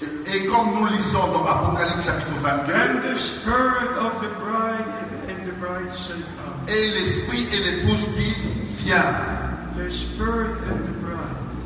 22, 0.00 0.24
Et 0.34 0.46
comme 0.46 0.74
nous 0.74 0.86
lisons 0.86 1.32
dans 1.32 1.44
Apocalypse 1.46 2.04
chapitre 2.06 2.34
22, 2.42 2.72
and 2.72 3.02
the 3.02 3.16
Spirit 3.16 3.92
of 4.00 4.20
the 4.22 4.28
bride 4.40 4.84
and 5.28 5.46
the 5.46 5.52
bride 5.58 5.92
shall 5.94 6.16
come. 6.16 6.66
et 6.68 6.86
l'Esprit 6.94 7.46
et 7.52 7.58
l'épouse 7.58 8.08
disent, 8.16 8.48
viens. 8.80 9.04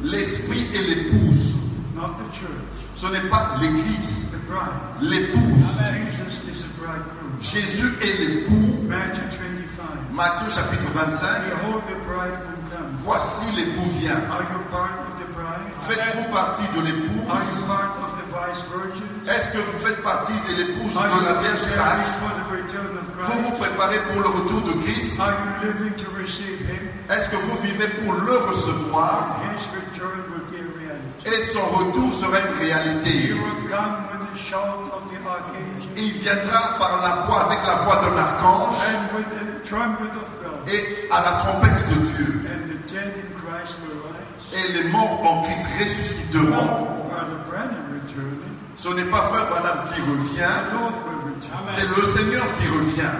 L'Esprit 0.02 0.66
et 0.74 0.82
l'épouse. 0.94 1.54
Ce 2.94 3.06
n'est 3.06 3.28
pas 3.30 3.52
l'Église. 3.60 4.29
L'épouse. 5.00 5.66
Jésus 7.40 7.92
est 8.02 8.20
l'époux. 8.20 8.84
Matthew 8.86 9.30
25. 9.30 10.12
Matthieu 10.12 10.48
chapitre 10.50 10.86
25. 10.94 11.28
Behold, 11.48 11.82
the 11.86 11.96
bridegroom 12.06 12.60
comes. 12.70 12.92
Voici 12.94 13.46
l'époux 13.56 13.88
vient. 13.98 14.20
Faites-vous 15.82 16.32
partie 16.32 16.68
de 16.76 16.82
l'épouse? 16.82 17.20
Est-ce 19.26 19.48
que 19.48 19.58
vous 19.58 19.78
faites 19.78 20.02
partie 20.02 20.32
de 20.48 20.56
l'épouse 20.56 20.94
de 20.94 21.24
la 21.24 21.40
Vierge 21.40 21.60
sage? 21.60 22.06
Vous 23.22 23.42
vous 23.42 23.56
préparez 23.56 24.00
pour 24.12 24.20
le 24.20 24.28
retour 24.28 24.60
de 24.62 24.72
Christ? 24.82 25.18
Est-ce 27.08 27.28
que 27.28 27.36
vous 27.36 27.56
vivez 27.62 27.88
pour 28.04 28.12
le 28.12 28.36
recevoir? 28.48 29.40
Et 31.26 31.42
son 31.42 31.64
retour 31.66 32.12
sera 32.12 32.38
une 32.38 32.58
réalité. 32.58 33.34
Archangel 34.52 35.94
Il 35.96 36.12
viendra 36.12 36.78
par 36.78 37.00
la 37.02 37.26
voix, 37.26 37.46
avec 37.46 37.58
la 37.66 37.74
voix 37.76 37.96
d'un 37.96 38.16
archange 38.18 38.74
et 40.68 41.08
à 41.10 41.22
la 41.22 41.32
trompette 41.38 41.88
de 41.88 41.94
Dieu. 42.06 42.42
et 44.52 44.72
les 44.72 44.90
morts 44.90 45.20
en 45.22 45.42
Christ 45.42 45.66
ressusciteront. 45.78 46.86
Ce 48.76 48.88
n'est 48.88 49.04
pas 49.04 49.18
Frère 49.18 49.48
Branham 49.50 49.88
qui 49.94 50.00
revient, 50.00 50.56
c'est 51.68 51.86
le 51.86 52.02
Seigneur 52.02 52.44
qui 52.58 52.66
revient. 52.68 53.10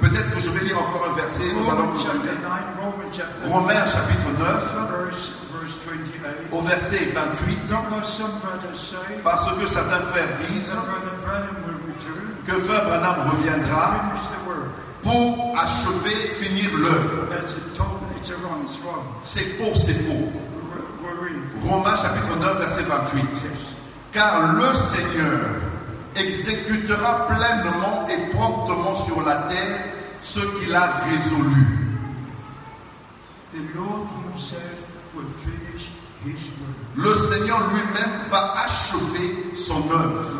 Peut-être 0.00 0.30
que 0.30 0.40
je 0.40 0.50
vais 0.50 0.64
lire 0.66 0.78
encore 0.78 1.08
un 1.10 1.16
verset, 1.16 1.44
nous 1.54 1.70
allons 1.70 1.88
continuer. 1.88 2.28
9, 2.28 2.80
Romans 2.82 3.12
chapter 3.12 3.48
Romains 3.48 3.86
chapitre 3.86 4.30
9, 4.38 4.48
verse, 5.00 5.08
verse 5.08 5.30
28. 5.30 5.41
Au 6.52 6.60
verset 6.60 7.12
28, 7.14 7.58
Because 7.68 8.16
some 8.16 8.38
brothers 8.40 8.78
say 8.78 9.20
parce 9.24 9.52
que 9.54 9.66
certains 9.66 10.00
frères 10.00 10.38
disent 10.50 10.74
que 12.46 12.52
Frère 12.52 12.84
Branham 12.84 13.30
reviendra 13.30 14.12
pour 15.02 15.54
achever, 15.58 16.14
finir 16.40 16.70
l'œuvre. 16.78 17.28
C'est 19.22 19.40
faux, 19.40 19.74
c'est 19.74 19.94
faux. 19.94 20.32
Romains 21.68 21.96
chapitre 21.96 22.36
9, 22.38 22.58
verset 22.58 22.82
28. 22.82 23.22
Car 24.12 24.54
le 24.54 24.74
Seigneur 24.74 25.40
exécutera 26.16 27.26
pleinement 27.28 28.06
et 28.08 28.30
promptement 28.34 28.94
sur 28.94 29.22
la 29.22 29.36
terre 29.48 29.80
ce 30.22 30.40
qu'il 30.40 30.74
a 30.74 30.92
résolu. 31.04 31.82
The 33.52 33.74
Lord 33.74 34.08
Himself 34.08 34.80
will 35.14 35.28
finish 35.44 35.82
His 35.82 35.90
work. 35.90 36.11
Le 36.94 37.14
Seigneur 37.14 37.58
lui-même 37.70 38.28
va 38.30 38.54
achever 38.64 39.54
son 39.56 39.90
œuvre. 39.90 40.30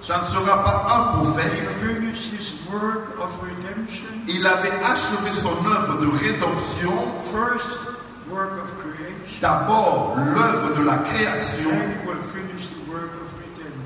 Ça 0.00 0.20
ne 0.20 0.26
sera 0.26 0.64
pas 0.64 0.86
un 0.94 1.18
prophète. 1.18 1.68
Il 4.28 4.46
avait 4.46 4.84
achevé 4.84 5.30
son 5.32 5.66
œuvre 5.66 6.00
de 6.00 6.06
rédemption, 6.06 6.92
d'abord 9.40 10.14
l'œuvre 10.16 10.78
de 10.78 10.84
la 10.84 10.98
création, 10.98 11.70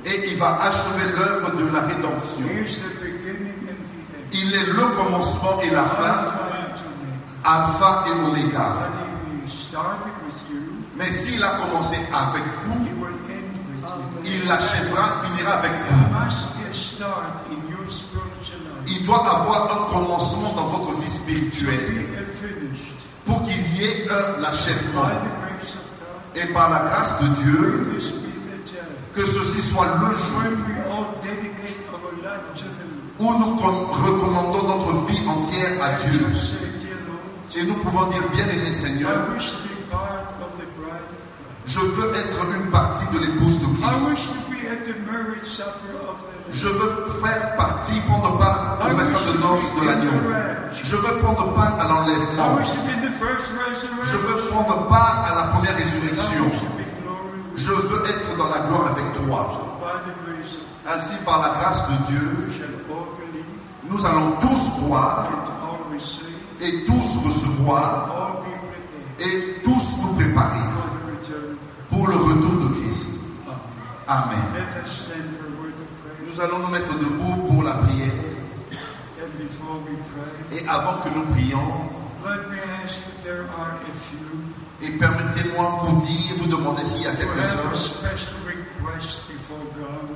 et 0.05 0.31
il 0.31 0.39
va 0.39 0.61
achever 0.63 1.05
l'œuvre 1.17 1.57
de 1.57 1.73
la 1.73 1.81
rédemption. 1.81 2.47
Il 4.33 4.55
est 4.55 4.67
le 4.67 4.97
commencement 4.97 5.61
et 5.63 5.71
la 5.71 5.85
fin, 5.85 6.49
Alpha 7.45 8.05
and 8.09 8.29
Omega. 8.29 8.39
alpha 8.39 8.49
et 8.49 8.51
oméga. 8.51 8.91
But 8.91 9.45
He 9.45 9.49
started 9.49 10.13
with 10.25 10.51
you. 10.51 10.88
Mais 10.99 11.11
s'il 11.11 11.43
a 11.43 11.51
commencé 11.61 11.97
avec 12.13 12.43
vous, 12.67 12.87
il 14.25 14.49
l'achèvera, 14.49 15.23
finira 15.25 15.53
avec 15.55 15.73
vous. 15.89 16.05
Il 18.87 19.07
doit 19.07 19.25
avoir 19.35 19.65
un 19.89 19.93
commencement 19.93 20.53
dans 20.55 20.67
votre 20.69 21.01
vie 21.01 21.11
spirituelle 21.11 22.07
pour 23.25 23.43
qu'il 23.45 23.61
y 23.77 23.85
ait 23.85 24.07
un 24.11 24.43
achèvement. 24.45 25.05
by 25.05 25.15
the 25.15 25.31
grace 25.41 25.75
of 25.75 25.85
God. 26.35 26.43
Et 26.43 26.47
par 26.53 26.71
la 26.71 26.79
grâce 26.91 27.21
de 27.21 27.27
Dieu, 27.43 28.01
que 29.15 29.25
ceci 29.25 29.61
soit 29.61 29.87
le 30.01 30.15
jour 30.17 30.43
où 33.21 33.39
nous 33.39 33.57
com- 33.57 33.87
recommandons 33.91 34.63
notre 34.69 35.07
vie 35.07 35.23
entière 35.29 35.83
à 35.83 35.93
Dieu. 35.93 36.27
Et 37.57 37.65
nous 37.65 37.75
pouvons 37.77 38.07
dire, 38.11 38.23
bien-aimé 38.33 38.67
Seigneur, 38.73 39.17
je 41.69 41.81
veux 41.81 42.11
être 42.15 42.47
une 42.57 42.71
partie 42.71 43.05
de 43.13 43.19
l'épouse 43.19 43.61
de 43.61 43.67
Christ. 43.77 44.31
Je 46.51 46.67
veux 46.67 47.07
faire 47.23 47.57
partie, 47.57 48.01
prendre 48.09 48.39
part 48.39 48.79
au 48.81 48.89
festin 48.89 49.33
de 49.33 49.39
noces 49.39 49.75
de 49.79 49.87
l'agneau. 49.87 50.19
Je 50.73 50.97
veux 50.97 51.19
prendre 51.19 51.53
part 51.53 51.79
à 51.79 51.89
l'enlèvement. 51.89 52.59
Je 54.03 54.17
veux 54.17 54.49
prendre 54.51 54.89
part 54.89 55.27
à 55.31 55.35
la 55.35 55.43
première 55.53 55.77
résurrection. 55.77 56.45
Je 57.55 57.73
veux 57.73 58.03
être 58.07 58.37
dans 58.39 58.49
la 58.49 58.61
gloire 58.67 58.87
avec 58.93 59.13
toi. 59.15 59.61
Ainsi, 60.91 61.15
par 61.27 61.43
la 61.43 61.61
grâce 61.61 61.87
de 61.91 61.95
Dieu, 62.07 62.49
nous 63.85 64.07
allons 64.07 64.33
tous 64.41 64.71
croire 64.83 65.29
et 66.61 66.85
tous 66.87 67.27
recevoir 67.27 68.43
et 69.21 69.63
tous 69.65 69.99
nous 70.01 70.15
préparer 70.15 70.69
for 70.79 70.89
the 70.95 71.01
return 71.11 71.53
of 71.53 71.59
Christ. 71.59 71.78
Pour 71.91 72.07
le 72.09 72.17
retour 72.17 72.69
de 72.69 72.75
Christ. 72.81 73.11
Amen. 74.07 74.39
Nous 76.27 76.41
allons 76.41 76.59
nous 76.61 76.69
mettre 76.69 76.99
debout 76.99 77.43
pour 77.49 77.63
la 77.63 77.73
prière. 77.73 78.13
Et 80.53 80.67
avant 80.69 80.99
que 81.03 81.09
nous 81.11 81.25
prions, 81.35 81.91
et 84.81 84.91
permettez-moi 84.93 85.79
vous 85.83 86.01
dire, 86.01 86.35
vous 86.37 86.49
demander 86.49 86.85
s'il 86.85 87.03
y 87.03 87.07
a 87.07 87.15
quelques-uns 87.15 87.73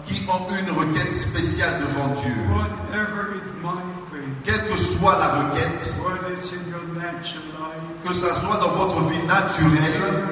qui 0.06 0.28
ont 0.28 0.46
une 0.50 0.70
requête 0.78 1.16
spéciale 1.16 1.80
devant 1.80 2.08
Dieu. 2.14 2.34
Quelle 4.44 4.66
que 4.66 4.76
soit 4.76 5.18
la 5.18 5.28
requête, 5.28 5.94
que 8.06 8.14
ça 8.14 8.34
soit 8.34 8.56
dans 8.56 8.70
votre 8.70 9.00
vie 9.08 9.26
naturelle, 9.26 10.30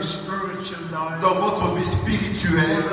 dans 1.22 1.34
votre 1.34 1.74
vie 1.74 1.86
spirituelle, 1.86 2.84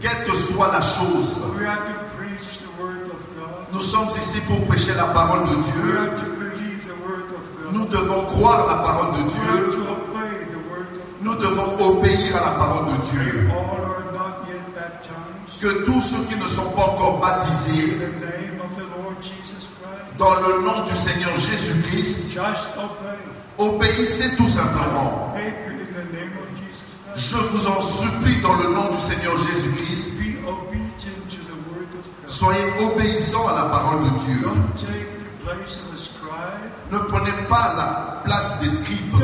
quelle 0.00 0.24
que 0.24 0.34
soit 0.34 0.70
la 0.72 0.82
chose, 0.82 1.40
nous 3.72 3.80
sommes 3.80 4.08
ici 4.08 4.40
pour 4.42 4.64
prêcher 4.66 4.94
la 4.94 5.04
parole 5.04 5.44
de 5.48 5.54
Dieu. 5.54 6.10
Nous 7.72 7.84
devons 7.86 8.24
croire 8.24 8.66
la 8.66 8.76
parole 8.76 9.12
de 9.12 9.28
Dieu. 9.28 9.80
Nous 11.20 11.34
devons 11.34 11.78
obéir 11.78 12.36
à 12.36 12.40
la 12.40 12.50
parole 12.52 12.86
de 12.86 13.06
Dieu. 13.10 13.50
Que 15.60 15.84
tous 15.84 16.00
ceux 16.00 16.24
qui 16.24 16.36
ne 16.36 16.46
sont 16.46 16.70
pas 16.70 16.82
encore 16.82 17.20
baptisés, 17.20 17.98
dans 20.16 20.34
le 20.34 20.62
nom 20.64 20.84
du 20.84 20.96
Seigneur 20.96 21.36
Jésus-Christ, 21.36 22.38
obéissez 23.58 24.36
tout 24.36 24.48
simplement. 24.48 25.34
Je 27.16 27.36
vous 27.36 27.66
en 27.66 27.80
supplie 27.80 28.40
dans 28.40 28.54
le 28.56 28.74
nom 28.74 28.90
du 28.92 28.98
Seigneur 29.00 29.34
Jésus-Christ, 29.36 30.14
soyez 32.26 32.64
obéissants 32.80 33.48
à 33.48 33.54
la 33.54 33.62
parole 33.64 34.04
de 34.04 34.10
Dieu. 34.24 34.48
Ne 36.92 36.98
prenez 36.98 37.32
pas 37.48 37.74
la 37.76 38.22
place 38.24 38.60
des 38.60 38.68
scribes. 38.68 39.14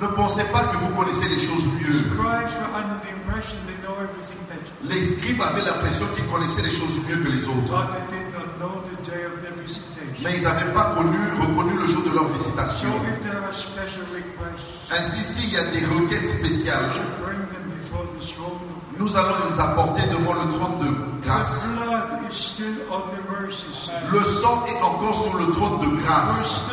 Ne 0.00 0.06
pensez 0.08 0.44
pas 0.44 0.64
que 0.64 0.76
vous 0.76 0.94
connaissez 0.96 1.28
les 1.28 1.38
choses 1.38 1.64
mieux. 1.80 1.98
Les 4.84 5.02
scribes 5.02 5.42
avaient 5.42 5.64
l'impression 5.64 6.06
qu'ils 6.14 6.26
connaissaient 6.26 6.62
les 6.62 6.70
choses 6.70 6.98
mieux 7.08 7.16
que 7.16 7.28
les 7.28 7.46
autres. 7.48 7.74
Mais 10.20 10.36
ils 10.36 10.42
n'avaient 10.42 10.72
pas 10.72 10.94
connu, 10.96 11.16
reconnu 11.40 11.78
le 11.78 11.86
jour 11.86 12.02
de 12.02 12.10
leur 12.14 12.26
visitation. 12.26 12.88
if 13.06 13.22
there 13.22 13.38
are 13.44 13.52
special 13.52 14.02
requests, 14.12 14.78
Ainsi, 14.90 15.22
s'il 15.22 15.52
y 15.52 15.56
a 15.56 15.64
des 15.64 15.84
requêtes 15.84 16.28
spéciales, 16.28 16.90
nous 18.98 19.16
allons 19.16 19.34
les 19.48 19.60
apporter 19.60 20.02
devant 20.08 20.34
le 20.34 20.50
trône 20.50 20.78
de 20.80 21.22
grâce. 21.22 21.64
Le 24.10 24.22
sang 24.22 24.64
est 24.66 24.82
encore 24.82 25.14
sur 25.14 25.38
le 25.38 25.52
trône 25.52 25.80
de 25.80 26.02
grâce. 26.02 26.64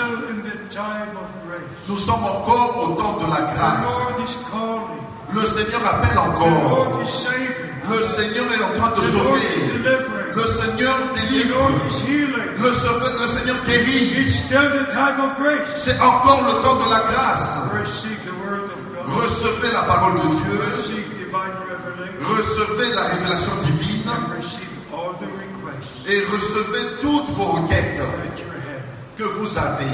Nous 1.87 1.97
sommes 1.97 2.23
encore 2.23 2.83
au 2.83 2.95
temps 2.95 3.17
de 3.17 3.29
la 3.31 3.53
grâce. 3.53 3.87
Le 5.33 5.41
Seigneur 5.45 5.81
appelle 5.85 6.17
encore. 6.17 6.99
Le 7.89 8.01
Seigneur 8.01 8.45
est 8.51 8.63
en 8.63 8.79
train 8.79 8.95
de 8.95 9.01
sauver. 9.01 9.41
Le 10.35 10.43
Seigneur 10.43 10.95
délivre. 11.13 11.69
Le, 12.57 13.27
Seigneur 13.27 13.57
guérit. 13.65 14.31
C'est 15.77 15.99
encore 15.99 16.43
le 16.45 16.63
temps 16.63 16.75
de 16.75 16.89
la 16.89 17.01
grâce. 17.11 17.59
Recevez 19.07 19.71
la 19.71 19.83
parole 19.83 20.15
de 20.15 20.27
Dieu. 20.35 20.59
Recevez 22.21 22.93
la 22.93 23.03
révélation 23.03 23.51
divine. 23.63 24.11
Et 26.07 26.19
recevez 26.31 26.99
toutes 27.01 27.29
vos 27.31 27.51
requêtes 27.51 28.01
que 29.17 29.23
vous 29.23 29.57
avez. 29.57 29.85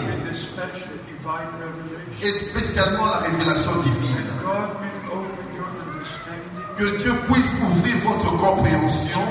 Et 2.22 2.32
spécialement 2.32 3.06
la 3.06 3.18
révélation 3.18 3.72
divine. 3.82 4.32
God 4.44 4.82
may 4.82 4.92
open 5.12 5.56
your 5.56 5.68
understanding. 5.82 6.71
Que 6.82 6.98
Dieu 6.98 7.14
puisse 7.32 7.54
ouvrir 7.62 7.96
votre 8.04 8.38
compréhension 8.38 9.22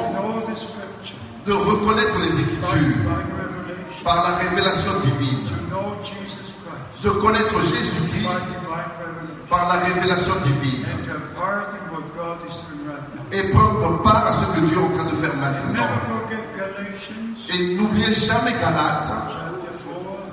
de 1.44 1.53
reconnaître 1.53 2.16
les 2.20 2.38
Écritures 2.38 2.96
par 4.05 4.22
la 4.22 4.36
révélation 4.36 4.92
divine. 5.03 5.48
De 7.03 7.11
connaître 7.11 7.61
Jésus-Christ 7.61 8.57
par 9.48 9.66
la 9.66 9.80
révélation 9.84 10.34
divine. 10.44 10.86
Et 13.32 13.42
prendre 13.51 14.01
part 14.03 14.28
à 14.28 14.32
ce 14.32 14.44
que 14.55 14.66
Dieu 14.66 14.78
est 14.78 14.84
en 14.84 14.96
train 14.96 15.11
de 15.11 15.16
faire 15.16 15.36
maintenant. 15.38 15.88
Et 17.53 17.74
n'oubliez 17.74 18.14
jamais 18.14 18.53
Galates, 18.53 19.11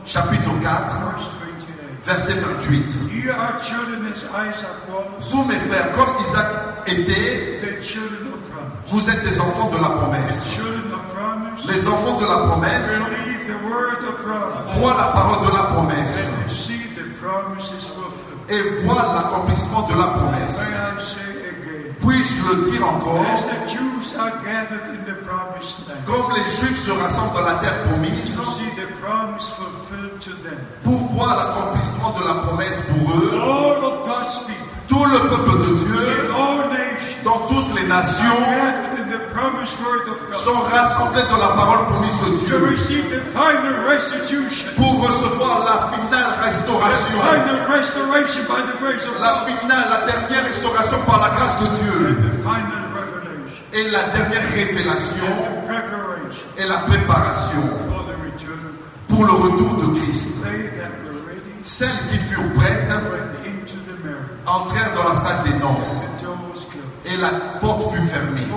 chapter 0.05 0.37
4, 0.37 0.51
chapitre 0.51 0.51
4, 0.61 0.97
verse 1.09 1.25
28. 1.31 1.36
Verset 2.07 2.39
28. 2.41 3.11
Ye 3.11 3.29
are 3.29 3.59
children 3.59 4.05
as 4.07 4.23
Isaac 4.23 4.87
was, 4.89 5.29
Vous, 5.31 5.43
mes 5.43 5.59
frères, 5.67 5.91
comme 5.95 6.15
Isaac 6.21 6.47
était, 6.87 7.59
the 7.59 7.83
children 7.83 8.31
of 8.33 8.39
promise. 8.49 8.87
vous 8.87 9.09
êtes 9.09 9.23
des 9.23 9.39
enfants 9.39 9.69
de 9.69 9.77
la 9.81 9.89
promesse. 9.89 10.47
Children 10.55 10.93
of 10.93 11.13
promise. 11.13 11.65
Les 11.67 11.87
enfants 11.87 12.17
de 12.19 12.25
la 12.25 12.37
promesse 12.47 12.99
Believe 12.99 13.47
the 13.47 13.59
word 13.69 14.03
of 14.07 14.15
promise. 14.23 14.77
voient 14.79 14.95
la 14.97 15.11
parole 15.11 15.45
de 15.47 15.51
la 15.53 15.63
promesse 15.75 16.29
And 16.45 16.51
see 16.51 16.79
the 16.95 17.05
promise 17.19 17.71
is 17.77 17.83
fulfilled. 17.83 18.49
et 18.49 18.83
voient 18.85 19.13
l'accomplissement 19.15 19.83
de 19.91 19.95
la 19.97 20.07
promesse. 20.07 20.69
May 20.71 20.77
I 20.77 21.03
say 21.03 21.21
again, 21.21 21.26
Puis-je 21.99 22.55
le 22.55 22.71
dire 22.71 22.87
encore. 22.87 23.25
Comme 26.05 26.35
les 26.35 26.67
Juifs 26.67 26.85
se 26.85 26.91
rassemblent 26.91 27.33
dans 27.33 27.45
la 27.45 27.55
terre 27.55 27.83
promise 27.83 28.39
pour 30.83 30.97
voir 31.13 31.35
l'accomplissement 31.37 32.11
de 32.19 32.27
la 32.27 32.33
promesse 32.45 32.79
pour 32.89 33.11
eux, 33.15 33.31
tout 34.87 35.05
le 35.05 35.19
peuple 35.29 35.57
de 35.59 35.75
Dieu, 35.75 36.29
dans 37.23 37.47
toutes 37.47 37.75
les 37.75 37.87
nations, 37.87 38.23
sont 40.33 40.59
rassemblés 40.71 41.21
dans 41.29 41.37
la 41.37 41.49
parole 41.49 41.85
promise 41.87 42.19
de 42.21 42.45
Dieu 42.45 42.59
pour 44.75 45.05
recevoir 45.05 45.59
la 45.59 45.95
finale 45.95 46.33
restauration. 46.43 47.19
La 49.19 49.45
finale, 49.45 49.85
la 49.89 50.05
dernière 50.11 50.43
restauration 50.45 50.97
par 51.05 51.21
la 51.21 51.29
grâce 51.29 51.59
de 51.61 51.67
Dieu. 51.77 52.17
Et 53.73 53.91
la 53.91 54.03
dernière 54.03 54.49
révélation 54.53 55.33
et 56.57 56.65
la 56.67 56.77
préparation 56.77 57.61
pour 59.07 59.25
le 59.25 59.31
retour 59.31 59.73
de 59.75 59.99
Christ. 59.99 60.37
Celles 61.63 61.89
qui 62.09 62.17
furent 62.19 62.53
prêtes 62.55 62.91
entrèrent 64.45 64.93
dans 64.95 65.09
la 65.09 65.15
salle 65.15 65.43
des 65.43 65.59
noces 65.59 66.01
The 66.17 66.23
door 66.23 66.37
was 66.49 66.65
closed. 66.65 66.96
Et 67.09 67.17
la 67.17 67.59
porte 67.59 67.93
fut 67.93 68.01
fermée. 68.01 68.47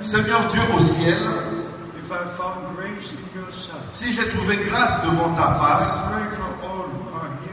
Seigneur 0.00 0.48
Dieu 0.50 0.60
au 0.74 0.78
ciel, 0.78 1.16
si 3.92 4.12
j'ai 4.12 4.28
trouvé 4.28 4.58
grâce 4.66 5.02
devant 5.04 5.34
ta 5.34 5.54
face, 5.54 6.00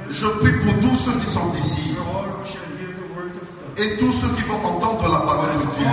je 0.09 0.25
prie 0.27 0.53
pour 0.53 0.73
tous 0.79 0.95
ceux 0.95 1.13
qui 1.19 1.27
sont 1.27 1.51
ici 1.57 1.95
et 3.77 3.97
tous 3.97 4.11
ceux 4.11 4.29
qui 4.35 4.43
vont 4.43 4.63
entendre 4.65 5.09
la 5.09 5.19
parole 5.19 5.53
de 5.57 5.65
Dieu. 5.77 5.87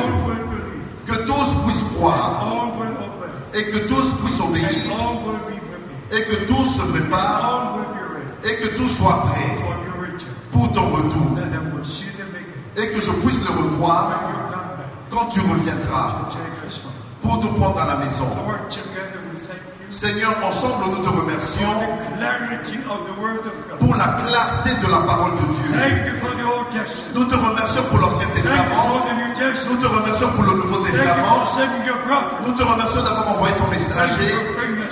Que 1.07 1.25
tous 1.25 1.55
puissent 1.65 1.85
croire 1.97 2.47
et 3.55 3.65
que 3.65 3.79
tous 3.87 4.15
puissent 4.21 4.41
obéir 4.41 4.93
et 6.11 6.23
que 6.23 6.47
tous 6.47 6.65
se 6.65 6.83
préparent 6.83 7.79
et 8.43 8.57
que 8.57 8.77
tous 8.77 8.89
soient 8.89 9.23
prêts 9.27 9.57
for 9.61 9.77
your 9.87 10.01
return, 10.01 10.35
pour 10.51 10.73
ton 10.73 10.91
retour 10.91 11.37
that 11.37 11.53
I 11.53 11.59
will 11.73 11.85
see 11.85 12.11
them 12.17 12.35
again 12.35 12.66
et 12.77 12.89
que 12.89 13.01
je 13.01 13.11
puisse 13.11 13.43
le 13.45 13.51
revoir 13.51 14.13
quand 15.11 15.27
tu 15.27 15.41
reviendras 15.41 16.29
pour 17.23 17.43
nous 17.43 17.53
prendre 17.55 17.79
à 17.81 17.87
la 17.87 17.97
maison. 17.97 18.27
Seigneur, 19.89 20.35
ensemble 20.45 20.85
nous 20.91 21.05
te 21.05 21.09
remercions 21.09 21.75
pour 23.79 23.95
la 23.95 24.05
clarté 24.05 24.71
de 24.85 24.91
la 24.91 24.99
parole 24.99 25.33
de 25.37 25.47
Dieu. 25.55 25.77
Nous 27.15 27.25
te 27.25 27.35
remercions 27.35 27.83
pour 27.85 28.01
l'Ancien 28.01 28.27
Testament. 28.35 29.01
Nous 29.71 29.77
te 29.77 29.87
remercions 29.87 30.29
pour 30.31 30.45
le 30.45 30.57
Nouveau 30.57 30.85
Testament. 30.85 31.47
Nous 32.45 32.53
te 32.53 32.63
remercions 32.63 33.03
d'avoir 33.03 33.29
envoyé 33.29 33.55
ton 33.55 33.69
messager, 33.69 34.35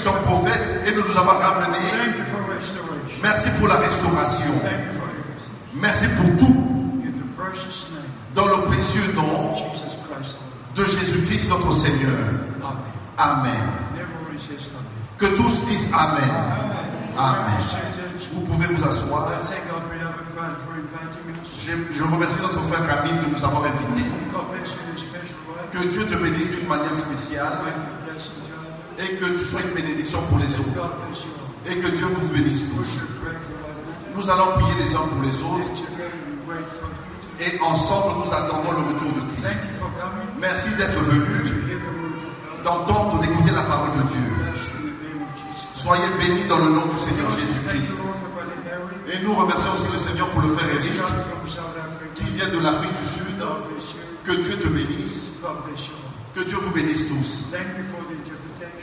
ton 0.05 0.13
prophète, 0.25 0.83
et 0.87 0.93
de 0.93 1.03
nous 1.07 1.19
avoir 1.19 1.39
ramenés. 1.41 2.15
Merci 3.23 3.51
pour 3.59 3.69
la 3.69 3.77
restauration. 3.77 4.53
Merci 5.75 6.07
pour 6.17 6.39
tout. 6.39 6.74
Dans 8.35 8.47
le 8.47 8.65
précieux 8.67 9.13
nom 9.15 9.55
de 10.75 10.85
Jésus-Christ 10.85 11.51
notre 11.51 11.73
Seigneur. 11.73 12.11
Amen. 13.17 13.53
Que 15.19 15.27
tous 15.27 15.65
disent 15.67 15.89
Amen. 15.93 16.31
Amen. 17.17 17.55
Vous 18.33 18.41
pouvez 18.41 18.67
vous 18.67 18.89
asseoir. 18.89 19.31
Je, 21.59 21.73
je 21.93 22.03
remercie 22.03 22.41
notre 22.43 22.63
frère 22.65 22.87
Camille 22.89 23.21
de 23.25 23.37
nous 23.37 23.45
avoir 23.45 23.63
invités. 23.65 24.11
Que 25.71 25.79
Dieu 25.89 26.05
te 26.07 26.17
bénisse 26.17 26.51
d'une 26.51 26.69
manière 26.69 26.95
spéciale 26.95 27.53
et 28.99 29.17
que 29.17 29.39
tu 29.39 29.45
sois 29.45 29.61
une 29.61 29.75
bénédiction 29.75 30.21
pour 30.29 30.39
les 30.39 30.59
autres. 30.59 30.91
Et 31.67 31.77
que 31.77 31.89
Dieu 31.89 32.07
vous 32.07 32.29
bénisse 32.29 32.65
tous. 32.75 33.01
Nous 34.17 34.31
allons 34.31 34.53
prier 34.59 34.75
les 34.85 34.95
uns 34.95 34.99
pour 34.99 35.23
les 35.23 35.43
autres 35.43 35.85
et 37.41 37.61
ensemble 37.61 38.25
nous 38.25 38.33
attendons 38.33 38.73
le 38.73 38.95
retour 38.95 39.13
de 39.13 39.33
Christ. 39.33 39.61
Merci 40.41 40.71
d'être 40.77 41.01
venu, 41.01 41.25
d'entendre, 42.65 43.21
d'écouter 43.21 43.51
la 43.53 43.63
parole 43.63 43.97
de 43.99 44.09
Dieu. 44.09 44.21
Soyez 45.73 46.03
bénis 46.19 46.45
dans 46.49 46.59
le 46.59 46.71
nom 46.71 46.87
du 46.87 46.99
Seigneur 46.99 47.29
Jésus-Christ. 47.31 47.95
Et 49.13 49.23
nous 49.23 49.35
remercions 49.35 49.73
aussi 49.73 49.93
le 49.93 49.99
Seigneur 49.99 50.29
pour 50.31 50.43
le 50.43 50.49
frère 50.49 50.69
Eric 50.75 50.93
qui 52.15 52.25
vient 52.31 52.49
de 52.49 52.59
l'Afrique 52.59 52.97
du 52.99 53.05
Sud. 53.05 53.45
Que 54.25 54.33
Dieu 54.33 54.57
te 54.57 54.69
bénisse. 54.69 55.33
Que 56.35 56.43
Dieu 56.43 56.57
vous 56.57 56.71
bénisse 56.71 57.09
tous. 57.09 57.53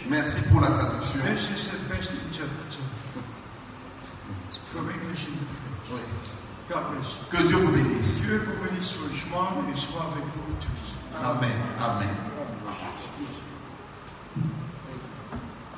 Merci 0.10 0.42
pour 0.52 0.62
la 0.62 0.68
traduction. 0.68 1.20
Oui. 5.92 6.02
Que 7.30 7.48
Dieu 7.48 7.58
vous 7.58 7.72
bénisse. 7.72 8.22
Dieu 8.22 8.42
vous 8.46 8.64
bénisse 8.64 8.96
richement 9.10 9.50
et 9.74 9.78
soit 9.78 10.08
avec 10.12 10.24
vous 10.24 10.56
tous. 10.62 11.22
Amen. 11.22 11.52
Amen. 11.82 12.08